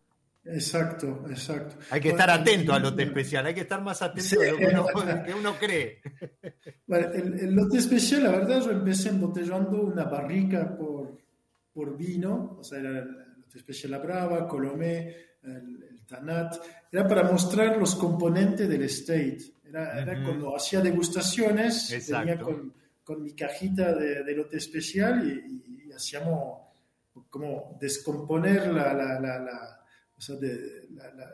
Exacto, 0.45 1.25
exacto. 1.29 1.75
Hay 1.89 1.99
que 1.99 2.11
Bueno, 2.11 2.23
estar 2.23 2.39
atento 2.39 2.73
al 2.73 2.81
lote 2.83 3.03
especial, 3.03 3.45
hay 3.47 3.53
que 3.53 3.61
estar 3.61 3.81
más 3.81 4.01
atento 4.01 4.29
Sí. 4.29 4.37
de 4.37 4.51
lo 4.51 4.57
que 4.57 4.65
uno, 4.67 4.85
que 5.25 5.33
uno 5.33 5.57
cree. 5.59 6.01
Bueno, 6.85 7.07
el, 7.13 7.33
el 7.39 7.53
lote 7.53 7.77
especial, 7.79 8.23
la 8.23 8.31
verdad, 8.31 8.61
yo 8.63 8.71
empecé 8.71 9.09
embotellando 9.09 9.81
una 9.81 10.05
barrica 10.05 10.75
por, 10.77 11.17
por 11.73 11.97
vino, 11.97 12.57
o 12.59 12.63
sea, 12.63 12.79
era 12.79 12.89
el 12.99 13.07
lote 13.41 13.57
especial 13.57 13.91
La 13.91 13.97
Brava, 13.97 14.47
Colomé, 14.47 15.15
el, 15.43 15.83
el 15.89 16.05
Tanat, 16.05 16.55
era 16.91 17.05
para 17.05 17.23
mostrar 17.23 17.77
los 17.77 17.95
componentes 17.95 18.69
del 18.69 18.83
estate. 18.83 19.39
Era, 19.65 19.99
era 19.99 20.13
Ujú. 20.13 20.23
cuando 20.23 20.55
hacía 20.55 20.79
degustaciones, 20.79 21.91
Exacto. 21.91 22.19
venía 22.25 22.39
con, 22.41 22.73
con 23.03 23.21
mi 23.21 23.33
cajita 23.33 23.93
de, 23.93 24.23
de 24.23 24.33
lote 24.33 24.55
especial 24.57 25.27
y, 25.27 25.87
y 25.89 25.91
hacíamos 25.91 26.66
como 27.29 27.77
descomponer 27.79 28.67
la, 28.67 28.93
la- 28.93 29.19
la- 29.19 29.79
o 30.17 30.21
sea, 30.21 30.35
de- 30.35 30.87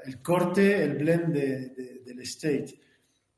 el 0.05 0.21
corte, 0.21 0.83
el 0.83 0.95
blend 0.97 1.33
de- 1.33 1.69
de- 1.69 1.99
del 2.05 2.19
estate. 2.19 2.79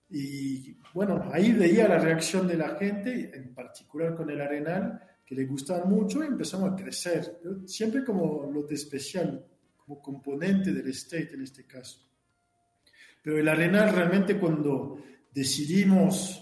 Y 0.10 0.74
bueno, 0.94 1.30
ahí 1.32 1.52
veía 1.54 1.88
la 1.88 1.98
reacción 2.00 2.48
de 2.48 2.58
la 2.58 2.76
gente, 2.78 3.32
en 3.34 3.54
particular 3.54 4.16
con 4.16 4.30
el 4.30 4.42
arenal, 4.42 5.02
que 5.26 5.36
le 5.36 5.46
gustaba 5.46 5.86
mucho 5.86 6.24
y 6.24 6.28
empezamos 6.28 6.72
a 6.72 6.76
crecer. 6.76 7.40
Pero 7.42 7.68
Siempre 7.68 8.04
como 8.04 8.50
lote 8.52 8.76
especial, 8.76 9.44
como 9.78 10.02
componente 10.02 10.72
del 10.72 10.88
estate 10.88 11.32
en 11.34 11.42
este 11.42 11.66
caso. 11.66 12.00
Pero 13.22 13.38
el 13.40 13.48
arenal 13.48 13.94
realmente 13.94 14.38
cuando 14.40 14.98
decidimos, 15.34 16.42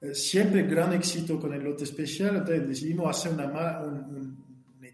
eh, 0.00 0.14
siempre 0.14 0.62
gran 0.62 0.92
éxito 0.92 1.38
con 1.40 1.52
el 1.54 1.62
lote 1.62 1.84
especial, 1.84 2.36
entonces 2.36 2.68
decidimos 2.68 3.10
hacer 3.16 3.32
una, 3.32 3.80
un- 3.82 4.14
un- 4.16 4.49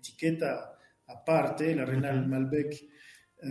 etiqueta 0.08 0.72
aparte, 1.08 1.72
el 1.72 1.80
arenal 1.80 2.26
Malbec. 2.26 2.72
Eh, 3.42 3.48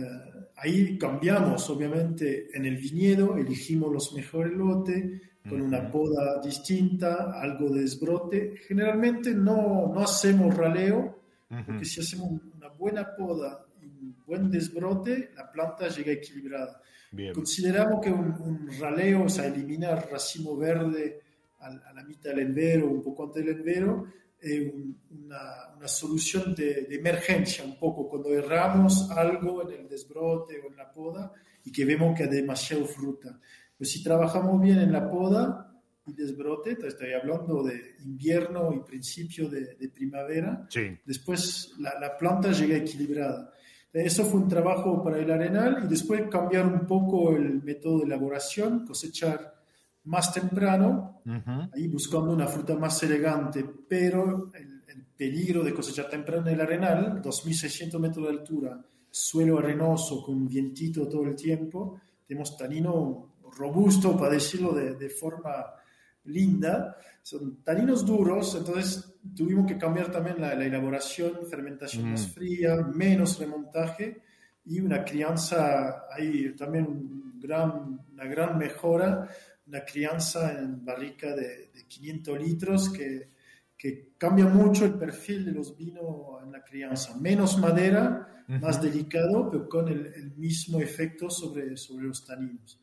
ahí 0.56 0.98
cambiamos, 0.98 1.68
obviamente, 1.70 2.48
en 2.52 2.66
el 2.66 2.76
viñedo, 2.76 3.36
elegimos 3.36 3.92
los 3.92 4.12
mejores 4.14 4.52
lotes, 4.52 5.22
con 5.48 5.60
una 5.62 5.88
poda 5.92 6.40
distinta, 6.42 7.40
algo 7.40 7.70
de 7.70 7.84
esbrote. 7.84 8.54
Generalmente 8.66 9.32
no, 9.32 9.92
no 9.94 10.00
hacemos 10.00 10.52
raleo, 10.56 11.20
porque 11.64 11.84
si 11.84 12.00
hacemos 12.00 12.32
una 12.56 12.68
buena 12.70 13.14
poda 13.14 13.64
y 13.80 13.86
un 13.86 14.16
buen 14.26 14.50
desbrote, 14.50 15.30
la 15.36 15.50
planta 15.52 15.86
llega 15.86 16.10
equilibrada. 16.10 16.82
Bien. 17.12 17.32
Consideramos 17.32 18.00
que 18.04 18.10
un, 18.10 18.32
un 18.40 18.68
raleo, 18.80 19.22
o 19.24 19.28
sea, 19.28 19.46
eliminar 19.46 20.08
racimo 20.10 20.56
verde 20.56 21.20
al- 21.60 21.80
a, 21.84 21.92
la 21.92 22.02
mitad 22.02 22.30
del 22.30 22.40
envero, 22.40 22.90
un 22.90 23.00
poco 23.00 23.26
antes 23.26 23.44
del 23.46 23.58
envero, 23.58 24.04
un- 24.42 24.98
una, 25.24 25.74
una 25.76 25.88
solución 25.88 26.54
de, 26.54 26.82
de 26.82 26.96
emergencia, 26.96 27.64
un 27.64 27.78
poco 27.78 28.08
cuando 28.08 28.32
erramos 28.34 29.10
algo 29.10 29.68
en 29.68 29.80
el 29.80 29.88
desbrote 29.88 30.60
o 30.60 30.68
en 30.70 30.76
la 30.76 30.92
poda 30.92 31.32
y 31.64 31.72
que 31.72 31.84
vemos 31.84 32.16
que 32.16 32.24
hay 32.24 32.30
demasiado 32.30 32.84
fruta. 32.86 33.38
Pero 33.76 33.88
si 33.90 34.02
trabajamos 34.02 34.60
bien 34.60 34.78
en 34.78 34.92
la 34.92 35.08
poda 35.08 35.72
y 36.06 36.12
desbrote, 36.12 36.76
estoy 36.86 37.12
hablando 37.12 37.62
de 37.64 37.96
invierno 38.04 38.72
y 38.72 38.80
principio 38.88 39.48
de, 39.48 39.74
de 39.74 39.88
primavera, 39.88 40.66
Sí. 40.70 40.96
después 41.04 41.74
la, 41.80 41.98
la 41.98 42.16
planta 42.16 42.52
llega 42.52 42.76
equilibrada. 42.76 43.50
Eso 43.92 44.24
fue 44.26 44.40
un 44.40 44.48
trabajo 44.48 45.02
para 45.02 45.18
el 45.18 45.30
arenal 45.30 45.82
y 45.84 45.88
después 45.88 46.22
cambiar 46.30 46.66
un 46.66 46.86
poco 46.86 47.34
el 47.34 47.62
método 47.62 48.00
de 48.00 48.04
elaboración, 48.04 48.86
cosechar 48.86 49.55
más 50.06 50.32
temprano, 50.32 51.20
Ujú. 51.26 51.68
ahí 51.74 51.86
buscando 51.88 52.32
una 52.32 52.46
fruta 52.46 52.74
más 52.76 53.02
elegante, 53.02 53.64
pero 53.88 54.50
el, 54.54 54.82
el 54.88 55.04
peligro 55.16 55.62
de 55.62 55.74
cosechar 55.74 56.08
temprano 56.08 56.46
en 56.48 56.54
el 56.54 56.60
arenal, 56.60 57.20
2.600 57.22 57.98
metros 57.98 58.24
de 58.26 58.30
altura, 58.32 58.84
suelo 59.10 59.58
arenoso 59.58 60.22
con 60.22 60.46
vientito 60.48 61.08
todo 61.08 61.24
el 61.24 61.34
tiempo, 61.36 62.00
tenemos 62.26 62.56
tanino 62.56 63.34
robusto, 63.56 64.16
para 64.16 64.32
decirlo 64.34 64.72
de, 64.72 64.94
de 64.94 65.08
forma 65.10 65.64
linda, 66.24 66.96
son 67.22 67.62
taninos 67.62 68.04
duros, 68.04 68.54
entonces 68.56 69.14
tuvimos 69.34 69.66
que 69.66 69.78
cambiar 69.78 70.10
también 70.10 70.40
la, 70.40 70.54
la 70.54 70.64
elaboración, 70.64 71.46
fermentación 71.48 72.06
Mm. 72.06 72.10
más 72.10 72.28
fría, 72.32 72.76
menos 72.76 73.38
remontaje 73.38 74.22
y 74.64 74.80
una 74.80 75.04
crianza, 75.04 76.04
hay 76.12 76.54
también 76.56 76.86
un 76.86 77.38
gran, 77.40 78.00
una 78.12 78.24
gran 78.24 78.58
mejora, 78.58 79.28
una 79.66 79.84
crianza 79.84 80.58
en 80.60 80.84
barrica 80.84 81.34
de, 81.34 81.70
de 81.74 81.84
500 81.88 82.40
litros 82.40 82.88
que, 82.90 83.30
que 83.76 84.12
cambia 84.16 84.46
mucho 84.46 84.84
el 84.84 84.94
perfil 84.94 85.44
de 85.44 85.52
los 85.52 85.76
vinos 85.76 86.42
en 86.44 86.52
la 86.52 86.62
crianza. 86.62 87.16
Menos 87.16 87.58
madera, 87.58 88.44
más 88.60 88.80
delicado, 88.80 89.50
pero 89.50 89.68
con 89.68 89.88
el, 89.88 90.06
el 90.14 90.30
mismo 90.36 90.80
efecto 90.80 91.28
sobre, 91.28 91.76
sobre 91.76 92.06
los 92.06 92.24
taninos. 92.24 92.80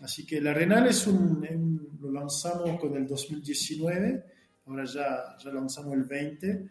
Así 0.00 0.26
que 0.26 0.36
el 0.38 0.46
Arenal 0.46 0.86
es 0.88 1.06
un, 1.06 1.38
un- 1.50 1.98
lo 2.00 2.12
lanzamos 2.12 2.78
con 2.78 2.94
el 2.96 3.06
2019, 3.06 4.24
ahora 4.66 4.84
ya, 4.84 5.36
ya 5.42 5.50
lanzamos 5.50 5.94
el 5.94 6.04
20, 6.04 6.68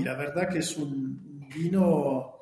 y 0.00 0.04
la 0.04 0.14
verdad 0.16 0.48
que 0.48 0.58
es 0.58 0.76
un, 0.76 0.92
un 0.92 1.48
vino 1.48 2.32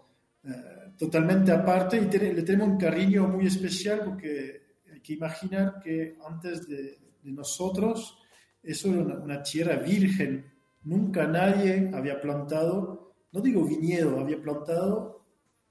eh, 0.45 0.51
totalmente 0.99 1.51
aparte 1.53 1.97
y 1.99 2.19
le 2.33 2.43
tenemos 2.43 2.69
un 2.69 2.79
cariño 2.79 3.27
muy 3.29 3.47
especial 3.47 4.03
porque 4.05 4.62
que 5.03 5.15
imaginar 5.15 5.81
que 5.83 6.17
antes 6.27 6.67
de, 6.69 6.99
de 7.23 7.33
nosotros 7.33 8.19
eso 8.63 8.89
era 8.91 9.03
una, 9.03 9.15
una 9.19 9.43
tierra 9.43 9.77
virgen, 9.77 10.47
nunca 10.85 11.27
nadie 11.27 11.91
había 11.95 12.21
plantado, 12.21 13.15
no 13.33 13.41
digo 13.41 13.65
viñedo, 13.65 14.21
había 14.21 14.41
plantado 14.41 15.21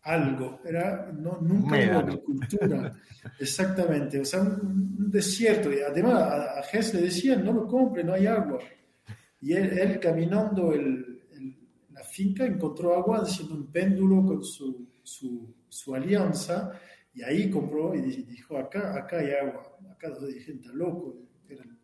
algo, 0.04 0.60
era 0.66 1.12
no, 1.14 1.38
nunca 1.42 1.76
hubo 1.92 2.00
agricultura, 2.00 2.92
exactamente, 3.40 4.20
o 4.20 4.26
sea, 4.26 4.42
un, 4.42 4.96
un 5.00 5.12
desierto, 5.12 5.72
y 5.72 5.80
además 5.80 6.16
a, 6.16 6.60
a 6.60 6.64
Ges 6.64 6.94
le 6.96 7.02
decían, 7.02 7.46
no 7.46 7.54
lo 7.54 7.68
compre, 7.68 8.04
no 8.04 8.14
hay 8.14 8.26
agua, 8.26 8.60
y 9.42 9.54
él, 9.54 9.78
él 9.78 10.00
caminando 10.00 10.74
el, 10.74 11.22
el- 11.32 11.58
la 11.94 12.04
finca 12.04 12.46
encontró 12.46 12.96
agua 12.96 13.20
haciendo 13.20 13.54
un 13.54 13.68
péndulo 13.72 14.26
con 14.26 14.44
su, 14.44 14.88
su, 15.04 15.54
su 15.70 15.94
alianza, 15.94 16.72
y 17.14 17.24
ahí 17.24 17.50
compró 17.50 17.94
y 17.96 18.02
di- 18.02 18.24
dijo, 18.24 18.58
acá, 18.58 18.96
acá 18.98 19.18
hay 19.20 19.32
agua, 19.34 19.78
acá 19.92 20.10
dije, 20.28 20.54
está 20.54 20.72
loco, 20.74 21.16
era 21.50 21.64
el, 21.64 21.78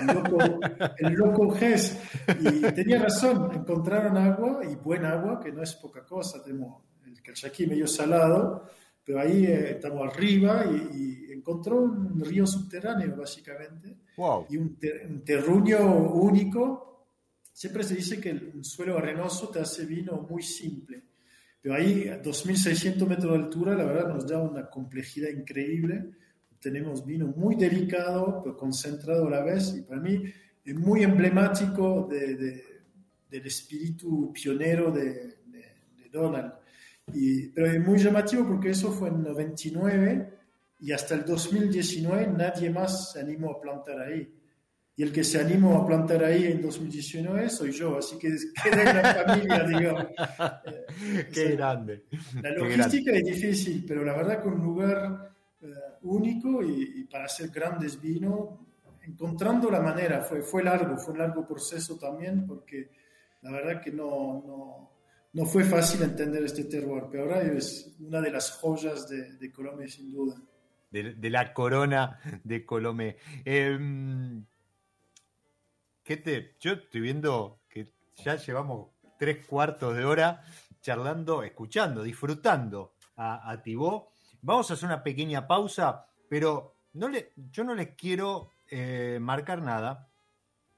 el 0.00 0.06
loco, 0.16 0.60
el 0.98 1.12
loco 1.14 1.50
Ges, 1.50 1.98
y 2.40 2.60
tenía 2.72 2.98
razón, 3.02 3.50
encontraron 3.54 4.16
agua, 4.16 4.60
y 4.70 4.74
buena 4.76 5.12
agua, 5.12 5.40
que 5.40 5.50
no 5.52 5.62
es 5.62 5.74
poca 5.74 6.04
cosa, 6.04 6.42
tenemos 6.44 6.82
el 7.06 7.20
Calchaquí 7.22 7.66
medio 7.66 7.86
salado, 7.86 8.68
pero 9.04 9.20
ahí 9.20 9.46
eh, 9.46 9.70
estamos 9.72 10.06
arriba 10.12 10.64
y, 10.66 11.28
y 11.28 11.32
encontró 11.32 11.80
un 11.80 12.20
río 12.24 12.46
subterráneo, 12.46 13.16
básicamente, 13.16 13.96
Wow. 14.16 14.46
y 14.50 14.56
un, 14.56 14.76
ter- 14.76 15.06
un 15.06 15.22
terruño 15.24 15.78
único. 16.08 17.06
Siempre 17.52 17.84
se 17.84 17.94
dice 17.94 18.20
que 18.20 18.30
el- 18.30 18.52
un 18.54 18.64
suelo 18.64 18.98
arenoso 18.98 19.48
te 19.48 19.60
hace 19.60 19.84
vino 19.86 20.26
muy 20.28 20.42
simple, 20.42 21.02
pero 21.66 21.78
ahí 21.78 22.06
a 22.08 22.22
2.600 22.22 23.08
metros 23.08 23.32
de 23.32 23.38
altura, 23.44 23.74
la 23.74 23.84
verdad 23.84 24.14
nos 24.14 24.28
da 24.28 24.40
una 24.40 24.70
complejidad 24.70 25.30
increíble. 25.30 26.10
Tenemos 26.60 27.04
vino 27.04 27.26
muy 27.26 27.56
delicado, 27.56 28.40
pero 28.40 28.56
concentrado 28.56 29.26
a 29.26 29.30
la 29.30 29.42
vez, 29.42 29.74
y 29.76 29.82
para 29.82 30.00
mí 30.00 30.22
es 30.64 30.74
muy 30.76 31.02
emblemático 31.02 32.06
de- 32.08 32.36
de- 32.36 32.62
del 33.28 33.46
espíritu 33.46 34.32
pionero 34.32 34.92
de 34.92 35.38
Donald. 36.12 36.52
Y- 37.12 37.48
pero 37.48 37.66
es 37.66 37.84
muy 37.84 37.98
llamativo 37.98 38.46
porque 38.46 38.70
eso 38.70 38.92
fue 38.92 39.08
en 39.08 39.24
99 39.24 40.34
y 40.78 40.92
hasta 40.92 41.16
el 41.16 41.24
2019 41.24 42.28
nadie 42.28 42.70
más 42.70 43.10
se 43.12 43.18
animó 43.18 43.50
a 43.50 43.60
plantar 43.60 44.02
ahí. 44.02 44.32
Y 44.98 45.02
el 45.02 45.12
que 45.12 45.22
se 45.24 45.38
animó 45.40 45.76
a 45.82 45.86
plantar 45.86 46.24
ahí 46.24 46.46
en 46.46 46.62
2019 46.62 47.50
soy 47.50 47.70
yo, 47.72 47.98
así 47.98 48.18
que 48.18 48.34
queda 48.64 48.90
en 48.90 48.96
la 49.02 49.14
familia, 49.14 49.62
digamos. 49.68 50.06
Eh, 50.64 51.28
Qué 51.32 51.50
grande. 51.56 52.04
la 52.10 52.42
Qué 52.42 52.42
grande. 52.42 52.76
logística 52.78 53.12
es 53.12 53.24
difícil, 53.24 53.84
pero 53.86 54.02
la 54.04 54.14
verdad 54.14 54.42
que 54.42 54.48
un 54.48 54.62
lugar 54.62 55.34
eh, 55.60 55.66
único 56.02 56.62
y, 56.62 57.00
y 57.00 57.04
para 57.04 57.26
hacer 57.26 57.50
grandes 57.50 58.00
vinos, 58.00 58.58
encontrando 59.06 59.70
la 59.70 59.80
manera, 59.80 60.22
fue, 60.22 60.40
fue 60.42 60.64
largo, 60.64 60.96
fue 60.96 61.12
un 61.12 61.18
largo 61.20 61.46
proceso 61.46 61.96
también, 61.98 62.46
porque 62.46 62.90
la 63.42 63.50
verdad 63.52 63.82
que 63.82 63.92
no, 63.92 64.42
no, 64.46 64.90
no 65.34 65.44
fue 65.46 65.62
fácil 65.64 66.02
entender 66.02 66.42
este 66.44 66.64
terroir, 66.64 67.04
pero 67.10 67.24
ahora 67.24 67.42
es 67.42 67.94
una 68.00 68.20
de 68.22 68.30
las 68.30 68.50
joyas 68.52 69.06
de, 69.08 69.34
de 69.36 69.52
Colombia 69.52 69.86
sin 69.88 70.10
duda. 70.10 70.40
de, 70.90 71.14
de 71.14 71.30
la 71.30 71.52
corona 71.52 72.18
de 72.42 72.64
Colomé. 72.64 73.18
Em, 73.44 74.42
¿qué 76.06 76.16
te, 76.16 76.54
yo 76.60 76.74
estoy 76.74 77.00
viendo 77.00 77.58
que 77.68 77.92
ya 78.24 78.36
llevamos 78.36 78.90
tres 79.18 79.44
cuartos 79.44 79.96
de 79.96 80.04
hora 80.04 80.40
charlando, 80.80 81.42
escuchando, 81.42 82.04
disfrutando 82.04 82.94
a, 83.16 83.50
a 83.50 83.60
Tibó. 83.60 84.12
Vamos 84.40 84.70
a 84.70 84.74
hacer 84.74 84.86
una 84.86 85.02
pequeña 85.02 85.48
pausa, 85.48 86.06
pero 86.28 86.76
yo 86.92 87.64
no 87.64 87.74
les 87.74 87.96
quiero 87.96 88.52
eh, 88.70 89.18
marcar 89.20 89.62
nada, 89.62 90.08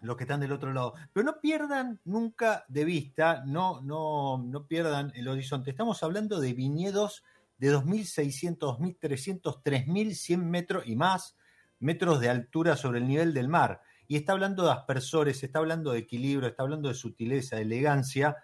los 0.01 0.17
que 0.17 0.25
están 0.25 0.41
del 0.41 0.53
otro 0.53 0.73
lado, 0.73 0.95
pero 1.13 1.27
no 1.27 1.41
pierdan 1.41 2.01
nunca 2.05 2.65
de 2.69 2.85
vista, 2.87 3.43
no, 3.45 3.83
no, 3.83 4.39
no 4.39 4.67
pierdan 4.67 5.13
el 5.15 5.29
horizonte. 5.29 5.71
Estamos 5.71 6.03
hablando 6.03 6.41
de 6.41 6.55
viñedos 6.55 7.23
de 7.59 7.75
2.600, 7.75 8.79
2.300, 8.79 9.63
3.100 9.63 10.39
metros 10.39 10.87
y 10.87 10.97
más 10.97 11.37
metros 11.81 12.21
de 12.21 12.31
altura 12.31 12.77
sobre 12.77 13.01
el 13.01 13.07
nivel 13.07 13.35
del 13.35 13.49
mar. 13.49 13.83
Y 14.09 14.17
está 14.17 14.33
hablando 14.33 14.65
de 14.65 14.73
aspersores, 14.73 15.43
está 15.45 15.59
hablando 15.59 15.93
de 15.93 15.99
equilibrio, 15.99 16.49
está 16.49 16.63
hablando 16.63 16.89
de 16.89 16.95
sutileza, 16.95 17.61
elegancia. 17.61 18.37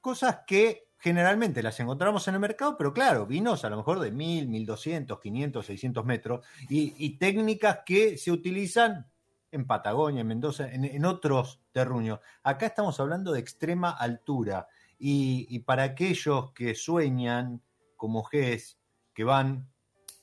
Cosas 0.00 0.40
que 0.46 0.88
generalmente 0.98 1.62
las 1.62 1.78
encontramos 1.78 2.26
en 2.28 2.34
el 2.34 2.40
mercado, 2.40 2.76
pero 2.76 2.92
claro, 2.92 3.26
vinos 3.26 3.64
a 3.64 3.70
lo 3.70 3.76
mejor 3.76 4.00
de 4.00 4.12
1.000, 4.12 4.48
1.200, 4.66 5.20
500, 5.20 5.66
600 5.66 6.04
metros 6.04 6.46
y, 6.68 7.18
técnicas 7.18 7.80
que 7.84 8.16
se 8.16 8.32
utilizan 8.32 9.06
en 9.52 9.66
Patagonia, 9.66 10.22
en 10.22 10.26
Mendoza, 10.26 10.72
en, 10.72 11.04
otros 11.04 11.60
terruños. 11.72 12.20
Acá 12.42 12.66
estamos 12.66 12.98
hablando 13.00 13.32
de 13.32 13.40
extrema 13.40 13.90
altura. 13.90 14.66
Y, 14.98 15.46
y 15.48 15.60
para 15.60 15.84
aquellos 15.84 16.52
que 16.52 16.74
sueñan 16.74 17.62
como 17.96 18.24
Gess, 18.24 18.78
que 19.14 19.24
van, 19.24 19.68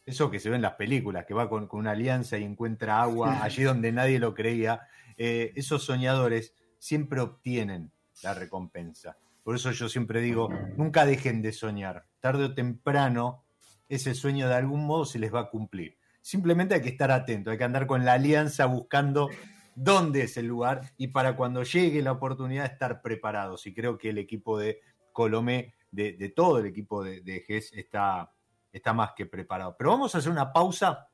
eso 0.05 0.29
que 0.29 0.39
se 0.39 0.49
ve 0.49 0.55
en 0.55 0.61
las 0.61 0.75
películas, 0.75 1.25
que 1.25 1.33
va 1.33 1.49
con, 1.49 1.67
con 1.67 1.79
una 1.79 1.91
alianza 1.91 2.37
y 2.37 2.43
encuentra 2.43 3.01
agua 3.01 3.43
allí 3.43 3.63
donde 3.63 3.91
nadie 3.91 4.19
lo 4.19 4.33
creía, 4.33 4.81
eh, 5.17 5.51
esos 5.55 5.83
soñadores 5.83 6.53
siempre 6.77 7.21
obtienen 7.21 7.91
la 8.21 8.33
recompensa. 8.33 9.17
Por 9.43 9.55
eso 9.55 9.71
yo 9.71 9.89
siempre 9.89 10.21
digo, 10.21 10.49
nunca 10.75 11.05
dejen 11.05 11.41
de 11.41 11.51
soñar. 11.51 12.05
Tarde 12.19 12.45
o 12.45 12.53
temprano, 12.53 13.43
ese 13.89 14.13
sueño 14.13 14.47
de 14.47 14.55
algún 14.55 14.85
modo 14.85 15.05
se 15.05 15.19
les 15.19 15.33
va 15.33 15.41
a 15.41 15.49
cumplir. 15.49 15.97
Simplemente 16.21 16.75
hay 16.75 16.81
que 16.81 16.89
estar 16.89 17.11
atento, 17.11 17.51
hay 17.51 17.57
que 17.57 17.63
andar 17.63 17.85
con 17.85 18.05
la 18.05 18.13
alianza 18.13 18.65
buscando 18.65 19.29
dónde 19.75 20.23
es 20.23 20.37
el 20.37 20.47
lugar 20.47 20.93
y 20.97 21.07
para 21.07 21.35
cuando 21.35 21.63
llegue 21.63 22.01
la 22.01 22.13
oportunidad 22.13 22.65
estar 22.65 23.01
preparados. 23.01 23.67
Y 23.67 23.73
creo 23.73 23.97
que 23.97 24.09
el 24.09 24.17
equipo 24.17 24.57
de 24.57 24.79
Colomé, 25.11 25.75
de, 25.91 26.13
de 26.13 26.29
todo 26.29 26.59
el 26.59 26.65
equipo 26.65 27.03
de, 27.03 27.21
de 27.21 27.41
GES, 27.41 27.73
está, 27.73 28.31
está 28.75 28.93
más 28.93 29.13
que 29.15 29.25
preparado. 29.25 29.75
Pero 29.77 29.91
vamos 29.91 30.13
a 30.13 30.17
hacer 30.17 30.31
una 30.31 30.51
pausa 30.51 31.07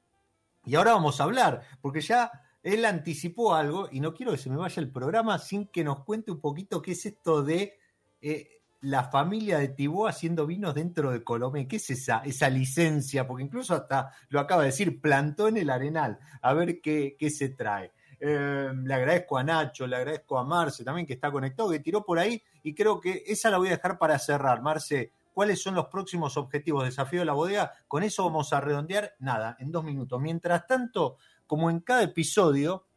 y 0.65 0.75
ahora 0.75 0.93
vamos 0.93 1.19
a 1.19 1.23
hablar, 1.23 1.61
porque 1.81 2.01
ya 2.01 2.31
él 2.63 2.85
anticipó 2.85 3.55
algo 3.55 3.87
y 3.91 3.99
no 3.99 4.13
quiero 4.13 4.31
que 4.31 4.37
se 4.37 4.49
me 4.49 4.57
vaya 4.57 4.81
el 4.81 4.91
programa 4.91 5.39
sin 5.39 5.67
que 5.67 5.83
nos 5.83 6.03
cuente 6.03 6.31
un 6.31 6.39
poquito 6.39 6.81
qué 6.81 6.91
es 6.91 7.05
esto 7.05 7.43
de 7.43 7.79
eh, 8.21 8.61
la 8.81 9.05
familia 9.05 9.57
de 9.59 9.69
Tibó 9.69 10.07
haciendo 10.07 10.45
vinos 10.45 10.75
dentro 10.75 11.11
de 11.11 11.23
Colomé. 11.23 11.67
¿Qué 11.67 11.77
es 11.77 11.89
esa, 11.89 12.23
esa 12.25 12.49
licencia? 12.49 13.27
Porque 13.27 13.43
incluso 13.43 13.75
hasta 13.75 14.11
lo 14.29 14.39
acaba 14.39 14.61
de 14.61 14.67
decir, 14.67 15.01
plantó 15.01 15.47
en 15.47 15.57
el 15.57 15.69
arenal. 15.69 16.19
A 16.41 16.53
ver 16.53 16.81
qué, 16.81 17.15
qué 17.17 17.29
se 17.29 17.49
trae. 17.49 17.91
Eh, 18.19 18.71
le 18.83 18.93
agradezco 18.93 19.37
a 19.37 19.43
Nacho, 19.43 19.87
le 19.87 19.95
agradezco 19.95 20.37
a 20.37 20.43
Marce 20.43 20.83
también 20.83 21.07
que 21.07 21.13
está 21.13 21.31
conectado, 21.31 21.71
que 21.71 21.79
tiró 21.79 22.05
por 22.05 22.19
ahí 22.19 22.41
y 22.61 22.75
creo 22.75 23.01
que 23.01 23.23
esa 23.25 23.49
la 23.49 23.57
voy 23.57 23.69
a 23.69 23.71
dejar 23.71 23.97
para 23.97 24.19
cerrar. 24.19 24.61
Marce, 24.61 25.11
¿cuáles 25.33 25.61
son 25.61 25.75
los 25.75 25.87
próximos 25.87 26.37
objetivos? 26.37 26.85
Desafío 26.85 27.19
de 27.19 27.25
la 27.25 27.33
bodega. 27.33 27.73
Con 27.87 28.03
eso 28.03 28.25
vamos 28.25 28.53
a 28.53 28.61
redondear 28.61 29.13
nada, 29.19 29.57
en 29.59 29.71
dos 29.71 29.83
minutos. 29.83 30.19
Mientras 30.21 30.67
tanto, 30.67 31.17
como 31.47 31.69
en 31.69 31.79
cada 31.79 32.03
episodio, 32.03 32.87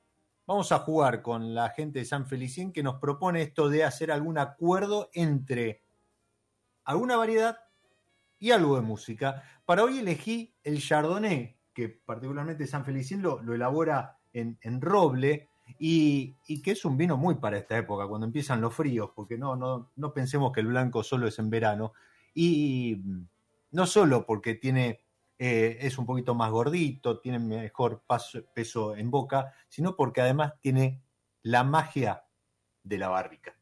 vamos 0.47 0.73
a 0.73 0.81
jugar 0.81 1.23
con 1.23 1.55
la 1.55 1.71
gente 1.71 2.01
de 2.01 2.05
San 2.05 2.27
Felicien 2.27 2.73
que 2.73 2.83
nos 2.83 2.97
propone 3.01 3.43
esto 3.43 3.69
de 3.69 3.85
hacer 3.85 4.11
algún 4.11 4.39
acuerdo 4.39 5.11
entre 5.15 5.83
alguna 6.85 7.17
variedad 7.17 7.59
y 8.39 8.51
algo 8.51 8.77
de 8.77 8.83
música. 8.83 9.43
Para 9.65 9.85
hoy 9.85 9.99
elegí 9.99 10.55
el 10.63 10.81
Chardonnay, 10.81 11.57
que 11.73 11.89
particularmente 11.89 12.67
San 12.67 12.85
Felicien 12.85 13.23
lo, 13.23 13.41
elabora 13.53 14.19
en, 14.33 14.59
en 14.61 14.81
roble 14.81 15.49
y, 15.79 16.37
y, 16.47 16.61
que 16.61 16.73
es 16.73 16.85
un 16.85 16.97
vino 16.97 17.17
muy 17.17 17.37
para 17.37 17.57
esta 17.57 17.77
época, 17.79 18.07
cuando 18.07 18.27
empiezan 18.27 18.61
los 18.61 18.75
fríos, 18.75 19.11
porque 19.15 19.39
no, 19.39 19.57
no, 19.57 19.91
no 19.97 20.13
pensemos 20.13 20.53
que 20.53 20.61
el 20.61 20.67
blanco 20.67 21.03
solo 21.03 21.27
es 21.27 21.39
en 21.39 21.49
verano. 21.49 21.95
Y 22.35 23.01
no 23.71 23.87
solo 23.87 24.27
porque 24.27 24.55
tiene 24.55 25.05
eh, 25.39 25.79
es 25.81 25.99
un 25.99 26.07
poquito 26.07 26.35
más 26.35 26.51
gordito, 26.51 27.19
tiene 27.21 27.39
mejor 27.39 28.05
peso 28.55 28.97
en 28.97 29.11
boca, 29.11 29.53
sino 29.69 29.97
porque 29.97 30.21
además 30.21 30.55
tiene 30.61 31.03
la 31.43 31.65
magia 31.65 32.25
de 32.83 32.99
la 32.99 33.09
barrica. 33.09 33.57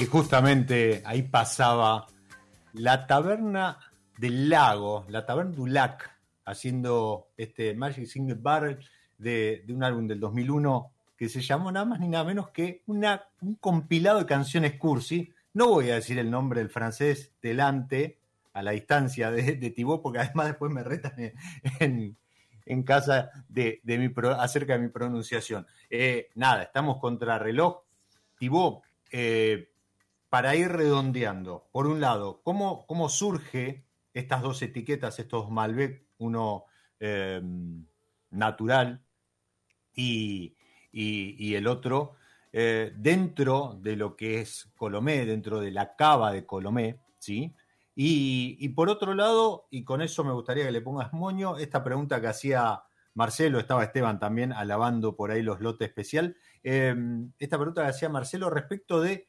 Y 0.00 0.06
justamente 0.06 1.02
ahí 1.04 1.22
pasaba 1.22 2.06
la 2.72 3.08
taberna 3.08 3.80
del 4.16 4.48
lago, 4.48 5.04
la 5.08 5.26
taberna 5.26 5.50
du 5.50 5.66
lac, 5.66 6.08
haciendo 6.44 7.30
este 7.36 7.74
Magic 7.74 8.06
Single 8.06 8.36
Barrel 8.36 8.78
de, 9.18 9.64
un 9.68 9.82
álbum 9.82 10.06
del 10.06 10.20
2001 10.20 10.92
que 11.16 11.28
se 11.28 11.40
llamó 11.40 11.72
nada 11.72 11.84
más 11.84 11.98
ni 11.98 12.06
nada 12.06 12.22
menos 12.22 12.50
que 12.50 12.82
una, 12.86 13.24
un 13.40 13.56
compilado 13.56 14.20
de 14.20 14.26
canciones 14.26 14.74
cursi. 14.78 15.32
No 15.52 15.66
voy 15.66 15.90
a 15.90 15.96
decir 15.96 16.16
el 16.20 16.30
nombre 16.30 16.60
del 16.60 16.70
francés 16.70 17.32
delante, 17.42 18.18
a 18.52 18.62
la 18.62 18.70
distancia 18.70 19.32
de, 19.32 19.56
de 19.56 19.70
Thibaut, 19.70 20.00
porque 20.00 20.20
además 20.20 20.46
después 20.46 20.70
me 20.70 20.84
retan 20.84 21.14
en, 21.80 22.82
casa 22.84 23.30
de, 23.48 23.82
acerca 24.38 24.74
de 24.74 24.78
mi 24.78 24.88
pronunciación. 24.90 25.66
Eh, 25.90 26.28
nada, 26.36 26.62
estamos 26.62 26.98
contra 26.98 27.36
reloj. 27.36 27.82
Eh, 29.10 29.68
para 30.30 30.54
ir 30.56 30.68
redondeando, 30.70 31.68
por 31.72 31.86
un 31.86 32.00
lado, 32.00 32.42
¿cómo, 32.42 32.86
cómo 32.86 33.08
surge 33.08 33.86
estas 34.12 34.42
dos 34.42 34.60
etiquetas, 34.62 35.18
estos 35.18 35.50
Malbec, 35.50 36.06
uno 36.18 36.64
eh, 37.00 37.40
natural 38.30 39.04
y, 39.94 40.56
y- 40.92 41.54
el 41.54 41.66
otro 41.66 42.14
eh, 42.52 42.92
dentro 42.96 43.78
de 43.82 43.96
lo 43.96 44.16
que 44.16 44.40
es 44.40 44.70
Colomé, 44.76 45.26
dentro 45.26 45.60
de 45.60 45.70
la 45.70 45.96
cava 45.96 46.32
de 46.32 46.46
Colomé, 46.46 47.00
¿sí? 47.18 47.54
Y, 47.94 48.56
y 48.60 48.68
por 48.70 48.88
otro 48.88 49.14
lado, 49.14 49.66
y 49.70 49.84
con 49.84 50.00
eso 50.02 50.24
me 50.24 50.32
gustaría 50.32 50.64
que 50.64 50.72
le 50.72 50.80
pongas 50.80 51.12
moño, 51.12 51.56
esta 51.58 51.82
pregunta 51.84 52.20
que 52.20 52.28
hacía 52.28 52.82
Marcelo, 53.14 53.58
estaba 53.58 53.84
Esteban 53.84 54.18
también 54.20 54.52
alabando 54.52 55.16
por 55.16 55.30
ahí 55.32 55.42
los 55.42 55.60
lotes 55.60 55.88
especial, 55.88 56.36
eh, 56.62 56.94
esta 57.38 57.58
pregunta 57.58 57.82
que 57.82 57.88
hacía 57.90 58.08
Marcelo 58.08 58.50
respecto 58.50 59.00
de 59.00 59.28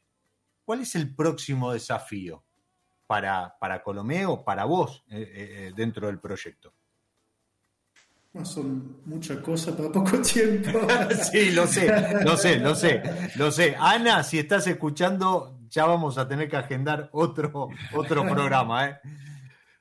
cuál 0.70 0.82
es 0.82 0.94
el 0.94 1.12
próximo 1.12 1.72
desafío 1.72 2.44
para, 3.08 3.56
para 3.58 3.82
Colomé 3.82 4.24
o 4.24 4.44
para 4.44 4.66
vos 4.66 5.02
eh, 5.10 5.26
eh, 5.34 5.72
dentro 5.74 6.06
del 6.06 6.20
proyecto. 6.20 6.72
Son 8.44 8.98
muchas 9.04 9.38
cosas 9.38 9.74
para 9.74 9.90
poco 9.90 10.18
tiempo. 10.22 10.78
Sí, 11.32 11.50
lo 11.50 11.66
sé, 11.66 11.90
lo 12.24 12.36
sé, 12.36 12.60
lo 12.60 12.76
sé, 12.76 13.02
lo 13.34 13.50
sé. 13.50 13.74
Ana, 13.80 14.22
si 14.22 14.38
estás 14.38 14.64
escuchando, 14.68 15.58
ya 15.68 15.86
vamos 15.86 16.18
a 16.18 16.28
tener 16.28 16.48
que 16.48 16.56
agendar 16.56 17.08
otro, 17.10 17.70
otro 17.92 18.22
programa, 18.28 18.90
¿eh? 18.90 19.00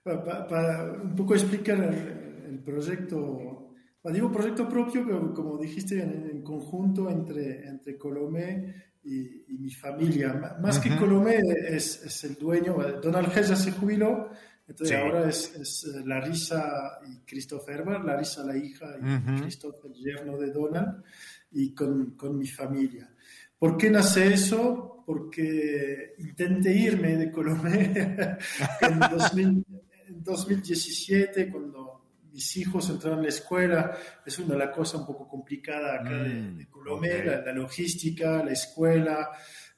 para, 0.01 0.23
para- 0.23 0.47
para 0.47 0.91
un 0.93 1.15
poco 1.15 1.35
explicar 1.35 1.77
el, 1.77 2.45
el 2.49 2.59
proyecto, 2.65 3.68
digo 4.13 4.31
proyecto 4.31 4.67
propio, 4.69 5.03
pero 5.05 5.33
como 5.33 5.57
dijiste, 5.57 6.01
en, 6.01 6.29
en 6.31 6.41
conjunto 6.41 7.09
entre, 7.09 7.67
entre 7.67 7.97
Colomé 7.97 8.73
y, 9.03 9.53
y 9.53 9.57
mi 9.59 9.71
familia. 9.71 10.57
Más 10.61 10.79
que 10.79 10.89
Ujú. 10.89 10.99
Colomé 10.99 11.39
es, 11.67 12.03
es 12.03 12.23
el 12.23 12.35
dueño, 12.35 12.75
Donald 13.01 13.35
Hess 13.37 13.49
ya 13.49 13.55
se 13.55 13.71
jubiló, 13.71 14.29
entonces 14.67 14.95
Sí. 14.97 15.03
ahora 15.03 15.27
es, 15.29 15.55
es 15.55 15.83
eh, 15.85 16.01
Larissa 16.05 16.99
y 17.11 17.17
Christoph 17.25 17.67
Herber, 17.67 18.01
Larissa 18.01 18.43
la 18.45 18.55
hija 18.55 18.95
y 19.01 19.03
Ujú. 19.33 19.41
Christoph 19.43 19.83
el 19.85 19.93
yerno 19.95 20.37
de 20.37 20.51
Donald, 20.51 21.03
y 21.51 21.73
con, 21.73 22.11
con 22.11 22.37
mi 22.37 22.47
familia. 22.47 23.09
¿Por 23.57 23.75
qué 23.77 23.89
nace 23.89 24.33
eso? 24.33 25.03
Porque 25.05 26.13
intenté 26.19 26.71
irme 26.71 27.17
de 27.17 27.31
Colomé 27.31 27.91
en, 28.81 28.99
2000 28.99 29.65
en 30.07 30.23
2017, 30.23 31.49
cuando 31.49 31.98
mis 32.31 32.57
hijos 32.57 32.89
entraron 32.89 33.19
a 33.19 33.23
la 33.23 33.29
escuela. 33.29 33.97
Es 34.25 34.37
una 34.39 34.53
de 34.53 34.59
las 34.59 34.75
cosas 34.75 35.01
un 35.01 35.07
poco 35.07 35.27
complicada 35.27 35.95
acá 35.95 36.11
de, 36.23 36.29
Mm, 36.33 36.57
de 36.57 36.67
Colomé, 36.69 37.19
ok. 37.19 37.25
la, 37.25 37.41
la 37.41 37.53
logística, 37.53 38.43
la 38.43 38.51
escuela. 38.51 39.29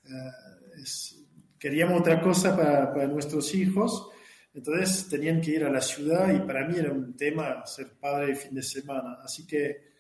eh, 0.04 0.82
es- 0.82 1.18
queríamos 1.60 2.02
otra 2.02 2.20
cosa 2.22 2.56
para, 2.58 2.92
para 2.92 3.08
nuestros 3.08 3.54
hijos. 3.54 4.10
Entonces 4.54 5.08
tenían 5.08 5.40
que 5.40 5.52
ir 5.52 5.64
a 5.64 5.70
la 5.70 5.80
ciudad 5.80 6.34
y 6.34 6.40
para 6.40 6.68
mí 6.68 6.76
era 6.78 6.92
un 6.92 7.16
tema 7.16 7.64
ser 7.66 7.98
padre 8.00 8.28
de 8.28 8.36
fin 8.36 8.56
de 8.56 8.64
semana. 8.64 9.18
Así 9.24 9.46
que 9.46 9.92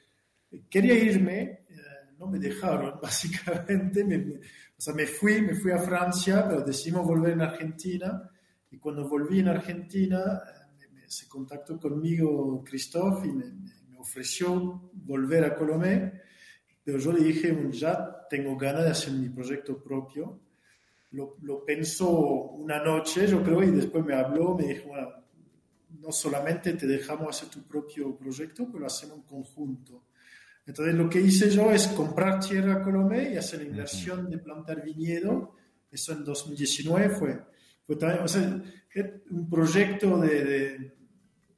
quería 0.70 0.96
irme, 0.96 1.42
eh, 1.70 1.76
no 2.18 2.28
me 2.28 2.40
dejaron, 2.40 3.00
básicamente. 3.02 4.04
Me, 4.04 4.18
me- 4.18 4.36
o 4.36 4.82
sea, 4.84 4.94
me 4.96 5.06
fui, 5.06 5.42
me 5.44 5.54
fui 5.56 5.72
a 5.72 5.78
Francia, 5.78 6.44
pero 6.50 6.62
decidimos 6.62 7.06
volver 7.06 7.34
en 7.34 7.42
Argentina. 7.42 8.28
Y 8.72 8.78
cuando 8.80 9.08
volví 9.08 9.40
en 9.40 9.50
Argentina, 9.50 10.18
eh, 10.44 10.61
se 11.12 11.28
contactó 11.28 11.80
conmigo 11.80 12.64
Christophe 12.64 13.28
y 13.28 13.32
me, 13.32 13.46
me- 13.46 13.98
ofreció 14.00 14.90
volver 14.94 15.46
a 15.46 15.54
Colomé. 15.56 16.22
Pero 16.84 16.98
yo 16.98 17.12
le 17.14 17.24
dije, 17.24 17.52
"Bueno, 17.52 17.70
ya 17.72 18.26
tengo 18.30 18.58
ganas 18.58 18.84
de 18.86 18.90
hacer 18.90 19.14
mi 19.14 19.30
proyecto 19.30 19.78
propio. 19.84 20.40
Lo, 21.12 21.36
lo 21.44 21.64
pensó 21.64 22.10
una 22.10 22.84
noche, 22.84 23.28
yo 23.28 23.44
creo, 23.44 23.62
y 23.62 23.70
después 23.72 24.04
me 24.04 24.16
habló, 24.16 24.56
me 24.58 24.66
dijo, 24.74 24.88
bueno, 24.88 25.10
no 26.00 26.12
solamente 26.12 26.74
te 26.74 26.88
dejamos 26.88 27.36
hacer 27.38 27.50
tu 27.50 27.62
propio 27.68 28.16
proyecto, 28.16 28.66
pero 28.68 28.80
lo 28.80 28.88
hacemos 28.88 29.18
en 29.18 29.24
conjunto. 29.24 30.06
Entonces 30.66 30.96
lo 30.96 31.10
que 31.10 31.20
hice 31.22 31.50
yo 31.50 31.72
es 31.72 31.88
comprar 31.90 32.40
tierra 32.40 32.76
a 32.76 32.82
Colomé 32.82 33.34
y 33.34 33.38
hacer 33.38 33.60
la 33.62 33.66
inversión 33.68 34.30
de 34.30 34.38
plantar 34.40 34.82
viñedo. 34.84 35.56
Eso 35.92 36.14
en 36.14 36.24
2019 36.24 37.10
fue, 37.10 37.40
fue 37.86 37.96
también, 37.98 38.24
o 38.24 38.28
sea, 38.28 38.64
un 39.32 39.50
proyecto 39.50 40.18
de, 40.18 40.44
de, 40.46 40.94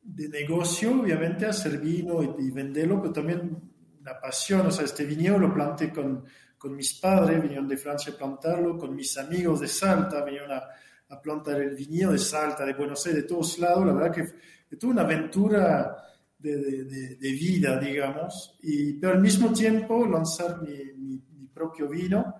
de 0.03 0.27
negocio, 0.29 0.99
obviamente, 1.01 1.45
hacer 1.45 1.79
vino 1.79 2.21
y, 2.21 2.47
y 2.47 2.51
venderlo, 2.51 3.01
pero 3.01 3.13
también 3.13 3.57
una 4.01 4.19
pasión. 4.19 4.67
O 4.67 4.71
sea, 4.71 4.85
este 4.85 5.05
viñedo 5.05 5.39
lo 5.39 5.53
planté 5.53 5.91
con, 5.91 6.25
con 6.57 6.75
mis 6.75 6.93
padres, 6.95 7.41
vinieron 7.41 7.67
de 7.67 7.77
Francia 7.77 8.13
a 8.13 8.17
plantarlo, 8.17 8.77
con 8.77 8.95
mis 8.95 9.17
amigos 9.17 9.61
de 9.61 9.67
Salta, 9.67 10.23
vinieron 10.25 10.51
a, 10.51 10.63
a 11.09 11.21
plantar 11.21 11.61
el 11.61 11.75
viñedo 11.75 12.11
de 12.11 12.17
Salta, 12.19 12.65
de 12.65 12.73
Buenos 12.73 13.05
Aires, 13.05 13.23
de 13.23 13.27
todos 13.27 13.57
lados. 13.59 13.85
La 13.85 13.93
verdad 13.93 14.11
que 14.13 14.23
fue 14.25 14.77
toda 14.77 14.93
una 14.93 15.01
aventura 15.03 15.95
de, 16.37 16.57
de- 16.57 17.15
de- 17.15 17.31
vida, 17.31 17.79
digamos, 17.79 18.57
y, 18.61 18.93
pero 18.93 19.13
al 19.13 19.21
mismo 19.21 19.53
tiempo 19.53 20.05
lanzar 20.05 20.61
mi, 20.61 20.77
mi- 20.97 21.21
mi 21.39 21.47
propio 21.47 21.87
vino. 21.87 22.35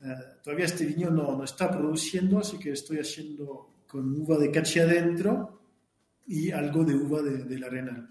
Eh, 0.00 0.06
todavía 0.42 0.64
este 0.64 0.86
vino 0.86 1.10
no, 1.10 1.36
no 1.36 1.44
está 1.44 1.70
produciendo, 1.70 2.38
así 2.38 2.58
que 2.58 2.72
estoy 2.72 2.98
haciendo 3.00 3.82
con 3.86 4.18
uva 4.20 4.38
de 4.38 4.50
cachi 4.50 4.80
adentro 4.80 5.61
y 6.26 6.50
algo 6.50 6.84
de 6.84 6.94
uva 6.94 7.22
de, 7.22 7.44
del 7.44 7.64
arenal. 7.64 8.08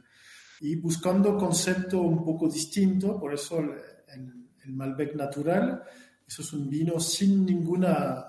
Y 0.62 0.76
buscando 0.76 1.38
concepto 1.38 2.02
un 2.02 2.24
poco 2.24 2.48
distinto, 2.50 3.20
por 3.20 3.34
eso 3.34 3.60
el, 3.60 3.72
el- 4.14 4.42
el 4.64 4.74
Malbec 4.74 5.16
natural, 5.16 5.82
eso 6.28 6.44
es 6.44 6.54
un 6.54 6.70
vino 6.70 7.00
sin 7.00 7.44
ninguna, 7.44 8.24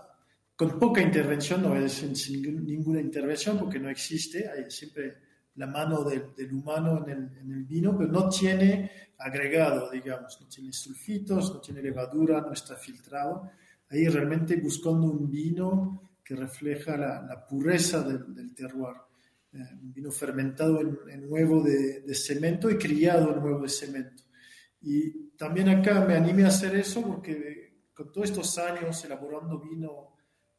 con 0.57 0.79
poca 0.79 1.03
intervención, 1.03 1.61
no 1.63 1.75
decir 1.75 2.17
sin 2.17 2.65
ninguna 2.65 3.01
intervención 3.01 3.59
porque 3.59 3.79
no 3.79 3.91
existe, 3.91 4.49
hay 4.49 4.71
siempre 4.71 5.19
la 5.57 5.67
mano 5.67 6.03
del, 6.05 6.35
del 6.35 6.51
humano 6.55 7.05
en 7.07 7.11
el, 7.11 7.37
en 7.39 7.53
el 7.53 7.65
vino, 7.65 7.97
pero 7.99 8.11
no 8.11 8.31
tiene 8.31 8.91
agregado, 9.19 9.91
digamos, 9.91 10.39
no 10.41 10.49
tiene 10.49 10.73
sulfitos, 10.73 11.53
no 11.53 11.61
tiene 11.61 11.83
levadura, 11.83 12.41
no 12.41 12.53
está 12.55 12.75
filtrado. 12.77 13.51
Ahí 13.91 14.09
realmente 14.09 14.57
buscando 14.57 15.07
un 15.09 15.31
vino 15.31 16.13
que 16.25 16.35
refleja 16.35 16.97
la, 16.97 17.21
la 17.21 17.47
pureza 17.47 18.03
del, 18.03 18.35
del 18.35 18.55
terroir. 18.55 18.97
Eh, 19.55 19.59
vino 19.83 20.11
fermentado 20.11 20.81
en, 20.81 20.99
en 21.11 21.31
huevo 21.31 21.63
de, 21.63 22.15
cemento 22.15 22.71
y 22.71 22.79
criado 22.79 23.35
en 23.35 23.43
huevo 23.43 23.61
de 23.61 23.69
cemento. 23.69 24.23
Y 24.81 25.29
también 25.37 25.69
acá 25.69 26.05
me 26.07 26.15
animé 26.15 26.45
a 26.45 26.49
hacer 26.49 26.75
eso 26.75 27.03
porque 27.03 27.83
con 27.93 28.11
todos 28.11 28.31
estos 28.31 28.57
años 28.57 29.05
elaborando 29.05 29.61
vino 29.61 30.17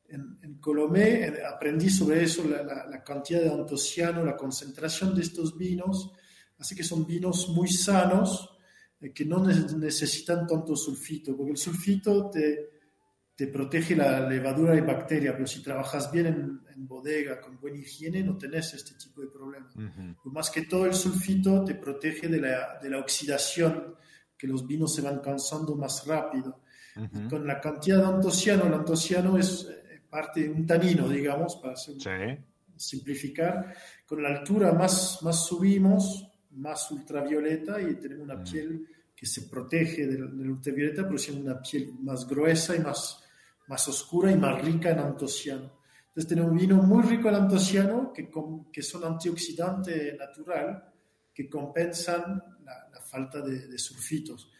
en, 0.08 0.38
en 0.44 0.60
Colomé, 0.60 1.26
eh, 1.26 1.44
aprendí 1.44 1.90
sobre 1.90 2.24
eso, 2.24 2.44
la, 2.48 3.04
cantidad 3.04 3.42
de 3.42 3.50
antociano, 3.50 4.24
la 4.24 4.38
concentración 4.38 5.16
de 5.16 5.24
estos 5.24 5.58
vinos. 5.58 6.14
Así 6.60 6.76
que 6.76 6.84
son 6.84 7.08
vinos 7.08 7.50
muy 7.50 7.70
sanos, 7.70 8.58
eh, 9.02 9.12
que 9.12 9.26
no 9.26 9.44
ne- 9.44 9.76
necesitan 9.76 10.46
tanto 10.46 10.76
sulfito, 10.76 11.36
porque 11.36 11.54
el 11.54 11.58
sulfito 11.58 12.30
te, 12.30 12.73
te 13.36 13.48
protege 13.48 13.96
la 13.96 14.28
levadura 14.30 14.76
y 14.76 14.82
bacteria, 14.82 15.34
pero 15.34 15.48
si 15.48 15.62
trabajas 15.64 16.12
bien 16.12 16.26
en, 16.28 16.62
en 16.76 16.88
bodega, 16.88 17.42
con 17.42 17.60
buena 17.60 17.78
higiene, 17.80 18.24
no 18.24 18.38
tenés 18.38 18.74
este 18.76 18.94
tipo 18.96 19.22
de 19.22 19.28
problemas. 19.28 19.74
Pero 19.76 20.20
más 20.32 20.50
que 20.52 20.64
todo 20.64 20.86
el 20.86 20.94
sulfito 20.94 21.64
te 21.64 21.76
protege 21.76 22.28
de 22.28 22.40
la, 22.40 22.80
de 22.82 22.90
la 22.90 23.00
oxidación, 23.00 23.96
que 24.38 24.48
los 24.48 24.68
vinos 24.68 24.94
se 24.94 25.02
van 25.02 25.20
cansando 25.20 25.76
más 25.76 26.06
rápido. 26.06 26.62
Y 26.96 27.28
con 27.28 27.48
la 27.48 27.60
cantidad 27.60 27.98
de 28.00 28.06
antociano, 28.06 28.66
el 28.68 28.74
antociano 28.76 29.36
es 29.38 29.68
eh, 29.68 30.02
parte 30.08 30.42
de 30.44 30.50
un 30.50 30.68
tanino, 30.68 31.10
digamos, 31.10 31.56
para 31.56 31.76
Sí. 31.76 31.98
simplificar. 32.76 33.76
Con 34.06 34.22
la 34.22 34.30
altura 34.30 34.72
más, 34.74 35.20
más 35.24 35.46
subimos, 35.46 36.28
más 36.52 36.92
ultravioleta 36.92 37.82
y 37.82 37.96
tenemos 37.96 38.26
una 38.26 38.44
piel 38.44 38.88
que 39.16 39.26
se 39.26 39.44
protege 39.44 40.06
del, 40.06 40.38
del 40.38 40.50
ultravioleta, 40.52 41.04
pero 41.04 41.18
siendo 41.18 41.44
una 41.52 41.62
piel 41.62 41.94
más 42.02 42.28
gruesa 42.28 42.76
y 42.76 42.80
más, 42.80 43.23
más 43.68 43.88
oscura 43.88 44.32
y 44.32 44.36
más 44.36 44.62
rica 44.62 44.92
en 44.92 45.00
antociano. 45.00 45.72
Entonces 46.08 46.28
tenemos 46.28 46.52
un 46.52 46.58
vino 46.58 46.76
muy 46.78 47.04
rico 47.04 47.30
en 47.30 47.36
antociano, 47.36 48.12
que, 48.14 48.30
com- 48.30 48.70
que 48.72 48.82
son 48.84 49.04
antioxidante 49.04 50.16
natural, 50.18 50.92
que 51.34 51.50
compensan 51.50 52.44
la, 52.64 53.02
falta 53.02 53.42
de, 53.42 53.68
de 53.68 53.78
sulfitos. 53.78 54.52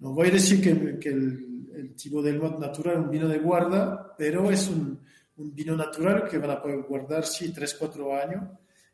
No 0.00 0.12
voy 0.12 0.28
a 0.28 0.32
decir 0.32 0.60
que, 0.62 1.08
el, 1.08 1.70
el 1.74 1.94
tipo 1.94 2.20
del 2.22 2.38
mod 2.38 2.58
natural 2.58 2.96
es 2.96 3.04
un 3.04 3.10
vino 3.10 3.28
de 3.28 3.38
guarda, 3.38 4.14
pero 4.16 4.50
es 4.50 4.68
un, 4.68 5.00
vino 5.36 5.76
natural 5.76 6.28
que 6.28 6.38
van 6.38 6.50
a 6.50 6.60
poder 6.62 6.82
guardar, 6.82 7.24
sí, 7.24 7.52
3, 7.52 7.74
4 7.78 8.16
años. 8.16 8.44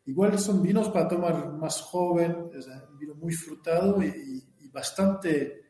Igual 0.06 0.38
son 0.38 0.62
vinos 0.62 0.88
para 0.90 1.08
tomar 1.08 1.52
más 1.52 1.80
joven, 1.82 2.50
es 2.56 2.66
un 2.66 2.98
vino 2.98 3.14
muy 3.14 3.32
frutado 3.32 4.02
y 4.02 4.44
bastante, 4.72 5.62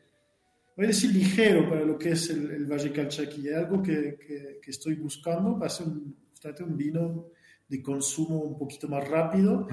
voy 0.79 0.85
a 0.87 0.89
decir 0.89 1.13
ligero 1.13 1.69
para 1.69 1.85
lo 1.85 1.99
que 1.99 2.11
es 2.13 2.31
el, 2.31 2.51
el 2.53 2.65
Valle 2.67 2.93
Calchaquí. 2.93 3.49
Es 3.49 3.57
algo 3.57 3.83
que, 3.83 4.17
que- 4.17 4.59
que 4.63 4.71
estoy 4.71 4.95
buscando 4.95 5.55
para 5.55 5.67
hacer 5.67 5.87
un, 5.89 6.17
justamente 6.31 6.63
un 6.63 6.77
vino 6.77 7.27
de 7.69 7.83
consumo 7.83 8.39
un 8.41 8.57
poquito 8.59 8.87
más 8.89 9.07
rápido, 9.09 9.67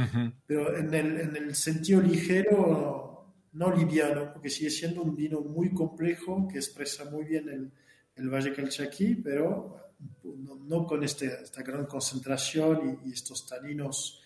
pero 0.47 0.75
en 0.75 0.93
el, 0.93 1.19
en 1.21 1.35
el 1.35 1.55
sentido 1.55 2.01
ligero, 2.01 3.33
no 3.53 3.73
liviano, 3.73 4.33
porque 4.33 4.49
sigue 4.49 4.69
siendo 4.69 5.01
un 5.03 5.15
vino 5.15 5.39
muy 5.41 5.73
complejo 5.73 6.47
que 6.47 6.57
expresa 6.57 7.09
muy 7.09 7.23
bien 7.23 7.47
el, 7.49 7.71
el 8.15 8.29
Valle 8.29 8.51
Calchaquí, 8.53 9.15
pero 9.15 9.75
no, 10.23 10.55
no 10.55 10.85
con 10.85 11.03
este- 11.03 11.41
esta 11.43 11.61
gran 11.63 11.85
concentración 11.85 12.99
y, 13.05 13.09
y 13.09 13.13
estos 13.13 13.45
taninos 13.47 14.21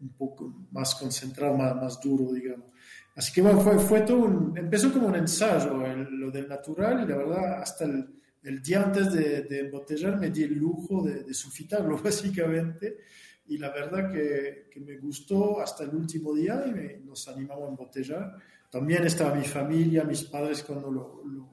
un 0.00 0.08
poco 0.16 0.66
más 0.72 0.94
concentrado, 0.96 1.56
más, 1.56 1.76
más 1.76 2.00
duro, 2.00 2.32
digamos. 2.32 2.71
Así 3.14 3.32
que 3.32 3.42
bueno, 3.42 3.60
fue, 3.60 3.78
fue 3.78 4.00
todo 4.02 4.18
un, 4.24 4.56
empezó 4.56 4.92
como 4.92 5.08
un 5.08 5.16
ensayo, 5.16 5.84
el- 5.86 6.16
lo 6.18 6.30
del 6.30 6.48
natural, 6.48 7.04
y 7.04 7.08
la 7.10 7.16
verdad, 7.16 7.60
hasta 7.62 7.84
el, 7.84 8.08
el 8.42 8.62
día 8.62 8.82
antes 8.82 9.12
de, 9.12 9.42
de 9.42 9.60
embotellar 9.60 10.18
me 10.18 10.30
di 10.30 10.42
el 10.44 10.54
lujo 10.54 11.02
de, 11.02 11.22
de 11.24 11.34
sulfitarlo, 11.34 11.98
básicamente, 12.02 12.98
y 13.46 13.58
la 13.58 13.70
verdad 13.70 14.10
que, 14.10 14.68
que 14.70 14.80
me 14.80 14.96
gustó 14.98 15.60
hasta 15.60 15.84
el 15.84 15.90
último 15.94 16.32
día 16.34 16.64
y 16.66 16.72
me- 16.72 16.98
nos 17.04 17.28
animamos 17.28 17.66
a 17.66 17.70
embotellar. 17.70 18.36
También 18.70 19.04
estaba 19.04 19.34
mi 19.34 19.44
familia, 19.44 20.04
mis 20.04 20.22
padres 20.24 20.62
cuando 20.62 20.90
lo, 20.90 21.22
lo, 21.26 21.48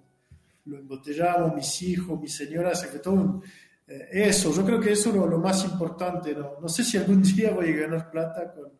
lo 0.65 0.77
embotellamos, 0.77 1.53
mis 1.55 1.81
hijos, 1.81 2.19
mi 2.21 2.27
señora, 2.29 2.73
se 2.75 2.87
fue 2.87 2.99
todo 2.99 3.15
un- 3.15 3.43
eh, 3.87 4.07
eso, 4.13 4.53
yo 4.53 4.63
creo 4.63 4.79
que 4.79 4.91
eso 4.93 5.09
es 5.09 5.15
lo, 5.15 5.27
lo 5.27 5.39
más 5.39 5.65
importante, 5.65 6.33
¿no? 6.33 6.59
No 6.61 6.69
sé 6.69 6.83
si 6.85 6.97
algún 6.97 7.21
día 7.35 7.51
voy 7.51 7.69
a 7.73 7.75
ganar 7.75 8.09
plata 8.11 8.53
con, 8.53 8.71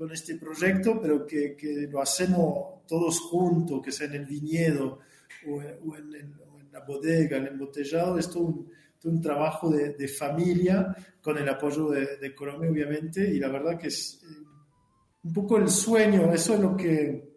con 0.00 0.10
este 0.12 0.36
proyecto, 0.36 0.98
pero 0.98 1.26
que, 1.26 1.54
que 1.54 1.86
lo 1.90 2.00
hacemos 2.00 2.86
todos 2.86 3.20
juntos, 3.20 3.82
que 3.84 3.92
sea 3.92 4.06
en 4.06 4.14
el 4.14 4.24
viñedo 4.24 5.00
o, 5.46 5.60
en- 5.60 5.76
o 5.86 5.94
en, 5.94 6.14
el- 6.14 6.34
o 6.50 6.58
en 6.58 6.72
la 6.72 6.80
bodega, 6.80 7.36
el 7.36 7.48
embotellado, 7.48 8.18
es 8.18 8.30
todo 8.30 8.44
un, 8.44 8.70
todo 8.98 9.12
un 9.12 9.20
trabajo 9.20 9.68
de, 9.68 9.92
de 9.92 10.08
familia 10.08 10.96
con 11.20 11.36
el 11.36 11.46
apoyo 11.46 11.90
de, 11.90 12.16
de 12.16 12.34
Colombia, 12.34 12.70
obviamente, 12.70 13.28
y 13.30 13.38
la 13.38 13.48
verdad 13.48 13.78
que 13.78 13.88
es 13.88 14.22
eh, 14.24 14.42
un 15.24 15.32
poco 15.34 15.58
el 15.58 15.68
sueño, 15.68 16.32
eso 16.32 16.54
es 16.54 16.60
lo 16.60 16.74
que, 16.74 17.36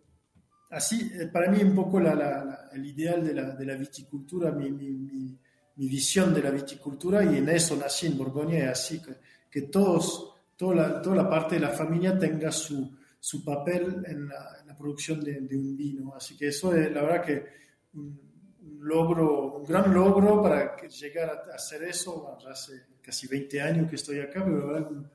así, 0.72 1.12
eh, 1.20 1.28
para 1.28 1.52
mí 1.52 1.62
un 1.62 1.76
poco 1.76 2.00
la- 2.00 2.16
la- 2.16 2.46
la- 2.46 2.70
el 2.72 2.86
ideal 2.86 3.26
de 3.28 3.34
la, 3.34 3.50
de 3.58 3.76
viticultura, 3.78 4.52
mi, 4.54 4.72
mi, 4.72 4.90
mi, 4.90 5.38
mi 5.76 5.88
visión 5.90 6.34
de 6.34 6.42
la 6.42 6.50
viticultura, 6.52 7.26
y 7.26 7.40
en 7.40 7.50
eso 7.50 7.76
nací 7.76 8.08
en 8.08 8.18
Borgoña, 8.18 8.60
es 8.60 8.70
así, 8.70 9.02
que, 9.02 9.16
que 9.52 9.64
todos, 9.64 10.33
toda 10.56 10.76
la, 10.76 11.02
toda 11.02 11.16
la 11.16 11.30
parte 11.30 11.56
de 11.56 11.62
la 11.62 11.70
familia 11.70 12.18
tenga 12.18 12.52
su, 12.52 12.96
su 13.20 13.44
papel 13.44 14.04
en 14.06 14.28
la, 14.28 14.58
en 14.62 14.68
la 14.68 14.76
producción 14.76 15.24
de, 15.24 15.42
de 15.42 15.58
un 15.58 15.76
vino. 15.76 16.14
Así 16.16 16.38
que 16.38 16.48
eso 16.48 16.76
es, 16.76 16.92
la 16.92 17.02
verdad 17.04 17.26
que 17.26 17.46
un, 17.94 18.20
un 18.62 18.88
logro, 18.88 19.58
un 19.58 19.64
gran 19.66 19.94
logro 19.94 20.42
para 20.42 20.76
llegar 20.88 21.30
a, 21.30 21.56
hacer 21.56 21.84
eso, 21.84 22.22
bueno, 22.22 22.50
hace 22.50 22.74
casi 23.02 23.28
20 23.28 23.62
años 23.62 23.90
que 23.90 23.96
estoy 23.96 24.20
acá, 24.20 24.44
pero 24.44 24.60
la 24.60 24.66
verdad 24.66 24.92
un, 24.92 25.10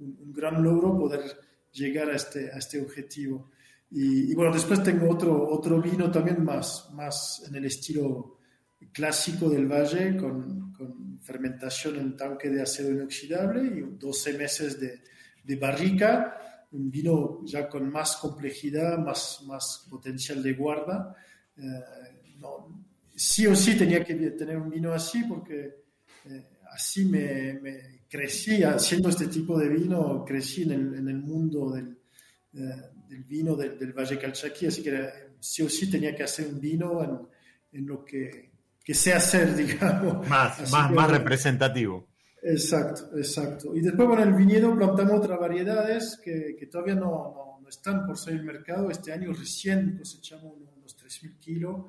un, 0.00 0.18
un 0.20 0.32
gran 0.32 0.62
logro 0.62 0.96
poder 0.96 1.22
llegar 1.72 2.10
a 2.10 2.16
este, 2.16 2.50
a 2.52 2.58
este 2.58 2.80
objetivo. 2.80 3.50
Y, 3.90 4.32
y 4.32 4.34
bueno, 4.34 4.52
después 4.52 4.82
tengo 4.82 5.10
otro, 5.10 5.48
otro 5.48 5.80
vino 5.80 6.10
también 6.10 6.42
más, 6.44 6.88
más 6.92 7.44
en 7.46 7.54
el 7.56 7.66
estilo 7.66 8.38
clásico 8.92 9.48
del 9.48 9.66
valle, 9.66 10.16
con 10.16 10.71
fermentación 11.22 11.96
en 11.96 12.16
tanque 12.16 12.50
de 12.50 12.62
acero 12.62 12.90
inoxidable 12.90 13.62
y 13.62 13.98
12 13.98 14.38
meses 14.38 14.80
de, 14.80 15.00
de 15.42 15.56
barrica, 15.56 16.66
un 16.72 16.90
vino 16.90 17.40
ya 17.44 17.68
con 17.68 17.90
más 17.90 18.16
complejidad, 18.16 18.98
más, 18.98 19.42
más 19.46 19.86
potencial 19.88 20.42
de 20.42 20.52
guarda. 20.54 21.14
Eh, 21.56 21.62
no, 22.38 22.86
sí 23.14 23.46
o 23.46 23.54
sí 23.54 23.76
tenía 23.76 24.04
que 24.04 24.14
tener 24.14 24.56
un 24.56 24.70
vino 24.70 24.92
así 24.92 25.22
porque 25.24 25.84
eh, 26.24 26.48
así 26.72 27.04
me, 27.04 27.54
me 27.54 28.02
crecí 28.08 28.62
haciendo 28.62 29.08
este 29.08 29.28
tipo 29.28 29.58
de 29.58 29.68
vino, 29.68 30.24
crecí 30.24 30.62
en 30.62 30.72
el, 30.72 30.94
en 30.94 31.08
el 31.08 31.18
mundo 31.18 31.70
del, 31.70 31.98
eh, 32.54 32.90
del 33.08 33.24
vino 33.24 33.54
del, 33.54 33.78
del 33.78 33.92
Valle 33.92 34.18
Calchaquí, 34.18 34.66
así 34.66 34.82
que 34.82 35.08
sí 35.38 35.62
o 35.62 35.68
sí 35.68 35.90
tenía 35.90 36.14
que 36.14 36.22
hacer 36.22 36.46
un 36.48 36.60
vino 36.60 37.02
en, 37.02 37.18
en 37.78 37.86
lo 37.86 38.04
que, 38.04 38.51
que 38.84 38.94
sé 38.94 39.12
hacer, 39.12 39.54
digamos. 39.56 40.26
Más, 40.28 40.60
Así 40.60 40.72
más, 40.72 40.88
que, 40.88 40.94
más 40.94 41.10
representativo. 41.10 42.08
Exacto, 42.42 43.16
exacto. 43.16 43.74
Y 43.76 43.80
después, 43.80 44.08
bueno, 44.08 44.22
en 44.24 44.30
el 44.30 44.34
viñedo 44.34 44.74
plantamos 44.74 45.12
otras 45.20 45.38
variedades 45.38 46.20
que, 46.24 46.56
que 46.58 46.66
todavía 46.66 46.96
no, 46.96 47.06
no, 47.34 47.58
no 47.62 47.68
están 47.68 48.04
por 48.04 48.18
salir 48.18 48.40
al 48.40 48.46
mercado. 48.46 48.90
Este 48.90 49.12
año 49.12 49.32
recién 49.32 49.96
cosechamos 49.96 50.52
unos, 50.56 50.68
unos 50.76 50.96
3.000 50.98 51.38
kilos, 51.38 51.86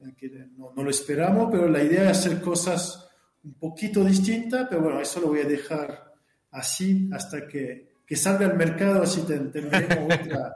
eh, 0.00 0.12
que 0.16 0.28
no, 0.56 0.72
no 0.76 0.82
lo 0.84 0.90
esperamos, 0.90 1.48
pero 1.50 1.68
la 1.68 1.82
idea 1.82 2.10
es 2.10 2.18
hacer 2.18 2.40
cosas 2.42 3.08
un 3.44 3.54
poquito 3.54 4.04
distintas, 4.04 4.66
pero 4.68 4.82
bueno, 4.82 5.00
eso 5.00 5.20
lo 5.20 5.28
voy 5.28 5.40
a 5.40 5.44
dejar 5.44 6.12
así 6.50 7.08
hasta 7.12 7.46
que, 7.48 7.94
que 8.06 8.16
salga 8.16 8.46
al 8.46 8.56
mercado, 8.58 9.02
así 9.02 9.22
ten- 9.22 9.50
tendremos 9.50 10.04
otra, 10.20 10.54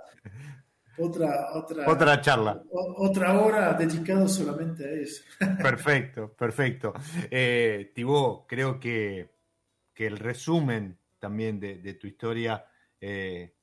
otra, 0.99 1.49
otra, 1.55 1.91
Otra 1.91 2.21
charla. 2.21 2.63
o- 2.71 3.07
otra 3.09 3.39
hora 3.41 3.73
dedicada 3.75 4.27
solamente 4.29 4.85
a 4.85 4.91
eso. 4.93 5.23
Perfecto, 5.63 6.33
perfecto. 6.35 6.93
Eh, 7.31 7.93
Tibó, 7.95 8.47
creo 8.47 8.79
que, 8.81 9.31
que 9.95 10.07
el 10.07 10.19
resumen 10.19 10.99
también 11.19 11.59
de, 11.61 11.79
de 11.79 11.95
tu 11.95 12.07
historia 12.07 12.65
eh, 13.01 13.55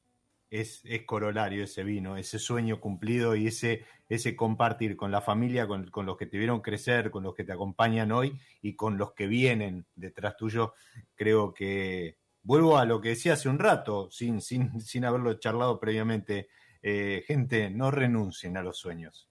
es, 0.49 0.81
es 0.85 1.03
corolario, 1.03 1.63
ese 1.63 1.83
vino, 1.83 2.17
ese 2.17 2.39
sueño 2.39 2.79
cumplido 2.79 3.35
y 3.35 3.47
ese, 3.47 3.83
ese 4.09 4.35
compartir 4.35 4.95
con 4.95 5.11
la 5.11 5.21
familia, 5.21 5.67
con, 5.67 5.89
con 5.89 6.05
los 6.05 6.17
que 6.17 6.25
te 6.27 6.37
vieron 6.37 6.61
crecer, 6.61 7.11
con 7.11 7.23
los 7.23 7.33
que 7.35 7.43
te 7.43 7.51
acompañan 7.53 8.11
hoy 8.11 8.39
y 8.61 8.75
con 8.75 8.97
los 8.97 9.13
que 9.13 9.27
vienen 9.27 9.85
detrás 9.95 10.37
tuyo. 10.37 10.73
Creo 11.15 11.53
que 11.53 12.17
vuelvo 12.43 12.77
a 12.77 12.85
lo 12.85 13.01
que 13.01 13.09
decía 13.09 13.33
hace 13.33 13.49
un 13.49 13.59
rato, 13.59 14.09
sin, 14.11 14.39
sin, 14.41 14.79
sin 14.81 15.03
haberlo 15.05 15.33
charlado 15.35 15.79
previamente. 15.79 16.47
Eh, 16.87 17.23
gente, 17.25 17.69
no 17.71 17.89
renuncien 17.89 18.57
a 18.57 18.61
los 18.61 18.77
sueños 18.77 19.27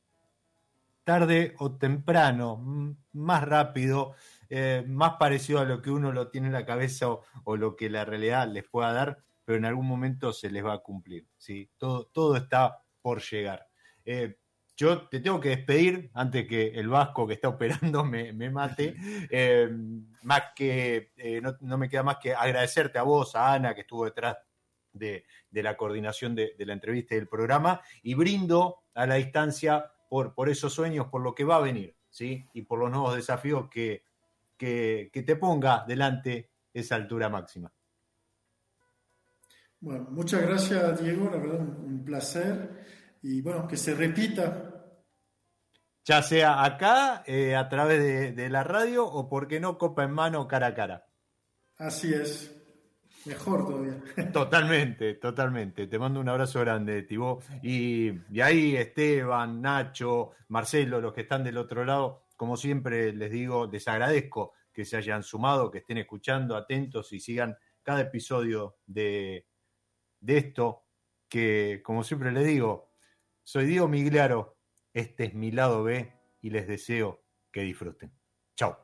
tarde 1.04 1.54
o 1.58 1.76
temprano, 1.76 2.96
más 3.12 3.44
rápido, 3.44 4.14
eh, 4.48 4.84
más 4.88 5.12
parecido 5.18 5.60
a 5.60 5.64
lo 5.64 5.80
que 5.82 5.90
uno 5.90 6.12
lo 6.12 6.28
tiene 6.28 6.48
en 6.48 6.54
la 6.54 6.66
cabeza 6.66 7.10
o, 7.10 7.22
o 7.44 7.56
lo 7.56 7.76
que 7.76 7.90
la 7.90 8.04
realidad 8.04 8.48
les 8.48 8.64
pueda 8.64 8.92
dar, 8.92 9.18
pero 9.44 9.58
en 9.58 9.66
algún 9.66 9.86
momento 9.86 10.32
se 10.32 10.50
les 10.50 10.64
va 10.64 10.74
a 10.74 10.78
cumplir. 10.78 11.28
¿sí? 11.36 11.70
Todo, 11.76 12.06
todo 12.06 12.36
está 12.36 12.82
por 13.02 13.20
llegar. 13.22 13.68
Eh, 14.04 14.38
yo 14.76 15.06
te 15.08 15.20
tengo 15.20 15.38
que 15.38 15.50
despedir 15.50 16.10
antes 16.14 16.48
que 16.48 16.68
el 16.68 16.88
vasco 16.88 17.28
que 17.28 17.34
está 17.34 17.48
operando 17.48 18.04
me, 18.04 18.32
me 18.32 18.50
mate. 18.50 18.96
Eh, 19.30 19.68
más 20.22 20.42
que 20.56 21.12
eh, 21.16 21.40
no, 21.40 21.54
no 21.60 21.78
me 21.78 21.88
queda 21.88 22.02
más 22.02 22.16
que 22.16 22.34
agradecerte 22.34 22.98
a 22.98 23.02
vos, 23.02 23.36
a 23.36 23.52
Ana, 23.52 23.74
que 23.74 23.82
estuvo 23.82 24.04
detrás 24.04 24.36
de, 24.94 25.26
de 25.50 25.62
la 25.62 25.76
coordinación 25.76 26.34
de, 26.34 26.54
de 26.56 26.66
la 26.66 26.72
entrevista 26.72 27.14
y 27.14 27.18
del 27.18 27.28
programa, 27.28 27.82
y 28.02 28.14
brindo 28.14 28.84
a 28.94 29.06
la 29.06 29.16
distancia 29.16 29.92
por, 30.08 30.34
por 30.34 30.48
esos 30.48 30.72
sueños, 30.72 31.08
por 31.08 31.20
lo 31.20 31.34
que 31.34 31.44
va 31.44 31.56
a 31.56 31.60
venir, 31.60 31.94
¿sí? 32.08 32.48
Y 32.54 32.62
por 32.62 32.78
los 32.78 32.90
nuevos 32.90 33.14
desafíos 33.14 33.68
que, 33.68 34.04
que, 34.56 35.10
que 35.12 35.22
te 35.22 35.36
ponga 35.36 35.84
delante 35.86 36.50
esa 36.72 36.94
altura 36.94 37.28
máxima. 37.28 37.72
Bueno, 39.80 40.06
muchas 40.10 40.40
gracias, 40.42 41.02
Diego, 41.02 41.28
la 41.30 41.36
verdad, 41.36 41.60
un, 41.60 41.84
un 41.84 42.04
placer. 42.04 42.84
Y 43.22 43.42
bueno, 43.42 43.66
que 43.66 43.76
se 43.76 43.94
repita. 43.94 44.70
Ya 46.04 46.22
sea 46.22 46.64
acá, 46.64 47.22
eh, 47.26 47.56
a 47.56 47.68
través 47.68 47.98
de, 47.98 48.32
de 48.32 48.50
la 48.50 48.64
radio, 48.64 49.06
o 49.06 49.28
por 49.28 49.48
qué 49.48 49.60
no, 49.60 49.78
copa 49.78 50.04
en 50.04 50.12
mano, 50.12 50.46
cara 50.46 50.68
a 50.68 50.74
cara. 50.74 51.06
Así 51.78 52.12
es. 52.12 52.63
Mejor 53.26 53.66
todavía. 53.66 54.02
Totalmente, 54.32 55.14
totalmente. 55.14 55.86
Te 55.86 55.98
mando 55.98 56.20
un 56.20 56.28
abrazo 56.28 56.60
grande, 56.60 57.02
Tibó. 57.02 57.40
Y, 57.62 58.10
y 58.30 58.40
ahí 58.40 58.76
Esteban, 58.76 59.62
Nacho, 59.62 60.32
Marcelo, 60.48 61.00
los 61.00 61.12
que 61.12 61.22
están 61.22 61.42
del 61.42 61.56
otro 61.56 61.84
lado, 61.84 62.26
como 62.36 62.56
siempre 62.56 63.12
les 63.12 63.30
digo, 63.30 63.66
les 63.70 63.88
agradezco 63.88 64.52
que 64.72 64.84
se 64.84 64.96
hayan 64.96 65.22
sumado, 65.22 65.70
que 65.70 65.78
estén 65.78 65.98
escuchando, 65.98 66.56
atentos 66.56 67.12
y 67.12 67.20
sigan 67.20 67.56
cada 67.82 68.00
episodio 68.00 68.76
de, 68.86 69.46
de 70.20 70.38
esto, 70.38 70.84
que 71.28 71.80
como 71.84 72.02
siempre 72.02 72.32
les 72.32 72.46
digo, 72.46 72.92
soy 73.42 73.66
Diego 73.66 73.88
Migliaro, 73.88 74.58
este 74.92 75.24
es 75.24 75.34
mi 75.34 75.50
lado 75.50 75.84
B 75.84 76.12
y 76.40 76.50
les 76.50 76.66
deseo 76.66 77.24
que 77.52 77.62
disfruten. 77.62 78.12
Chao. 78.56 78.83